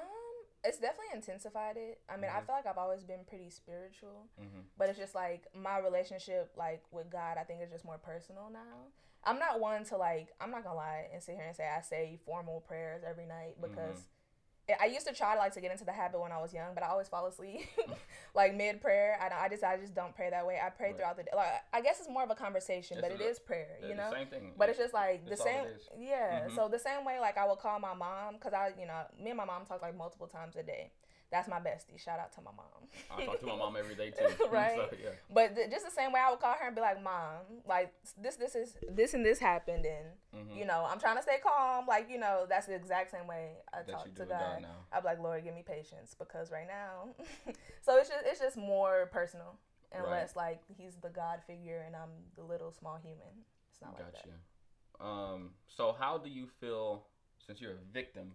it's 0.64 0.80
definitely 0.80 1.14
intensified 1.16 1.78
it. 1.78 2.02
I 2.10 2.18
mean, 2.18 2.32
I 2.32 2.42
Mhm. 2.42 2.46
feel 2.46 2.56
like 2.56 2.66
I've 2.66 2.78
always 2.78 3.04
been 3.04 3.24
pretty 3.26 3.50
spiritual, 3.50 4.30
Mm-hmm. 4.40 4.62
but 4.78 4.90
it's 4.90 4.98
just 4.98 5.14
like 5.16 5.48
my 5.54 5.78
relationship, 5.78 6.54
like 6.56 6.84
with 6.92 7.10
God, 7.10 7.38
I 7.38 7.44
think 7.44 7.62
is 7.62 7.70
just 7.72 7.86
more 7.86 7.98
personal 8.00 8.50
now. 8.50 8.92
I'm 9.26 9.40
not 9.40 9.60
one 9.60 9.84
to 9.86 9.98
like. 9.98 10.28
I'm 10.40 10.52
not 10.52 10.64
gonna 10.64 10.76
lie 10.76 11.08
and 11.14 11.22
sit 11.22 11.36
here 11.36 11.46
and 11.46 11.56
say 11.56 11.68
I 11.68 11.82
say 11.82 12.20
formal 12.26 12.62
prayers 12.62 13.04
every 13.08 13.26
night 13.26 13.56
because. 13.62 13.98
I- 13.98 14.78
I 14.82 14.86
used 14.86 15.06
to 15.06 15.14
try 15.14 15.34
to 15.36 15.40
like 15.40 15.54
to 15.54 15.62
get 15.62 15.72
into 15.72 15.86
the 15.86 15.92
habit 15.92 16.20
when 16.20 16.32
I 16.32 16.42
was 16.42 16.52
young, 16.52 16.74
but 16.74 16.82
I 16.84 16.88
always 16.88 17.08
fall 17.08 17.28
asleep, 17.28 17.68
like 18.34 18.56
mid 18.56 18.82
prayer. 18.82 19.16
I, 19.22 19.46
I 19.46 19.48
just 19.48 19.64
I 19.64 19.78
just 19.78 19.94
don't 19.94 20.16
pray 20.16 20.32
that 20.32 20.44
way. 20.48 20.58
I 20.60 20.72
pray 20.72 20.88
Right. 20.88 20.98
throughout 20.98 21.18
the 21.18 21.24
day. 21.24 21.30
Like 21.36 21.62
I 21.72 21.82
guess 21.82 22.00
it's 22.00 22.10
more 22.10 22.24
of 22.24 22.32
a 22.32 22.36
conversation, 22.36 22.98
but 23.00 23.12
It's 23.12 23.22
it 23.22 23.26
a- 23.26 23.30
is 23.30 23.38
prayer, 23.38 23.78
you 23.88 23.94
know. 23.94 24.10
same 24.12 24.26
thing. 24.26 24.54
But 24.58 24.70
it's 24.70 24.80
just 24.80 24.92
like 24.92 25.30
the 25.30 25.38
same, 25.38 25.66
it 25.66 25.84
yeah. 26.00 26.48
Mhm. 26.48 26.56
So 26.56 26.68
the 26.68 26.80
same 26.80 27.06
way, 27.06 27.20
like 27.20 27.38
I 27.38 27.48
would 27.48 27.60
call 27.60 27.78
my 27.80 27.94
mom 27.94 28.34
because 28.40 28.54
I, 28.54 28.72
you 28.80 28.88
know, 28.88 29.04
me 29.24 29.30
and 29.30 29.38
my 29.38 29.46
mom 29.46 29.66
talk 29.68 29.84
like 29.84 29.96
multiple 29.96 30.26
times 30.26 30.56
a 30.56 30.64
day. 30.64 30.92
That's 31.36 31.50
my 31.50 31.60
bestie. 31.60 32.00
Shout 32.02 32.18
out 32.18 32.32
to 32.36 32.42
my 32.42 32.52
mom. 32.56 32.88
I 33.12 33.26
talk 33.26 33.42
to 33.42 33.46
my 33.46 33.58
mom 33.58 33.76
every 33.78 33.94
day 33.96 34.10
too. 34.12 34.26
Right. 34.50 34.78
So, 34.90 34.96
yeah. 35.04 35.10
But 35.30 35.54
th- 35.54 35.70
just 35.70 35.84
the 35.84 35.92
same 35.92 36.14
way, 36.14 36.22
I 36.26 36.30
would 36.30 36.40
call 36.40 36.54
her 36.58 36.66
and 36.68 36.74
be 36.74 36.80
like, 36.82 37.04
"Mom, 37.04 37.44
like 37.68 37.92
this, 38.22 38.38
this 38.38 38.56
is 38.56 38.78
this 38.90 39.14
and 39.14 39.26
this 39.26 39.38
happened, 39.40 39.86
and 39.86 40.06
Mhm. 40.34 40.56
you 40.58 40.64
know, 40.66 40.86
I'm 40.90 40.98
trying 40.98 41.18
to 41.18 41.22
stay 41.22 41.40
calm. 41.46 41.88
Like 41.88 42.10
you 42.10 42.18
know, 42.18 42.46
that's 42.48 42.68
the 42.68 42.76
exact 42.76 43.12
same 43.12 43.28
way 43.28 43.58
I 43.74 43.80
That 43.80 43.90
talk 43.90 44.06
to 44.06 44.26
God. 44.26 44.30
God. 44.30 44.66
I'm 44.94 45.04
like, 45.04 45.20
Lord, 45.20 45.44
give 45.44 45.54
me 45.54 45.64
patience 45.68 46.16
because 46.18 46.52
right 46.52 46.68
now, 46.68 47.10
so 47.82 47.98
it's 47.98 48.08
just 48.08 48.26
it's 48.26 48.40
just 48.40 48.56
more 48.56 49.10
personal, 49.12 49.58
and 49.92 50.04
Right. 50.04 50.12
less 50.12 50.38
like 50.38 50.62
He's 50.78 50.96
the 50.96 51.10
God 51.10 51.42
figure 51.46 51.84
and 51.86 51.98
I'm 51.98 52.12
the 52.38 52.44
little 52.44 52.72
small 52.72 52.96
human. 52.96 53.44
It's 53.72 53.82
not 53.82 53.94
like 53.94 54.06
that. 54.14 54.24
Gotcha. 54.24 55.06
Um, 55.06 55.50
so 55.68 55.92
how 56.00 56.18
do 56.18 56.30
you 56.30 56.48
feel 56.62 57.08
since 57.46 57.60
you're 57.60 57.74
a 57.74 57.84
victim 57.92 58.32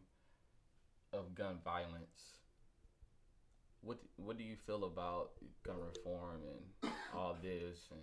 of 1.14 1.34
gun 1.34 1.60
violence? 1.64 2.39
What 3.82 3.98
what 4.16 4.36
do 4.36 4.44
you 4.44 4.56
feel 4.66 4.84
about 4.84 5.32
gun 5.64 5.76
reform 5.80 6.40
and 6.82 6.92
all 7.14 7.36
this 7.40 7.78
and 7.90 8.00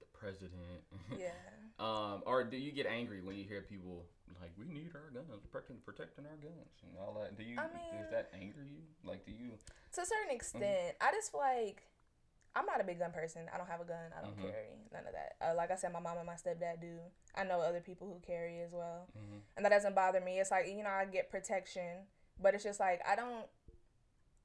the 0.00 0.06
president? 0.12 0.82
Yeah. 1.18 1.30
um, 1.78 2.22
or 2.26 2.44
do 2.44 2.56
you 2.56 2.70
get 2.72 2.86
angry 2.86 3.20
when 3.22 3.36
you 3.36 3.44
hear 3.44 3.62
people 3.62 4.04
like 4.40 4.52
we 4.58 4.66
need 4.66 4.90
our 4.94 5.10
guns, 5.10 5.28
protecting 5.50 5.78
protecting 5.84 6.26
our 6.26 6.36
guns 6.36 6.74
and 6.82 6.92
all 7.00 7.14
that? 7.20 7.36
Do 7.36 7.44
you 7.44 7.56
I 7.58 7.64
mean, 7.72 8.02
does 8.02 8.10
that 8.10 8.30
anger 8.34 8.62
you? 8.64 8.82
Like 9.04 9.24
do 9.24 9.32
you? 9.32 9.52
to 9.94 10.00
a 10.00 10.04
certain 10.04 10.28
Mm-hmm. 10.28 10.36
extent, 10.36 10.96
I 11.00 11.12
just 11.12 11.32
feel 11.32 11.40
like 11.40 11.82
I'm 12.56 12.66
not 12.66 12.80
a 12.80 12.84
big 12.84 12.98
gun 13.00 13.10
person. 13.10 13.48
I 13.52 13.58
don't 13.58 13.66
have 13.68 13.80
a 13.80 13.84
gun. 13.84 14.12
I 14.16 14.20
don't 14.22 14.36
Mhm. 14.38 14.42
carry 14.42 14.78
none 14.92 15.06
of 15.06 15.12
that. 15.12 15.34
Uh, 15.40 15.54
like 15.56 15.70
I 15.72 15.76
said, 15.76 15.92
my 15.92 15.98
mom 16.00 16.18
and 16.18 16.26
my 16.26 16.34
stepdad 16.34 16.80
do. 16.80 17.00
I 17.34 17.42
know 17.44 17.60
other 17.60 17.80
people 17.80 18.06
who 18.06 18.20
carry 18.20 18.60
as 18.60 18.72
well, 18.72 19.08
Mhm. 19.16 19.40
and 19.56 19.64
that 19.64 19.70
doesn't 19.70 19.94
bother 19.94 20.20
me. 20.20 20.38
It's 20.40 20.50
like 20.52 20.68
you 20.68 20.82
know 20.84 20.90
I 20.90 21.04
get 21.06 21.30
protection, 21.30 22.06
but 22.38 22.54
it's 22.54 22.62
just 22.64 22.78
like 22.80 23.00
I 23.06 23.16
don't. 23.16 23.46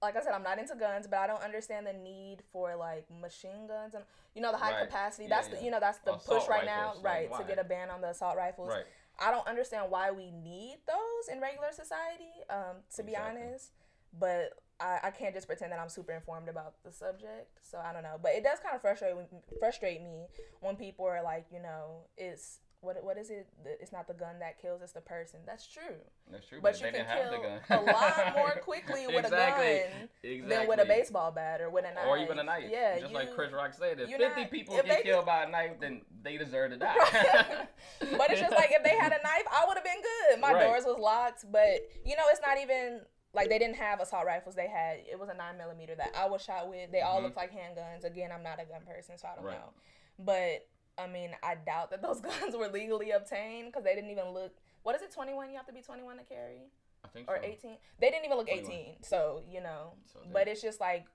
Like 0.01 0.15
I 0.15 0.21
said, 0.21 0.33
I'm 0.33 0.43
not 0.43 0.59
into 0.59 0.75
guns, 0.75 1.07
but 1.07 1.19
I 1.19 1.27
don't 1.27 1.43
understand 1.43 1.85
the 1.85 1.93
need 1.93 2.37
for 2.51 2.75
like 2.75 3.05
machine 3.21 3.67
guns 3.67 3.93
and 3.93 4.03
you 4.33 4.41
know 4.41 4.51
the 4.51 4.57
high 4.57 4.71
Right. 4.71 4.87
capacity. 4.87 5.23
Yeah, 5.23 5.29
that's 5.29 5.47
the 5.49 5.57
yeah. 5.57 5.63
you 5.63 5.71
know 5.71 5.79
that's 5.79 5.99
the 5.99 6.15
Assault 6.15 6.41
push 6.41 6.49
right 6.49 6.65
now, 6.65 6.93
right? 7.01 7.29
why? 7.29 7.37
to 7.39 7.43
get 7.43 7.59
a 7.59 7.63
ban 7.63 7.89
on 7.89 8.01
the 8.01 8.09
assault 8.09 8.37
rifles. 8.37 8.69
Right. 8.69 8.85
I 9.21 9.31
don't 9.31 9.45
understand 9.47 9.91
why 9.91 10.11
we 10.11 10.31
need 10.31 10.77
those 10.87 11.33
in 11.33 11.41
regular 11.41 11.71
society. 11.73 12.31
Um, 12.49 12.77
to 12.95 13.03
be 13.03 13.17
honest, 13.17 13.71
but 14.17 14.53
I, 14.79 14.99
I 15.03 15.11
can't 15.11 15.33
just 15.35 15.47
pretend 15.47 15.71
that 15.73 15.79
I'm 15.79 15.89
super 15.89 16.13
informed 16.13 16.47
about 16.47 16.75
the 16.83 16.91
subject. 16.91 17.59
So 17.61 17.77
I 17.77 17.91
don't 17.91 18.03
know, 18.03 18.17
but 18.21 18.31
it 18.31 18.43
does 18.43 18.59
kind 18.59 18.75
of 18.75 18.81
frustrate 18.81 19.13
frustrate 19.59 20.01
me 20.01 20.27
when 20.61 20.75
people 20.75 21.05
are 21.05 21.21
like, 21.21 21.47
you 21.51 21.61
know, 21.61 22.05
it's 22.17 22.59
what 22.81 23.03
what 23.03 23.17
is 23.17 23.29
it? 23.29 23.47
It's 23.65 23.91
not 23.91 24.07
the 24.07 24.13
gun 24.13 24.39
that 24.39 24.61
kills; 24.61 24.81
it's 24.81 24.93
the 24.93 25.01
person. 25.01 25.39
That's 25.45 25.67
true. 25.67 25.95
That's 26.31 26.47
true. 26.47 26.59
But, 26.61 26.79
you 26.79 26.87
can 26.91 27.05
kill 27.05 27.79
a 27.79 27.83
lot 27.83 28.33
more 28.35 28.51
quickly 28.63 29.05
with 29.07 29.25
exactly. 29.25 29.65
a 29.65 29.79
gun 29.79 30.09
exactly. 30.23 30.55
than 30.55 30.67
with 30.67 30.79
a 30.79 30.85
baseball 30.85 31.31
bat 31.31 31.59
or 31.59 31.69
with 31.69 31.85
a 31.85 31.93
knife, 31.93 32.07
or 32.07 32.17
even 32.17 32.39
a 32.39 32.43
knife. 32.43 32.65
Yeah, 32.69 32.99
just 32.99 33.11
you, 33.11 33.17
like 33.17 33.35
Chris 33.35 33.51
Rock 33.51 33.73
said, 33.73 33.99
if 33.99 34.09
fifty 34.09 34.41
not, 34.41 34.51
people 34.51 34.77
if 34.77 34.85
get 34.85 35.03
killed 35.03 35.25
by 35.25 35.43
a 35.43 35.49
knife, 35.49 35.71
then 35.81 36.01
they 36.23 36.37
deserve 36.37 36.71
to 36.71 36.77
die. 36.77 36.95
but 37.99 38.31
it's 38.31 38.39
just 38.39 38.55
like 38.55 38.71
if 38.71 38.83
they 38.83 38.97
had 38.97 39.11
a 39.11 39.21
knife, 39.23 39.45
I 39.51 39.65
would 39.67 39.75
have 39.75 39.83
been 39.83 40.01
good. 40.01 40.39
My 40.39 40.53
right. 40.53 40.63
doors 40.63 40.83
was 40.85 40.97
locked, 40.99 41.51
but 41.51 41.89
you 42.05 42.15
know, 42.15 42.23
it's 42.31 42.41
not 42.45 42.57
even 42.61 43.01
like 43.33 43.49
they 43.49 43.59
didn't 43.59 43.75
have 43.75 43.99
assault 43.99 44.25
rifles. 44.25 44.55
They 44.55 44.67
had 44.67 44.99
it 45.11 45.19
was 45.19 45.27
a 45.27 45.35
nine 45.35 45.57
millimeter 45.57 45.95
that 45.95 46.11
I 46.17 46.29
was 46.29 46.41
shot 46.41 46.69
with. 46.69 46.93
They 46.93 47.01
all 47.01 47.15
mm-hmm. 47.15 47.25
looked 47.25 47.37
like 47.37 47.51
handguns. 47.51 48.05
Again, 48.05 48.31
I'm 48.33 48.43
not 48.43 48.61
a 48.61 48.65
gun 48.65 48.81
person, 48.87 49.17
so 49.17 49.27
I 49.27 49.35
don't 49.35 49.45
right. 49.45 49.57
know. 49.57 49.73
But 50.17 50.67
I 50.99 51.07
mean, 51.07 51.31
I 51.41 51.55
doubt 51.55 51.91
that 51.91 52.01
those 52.01 52.21
guns 52.41 52.55
were 52.55 52.67
legally 52.67 53.11
obtained 53.11 53.67
because 53.67 53.83
they 53.83 53.95
didn't 53.95 54.09
even 54.09 54.29
look. 54.29 54.53
What 54.83 54.95
is 54.95 55.01
it? 55.01 55.11
Twenty 55.11 55.33
one? 55.33 55.49
You 55.49 55.57
have 55.57 55.67
to 55.67 55.73
be 55.73 55.81
twenty 55.81 56.03
one 56.03 56.17
to 56.17 56.23
carry. 56.23 56.71
I 57.03 57.07
think. 57.07 57.29
Or 57.29 57.37
so. 57.37 57.47
eighteen? 57.47 57.77
They 57.99 58.09
didn't 58.09 58.25
even 58.25 58.37
look 58.37 58.47
21. 58.47 58.71
eighteen. 58.71 58.95
So 59.01 59.41
you 59.49 59.61
know, 59.61 59.93
so 60.11 60.19
but 60.31 60.47
it's 60.47 60.61
just 60.61 60.79
like 60.79 61.05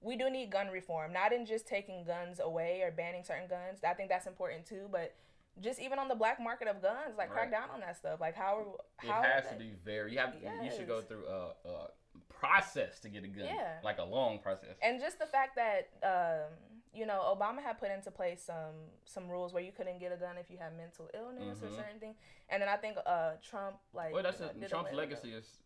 we 0.00 0.16
do 0.16 0.30
need 0.30 0.50
gun 0.50 0.68
reform, 0.68 1.12
not 1.12 1.32
in 1.32 1.46
just 1.46 1.66
taking 1.66 2.04
guns 2.04 2.38
away 2.38 2.82
or 2.82 2.90
banning 2.90 3.24
certain 3.24 3.48
guns. 3.48 3.80
I 3.88 3.94
think 3.94 4.10
that's 4.10 4.26
important 4.26 4.66
too, 4.66 4.88
but 4.92 5.14
just 5.60 5.80
even 5.80 5.98
on 5.98 6.08
the 6.08 6.14
black 6.14 6.40
market 6.40 6.68
of 6.68 6.82
guns, 6.82 7.16
like 7.16 7.30
right. 7.30 7.48
crack 7.48 7.50
down 7.50 7.70
on 7.72 7.80
that 7.80 7.96
stuff. 7.96 8.20
Like 8.20 8.34
how 8.34 8.76
how 8.98 9.22
it 9.22 9.26
has 9.26 9.48
to 9.50 9.56
be 9.56 9.72
very. 9.84 10.12
You 10.12 10.18
have 10.18 10.34
yes. 10.42 10.52
you 10.64 10.70
should 10.76 10.88
go 10.88 11.00
through 11.00 11.26
a, 11.26 11.68
a 11.68 11.88
process 12.28 13.00
to 13.00 13.08
get 13.08 13.24
a 13.24 13.28
gun. 13.28 13.46
Yeah, 13.46 13.78
like 13.82 13.98
a 13.98 14.04
long 14.04 14.38
process. 14.38 14.76
And 14.82 15.00
just 15.00 15.18
the 15.18 15.26
fact 15.26 15.56
that 15.56 15.90
um, 16.02 16.52
you 16.94 17.06
know 17.06 17.34
Obama 17.36 17.62
had 17.62 17.78
put 17.78 17.90
into 17.90 18.10
place 18.10 18.42
some 18.42 18.74
some 19.04 19.28
rules 19.28 19.52
where 19.52 19.62
you 19.62 19.72
couldn't 19.72 19.98
get 19.98 20.12
a 20.12 20.16
gun 20.16 20.36
if 20.38 20.50
you 20.50 20.58
had 20.58 20.76
mental 20.76 21.08
illness 21.14 21.58
mm-hmm. 21.58 21.66
or 21.66 21.76
certain 21.76 22.00
thing. 22.00 22.14
And 22.48 22.62
then 22.62 22.68
I 22.68 22.76
think 22.76 22.96
uh, 23.06 23.32
Trump 23.48 23.76
like 23.92 24.12
well 24.12 24.22
that's 24.22 24.40
a, 24.40 24.50
Trump's 24.68 24.92
legacy 24.92 25.32
is 25.32 25.58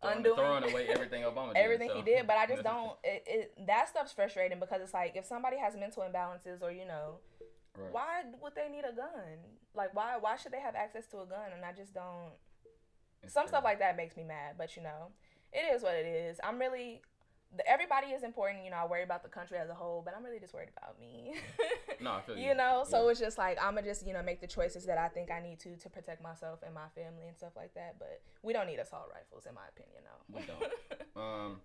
throwing, 0.00 0.18
Undoing. 0.18 0.36
throwing 0.36 0.70
away 0.70 0.86
everything 0.92 1.22
Obama 1.22 1.54
did. 1.54 1.62
everything 1.62 1.90
so. 1.90 1.96
he 1.96 2.02
did, 2.02 2.26
but 2.26 2.36
I 2.36 2.46
just 2.46 2.62
don't. 2.70 2.92
It, 3.04 3.24
it 3.26 3.66
that 3.66 3.88
stuff's 3.88 4.12
frustrating 4.12 4.60
because 4.60 4.80
it's 4.82 4.94
like 4.94 5.16
if 5.16 5.24
somebody 5.24 5.58
has 5.58 5.76
mental 5.76 6.02
imbalances 6.02 6.62
or 6.62 6.70
you 6.70 6.86
know 6.86 7.18
Right. 7.78 7.92
Why 7.92 8.22
would 8.42 8.54
they 8.54 8.68
need 8.68 8.84
a 8.84 8.94
gun? 8.94 9.38
Like 9.74 9.94
why 9.94 10.16
why 10.18 10.36
should 10.36 10.52
they 10.52 10.60
have 10.60 10.74
access 10.74 11.06
to 11.08 11.20
a 11.20 11.26
gun? 11.26 11.52
And 11.54 11.64
I 11.64 11.72
just 11.72 11.94
don't. 11.94 12.32
It's 13.22 13.34
some 13.34 13.44
true. 13.44 13.48
stuff 13.48 13.64
like 13.64 13.78
that 13.80 13.96
makes 13.96 14.16
me 14.16 14.24
mad, 14.24 14.54
but 14.56 14.76
you 14.76 14.82
know, 14.82 15.12
it 15.52 15.74
is 15.74 15.82
what 15.82 15.94
it 15.94 16.06
is. 16.06 16.38
I'm 16.42 16.58
really 16.58 17.02
everybody 17.66 18.08
is 18.08 18.22
important. 18.22 18.64
You 18.64 18.70
know, 18.70 18.78
I 18.78 18.86
worry 18.86 19.02
about 19.02 19.22
the 19.22 19.28
country 19.28 19.58
as 19.58 19.70
a 19.70 19.74
whole, 19.74 20.02
but 20.04 20.14
I'm 20.16 20.24
really 20.24 20.38
just 20.38 20.54
worried 20.54 20.70
about 20.76 20.98
me. 21.00 21.34
no, 22.00 22.12
I 22.12 22.20
feel 22.22 22.36
you. 22.38 22.48
You 22.48 22.54
know, 22.54 22.84
so 22.88 23.04
yeah. 23.04 23.10
it's 23.10 23.20
just 23.20 23.38
like 23.38 23.58
I'm 23.62 23.74
gonna 23.74 23.86
just 23.86 24.06
you 24.06 24.12
know 24.12 24.22
make 24.22 24.40
the 24.40 24.46
choices 24.46 24.84
that 24.86 24.98
I 24.98 25.08
think 25.08 25.30
I 25.30 25.40
need 25.40 25.58
to 25.60 25.76
to 25.76 25.88
protect 25.90 26.22
myself 26.22 26.60
and 26.64 26.74
my 26.74 26.88
family 26.94 27.28
and 27.28 27.36
stuff 27.36 27.52
like 27.56 27.74
that. 27.74 27.96
But 27.98 28.20
we 28.42 28.52
don't 28.52 28.66
need 28.66 28.78
assault 28.78 29.08
rifles, 29.14 29.46
in 29.46 29.54
my 29.54 29.66
opinion. 29.68 30.02
No, 30.04 30.38
we 30.38 30.46
don't. 30.46 31.16
um, 31.16 31.56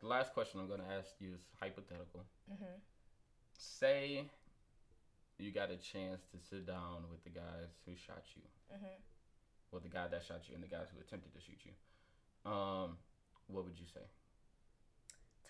the 0.00 0.08
last 0.08 0.32
question 0.32 0.60
I'm 0.60 0.68
gonna 0.68 0.90
ask 0.98 1.10
you 1.18 1.34
is 1.34 1.40
hypothetical. 1.60 2.24
Mm-hmm. 2.52 2.76
Say 3.52 4.24
you 5.38 5.52
got 5.52 5.70
a 5.70 5.76
chance 5.76 6.20
to 6.32 6.38
sit 6.38 6.66
down 6.66 7.08
with 7.10 7.24
the 7.24 7.30
guys 7.30 7.72
who 7.86 7.92
shot 7.96 8.22
you, 8.36 8.42
mm-hmm. 8.68 9.00
well, 9.72 9.80
the 9.80 9.88
guy 9.88 10.06
that 10.06 10.22
shot 10.22 10.44
you 10.48 10.54
and 10.54 10.62
the 10.62 10.68
guys 10.68 10.92
who 10.92 11.00
attempted 11.00 11.32
to 11.32 11.40
shoot 11.40 11.58
you, 11.64 11.72
um, 12.44 12.98
what 13.46 13.64
would 13.64 13.78
you 13.78 13.86
say? 13.86 14.04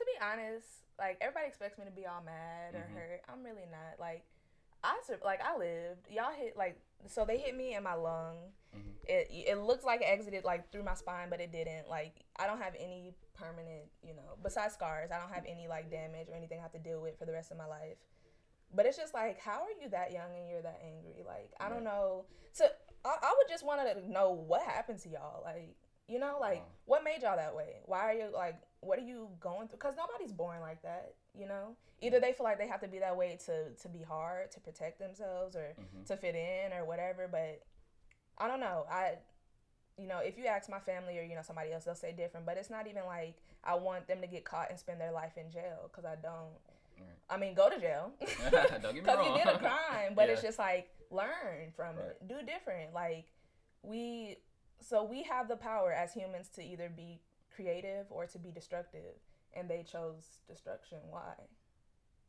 To 0.01 0.07
be 0.09 0.17
honest, 0.25 0.67
like 0.99 1.19
everybody 1.21 1.47
expects 1.47 1.77
me 1.79 1.85
to 1.85 1.91
be 1.91 2.07
all 2.07 2.23
mad 2.25 2.75
or 2.75 2.89
mm-hmm. 2.89 2.97
hurt. 2.97 3.21
I'm 3.29 3.45
really 3.45 3.69
not. 3.71 4.01
Like 4.01 4.25
I 4.83 4.97
like 5.23 5.41
I 5.45 5.59
lived. 5.59 6.09
Y'all 6.11 6.33
hit 6.33 6.57
like 6.57 6.81
so 7.07 7.25
they 7.25 7.37
hit 7.37 7.55
me 7.55 7.75
in 7.75 7.83
my 7.83 7.95
lung. 7.95 8.37
Mm-hmm. 8.75 8.91
It 9.05 9.29
it 9.31 9.59
looks 9.59 9.85
like 9.85 10.01
it 10.01 10.09
exited 10.09 10.45
like 10.45 10.73
through 10.73 10.85
my 10.85 10.95
spine, 10.95 11.29
but 11.29 11.41
it 11.41 11.53
didn't. 11.53 11.89
Like 11.89 12.25
I 12.39 12.47
don't 12.47 12.63
have 12.63 12.75
any 12.79 13.13
permanent, 13.35 13.93
you 14.03 14.15
know, 14.15 14.41
besides 14.43 14.75
scars. 14.75 15.11
I 15.11 15.19
don't 15.19 15.33
have 15.33 15.45
any 15.47 15.69
like 15.69 15.91
damage 15.91 16.29
or 16.29 16.35
anything 16.35 16.59
I 16.59 16.63
have 16.63 16.73
to 16.73 16.79
deal 16.79 17.01
with 17.01 17.19
for 17.19 17.27
the 17.27 17.33
rest 17.33 17.51
of 17.51 17.59
my 17.59 17.67
life. 17.67 17.99
But 18.75 18.87
it's 18.87 18.97
just 18.97 19.15
like, 19.15 19.41
how 19.41 19.63
are 19.63 19.83
you 19.83 19.89
that 19.91 20.13
young 20.13 20.31
and 20.37 20.49
you're 20.49 20.63
that 20.63 20.81
angry? 20.85 21.25
Like, 21.27 21.51
I 21.59 21.69
don't 21.69 21.83
know. 21.83 22.25
So 22.53 22.67
I, 23.05 23.17
I 23.21 23.35
would 23.37 23.49
just 23.49 23.67
want 23.67 23.81
to 23.81 24.11
know 24.11 24.31
what 24.31 24.63
happened 24.63 25.01
to 25.01 25.09
y'all. 25.09 25.43
Like, 25.45 25.75
you 26.07 26.19
know, 26.21 26.39
like 26.41 26.63
what 26.85 27.03
made 27.03 27.23
y'all 27.23 27.37
that 27.37 27.55
way? 27.55 27.81
Why 27.87 27.99
are 28.01 28.13
you 28.13 28.29
like, 28.33 28.61
what 28.81 28.99
are 28.99 29.03
you 29.03 29.29
going 29.41 29.69
through? 29.69 29.79
Because 29.79 29.95
nobody's 29.97 30.33
born 30.33 30.61
like 30.61 30.83
that. 30.83 31.15
You 31.39 31.47
know, 31.47 31.77
either 32.01 32.21
they 32.21 32.33
feel 32.33 32.45
like 32.45 32.59
they 32.59 32.67
have 32.67 32.81
to 32.81 32.89
be 32.89 32.99
that 32.99 33.17
way 33.17 33.39
to 33.47 33.71
to 33.71 33.89
be 33.89 34.03
hard 34.03 34.51
to 34.53 34.61
protect 34.61 34.99
themselves 34.99 35.57
or 35.57 35.75
mm-hmm. 35.79 36.05
to 36.07 36.17
fit 36.17 36.35
in 36.35 36.73
or 36.73 36.85
whatever. 36.85 37.29
But 37.31 37.63
I 38.39 38.49
don't 38.49 38.61
know. 38.61 38.87
I 38.91 39.15
you 39.99 40.07
know, 40.09 40.19
if 40.19 40.39
you 40.39 40.47
ask 40.47 40.71
my 40.71 40.81
family 40.81 41.19
or 41.19 41.23
you 41.23 41.35
know 41.35 41.43
somebody 41.43 41.73
else, 41.73 41.85
they'll 41.85 41.95
say 41.95 42.13
different. 42.13 42.47
But 42.47 42.57
it's 42.57 42.71
not 42.71 42.87
even 42.87 43.05
like 43.07 43.37
I 43.63 43.75
want 43.75 44.09
them 44.09 44.21
to 44.23 44.27
get 44.27 44.45
caught 44.45 44.71
and 44.71 44.79
spend 44.79 45.01
their 45.01 45.13
life 45.13 45.37
in 45.37 45.51
jail 45.51 45.91
because 45.91 46.05
I 46.05 46.17
don't. 46.21 46.57
I 47.31 47.37
mean, 47.37 47.55
go 47.55 47.71
to 47.71 47.79
jail 47.79 48.13
because 48.21 48.45
you 48.95 49.03
did 49.03 49.47
a 49.47 49.59
crime, 49.59 50.15
but 50.15 50.27
yeah. 50.27 50.35
it's 50.35 50.43
just 50.43 50.59
like 50.59 50.89
learn 51.11 51.73
from 51.75 51.97
right. 51.97 52.07
it, 52.21 52.29
do 52.29 52.35
different. 52.45 52.93
Like 52.93 53.27
we, 53.83 54.37
so 54.81 55.05
we 55.05 55.23
have 55.23 55.49
the 55.49 55.57
power 55.57 55.93
as 55.93 56.13
humans 56.13 56.49
to 56.57 56.63
either 56.63 56.91
be 56.95 57.21
creative 57.55 58.07
or 58.11 58.27
to 58.27 58.39
be 58.39 58.51
destructive, 58.51 59.19
and 59.55 59.69
they 59.69 59.83
chose 59.83 60.41
destruction. 60.49 60.99
Why? 61.11 61.35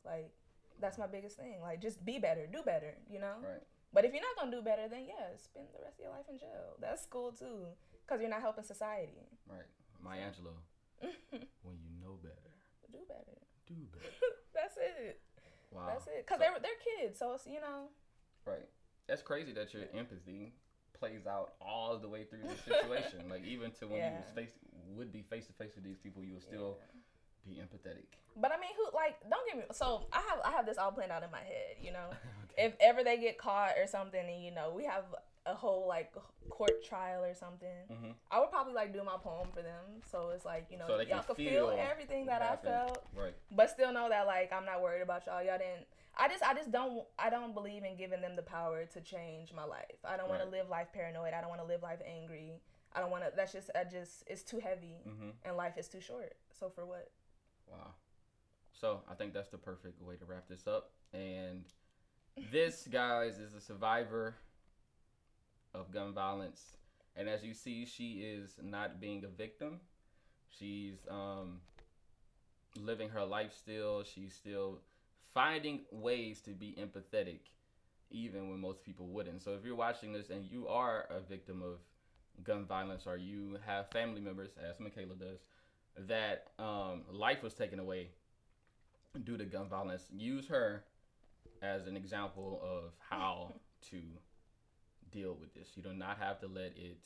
Like 0.04 0.32
that's 0.80 0.98
my 0.98 1.06
biggest 1.06 1.36
thing. 1.36 1.60
Like 1.62 1.80
just 1.80 2.04
be 2.04 2.18
better, 2.18 2.46
do 2.46 2.62
better. 2.64 2.94
You 3.10 3.20
know. 3.20 3.36
Right. 3.42 3.62
But 3.92 4.04
if 4.04 4.12
you're 4.12 4.22
not 4.22 4.36
gonna 4.36 4.56
do 4.56 4.62
better, 4.62 4.88
then 4.88 5.04
yeah, 5.06 5.36
spend 5.36 5.66
the 5.76 5.84
rest 5.84 5.98
of 6.00 6.04
your 6.04 6.12
life 6.12 6.24
in 6.30 6.38
jail. 6.38 6.76
That's 6.80 7.04
cool 7.06 7.32
too, 7.32 7.68
because 8.04 8.20
you're 8.20 8.30
not 8.30 8.40
helping 8.40 8.64
society. 8.64 9.28
Right. 9.46 9.68
Maya 10.02 10.32
Angelou. 10.32 10.56
when 11.62 11.76
you 11.82 11.92
know 12.00 12.16
better, 12.22 12.52
do 12.90 12.98
better. 13.08 13.38
Do 13.66 13.74
better. 13.92 14.14
That's 14.54 14.76
it. 14.76 15.20
Wow. 15.70 15.86
That's 15.88 16.06
it. 16.06 16.26
Cause 16.26 16.38
so, 16.38 16.40
they're 16.40 16.58
they're 16.60 16.82
kids, 16.82 17.18
so 17.18 17.34
it's 17.34 17.46
you 17.46 17.60
know. 17.60 17.88
Right. 18.46 18.68
That's 19.08 19.22
crazy 19.22 19.52
that 19.52 19.74
your 19.74 19.84
empathy 19.94 20.54
plays 21.02 21.26
out 21.26 21.54
all 21.60 21.98
the 21.98 22.08
way 22.08 22.24
through 22.24 22.46
the 22.48 22.56
situation. 22.62 23.28
like 23.28 23.44
even 23.44 23.72
to 23.72 23.88
when 23.88 23.98
yeah. 23.98 24.10
you 24.10 24.16
was 24.18 24.30
face 24.34 24.52
would 24.96 25.12
be 25.12 25.22
face 25.22 25.46
to 25.46 25.52
face 25.52 25.74
with 25.74 25.84
these 25.84 25.98
people, 25.98 26.22
you 26.22 26.34
would 26.34 26.42
still 26.42 26.78
yeah. 27.44 27.54
be 27.54 27.60
empathetic. 27.60 28.06
But 28.36 28.52
I 28.52 28.60
mean, 28.60 28.70
who 28.76 28.96
like? 28.96 29.18
Don't 29.28 29.46
get 29.48 29.56
me. 29.56 29.64
So 29.72 30.06
I 30.12 30.22
have 30.28 30.38
I 30.44 30.50
have 30.52 30.64
this 30.64 30.78
all 30.78 30.92
planned 30.92 31.10
out 31.10 31.24
in 31.24 31.30
my 31.30 31.40
head. 31.40 31.76
You 31.82 31.92
know, 31.92 32.06
okay. 32.52 32.66
if 32.66 32.74
ever 32.80 33.02
they 33.02 33.18
get 33.18 33.36
caught 33.36 33.72
or 33.78 33.86
something, 33.86 34.20
and 34.24 34.42
you 34.42 34.52
know, 34.52 34.72
we 34.74 34.84
have 34.84 35.04
a 35.44 35.54
whole 35.54 35.88
like 35.88 36.14
court 36.48 36.84
trial 36.84 37.24
or 37.24 37.34
something, 37.34 37.68
mm-hmm. 37.90 38.10
I 38.30 38.38
would 38.38 38.50
probably 38.50 38.74
like 38.74 38.92
do 38.92 39.02
my 39.02 39.16
poem 39.22 39.48
for 39.52 39.62
them. 39.62 40.00
So 40.10 40.30
it's 40.34 40.44
like 40.44 40.68
you 40.70 40.78
know 40.78 40.86
so 40.86 41.00
y'all 41.00 41.22
could 41.24 41.36
feel, 41.36 41.70
feel 41.70 41.78
everything 41.78 42.26
that 42.26 42.42
I 42.42 42.56
felt, 42.56 43.04
right? 43.14 43.34
But 43.50 43.70
still 43.70 43.92
know 43.92 44.08
that 44.08 44.26
like 44.26 44.52
I'm 44.52 44.64
not 44.64 44.80
worried 44.80 45.02
about 45.02 45.26
y'all. 45.26 45.42
Y'all 45.42 45.58
didn't. 45.58 45.86
I 46.16 46.28
just 46.28 46.42
I 46.42 46.54
just 46.54 46.70
don't 46.70 47.04
I 47.18 47.30
don't 47.30 47.54
believe 47.54 47.84
in 47.84 47.96
giving 47.96 48.20
them 48.20 48.36
the 48.36 48.42
power 48.42 48.84
to 48.84 49.00
change 49.00 49.52
my 49.52 49.64
life. 49.64 49.84
I 50.04 50.16
don't 50.16 50.30
right. 50.30 50.38
want 50.38 50.42
to 50.42 50.56
live 50.56 50.68
life 50.68 50.88
paranoid. 50.92 51.32
I 51.34 51.40
don't 51.40 51.50
want 51.50 51.62
to 51.62 51.66
live 51.66 51.82
life 51.82 52.00
angry. 52.06 52.60
I 52.94 53.00
don't 53.00 53.10
want 53.10 53.24
to. 53.24 53.32
That's 53.34 53.52
just 53.52 53.70
I 53.74 53.84
just 53.84 54.24
it's 54.26 54.42
too 54.42 54.58
heavy, 54.58 55.00
mm-hmm. 55.08 55.30
and 55.44 55.56
life 55.56 55.78
is 55.78 55.88
too 55.88 56.00
short. 56.00 56.34
So 56.58 56.68
for 56.68 56.84
what? 56.84 57.10
Wow. 57.70 57.94
So 58.72 59.00
I 59.10 59.14
think 59.14 59.32
that's 59.32 59.48
the 59.48 59.58
perfect 59.58 60.02
way 60.02 60.16
to 60.16 60.24
wrap 60.24 60.48
this 60.48 60.66
up. 60.66 60.90
And 61.12 61.64
this, 62.50 62.88
guys, 62.92 63.38
is 63.38 63.54
a 63.54 63.60
survivor 63.60 64.34
of 65.74 65.92
gun 65.92 66.12
violence. 66.12 66.76
And 67.16 67.28
as 67.28 67.44
you 67.44 67.54
see, 67.54 67.86
she 67.86 68.22
is 68.22 68.58
not 68.62 69.00
being 69.00 69.24
a 69.24 69.28
victim. 69.28 69.80
She's 70.50 71.06
um, 71.10 71.60
living 72.76 73.10
her 73.10 73.24
life 73.24 73.52
still. 73.56 74.02
She's 74.02 74.34
still 74.34 74.80
finding 75.34 75.80
ways 75.90 76.40
to 76.42 76.50
be 76.50 76.76
empathetic, 76.78 77.40
even 78.10 78.50
when 78.50 78.60
most 78.60 78.84
people 78.84 79.06
wouldn't. 79.08 79.42
So 79.42 79.54
if 79.54 79.64
you're 79.64 79.76
watching 79.76 80.12
this 80.12 80.30
and 80.30 80.44
you 80.44 80.68
are 80.68 81.06
a 81.10 81.20
victim 81.20 81.62
of 81.62 81.78
gun 82.44 82.64
violence 82.66 83.04
or 83.06 83.16
you 83.16 83.58
have 83.66 83.90
family 83.90 84.20
members, 84.20 84.50
as 84.58 84.78
Michaela 84.80 85.14
does, 85.14 85.40
that 86.08 86.48
um, 86.58 87.02
life 87.10 87.42
was 87.42 87.54
taken 87.54 87.78
away 87.78 88.08
due 89.24 89.36
to 89.36 89.44
gun 89.44 89.68
violence, 89.68 90.04
use 90.10 90.46
her 90.48 90.84
as 91.60 91.86
an 91.86 91.96
example 91.96 92.60
of 92.62 92.92
how 93.10 93.54
to 93.90 94.00
deal 95.10 95.36
with 95.40 95.54
this. 95.54 95.70
You 95.74 95.82
do 95.82 95.92
not 95.92 96.18
have 96.18 96.40
to 96.40 96.46
let 96.46 96.72
it 96.76 97.04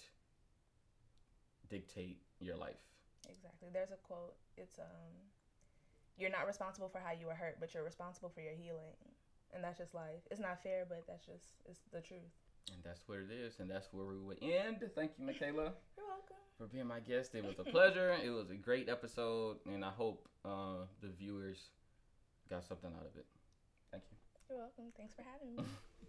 dictate 1.68 2.20
your 2.40 2.56
life. 2.56 2.76
Exactly. 3.28 3.68
There's 3.72 3.90
a 3.90 3.96
quote. 3.96 4.34
It's 4.56 4.78
um 4.78 5.12
you're 6.16 6.30
not 6.30 6.46
responsible 6.46 6.88
for 6.88 6.98
how 6.98 7.12
you 7.12 7.26
were 7.26 7.34
hurt, 7.34 7.56
but 7.60 7.74
you're 7.74 7.84
responsible 7.84 8.28
for 8.28 8.40
your 8.40 8.54
healing. 8.54 8.94
And 9.54 9.62
that's 9.62 9.78
just 9.78 9.94
life. 9.94 10.20
It's 10.30 10.40
not 10.40 10.62
fair, 10.62 10.84
but 10.88 11.04
that's 11.06 11.24
just 11.24 11.44
it's 11.64 11.80
the 11.92 12.00
truth. 12.00 12.20
And 12.72 12.82
that's 12.82 13.02
what 13.06 13.18
it 13.18 13.30
is, 13.30 13.60
and 13.60 13.70
that's 13.70 13.88
where 13.92 14.06
we 14.06 14.18
would 14.18 14.38
end. 14.42 14.78
Thank 14.94 15.12
you, 15.18 15.24
Michaela, 15.24 15.72
You're 15.96 16.06
welcome. 16.08 16.36
for 16.58 16.66
being 16.66 16.86
my 16.86 16.98
guest. 17.00 17.34
It 17.34 17.44
was 17.44 17.58
a 17.60 17.64
pleasure. 17.64 18.16
it 18.24 18.30
was 18.30 18.50
a 18.50 18.56
great 18.56 18.88
episode, 18.88 19.58
and 19.66 19.84
I 19.84 19.90
hope 19.90 20.28
uh, 20.44 20.84
the 21.00 21.08
viewers 21.16 21.70
got 22.50 22.64
something 22.64 22.90
out 22.90 23.06
of 23.06 23.16
it. 23.16 23.26
Thank 23.92 24.04
you. 24.10 24.16
You're 24.50 24.58
welcome. 24.58 24.86
Thanks 24.96 25.14
for 25.14 25.22
having 25.22 25.54
me. 25.54 25.62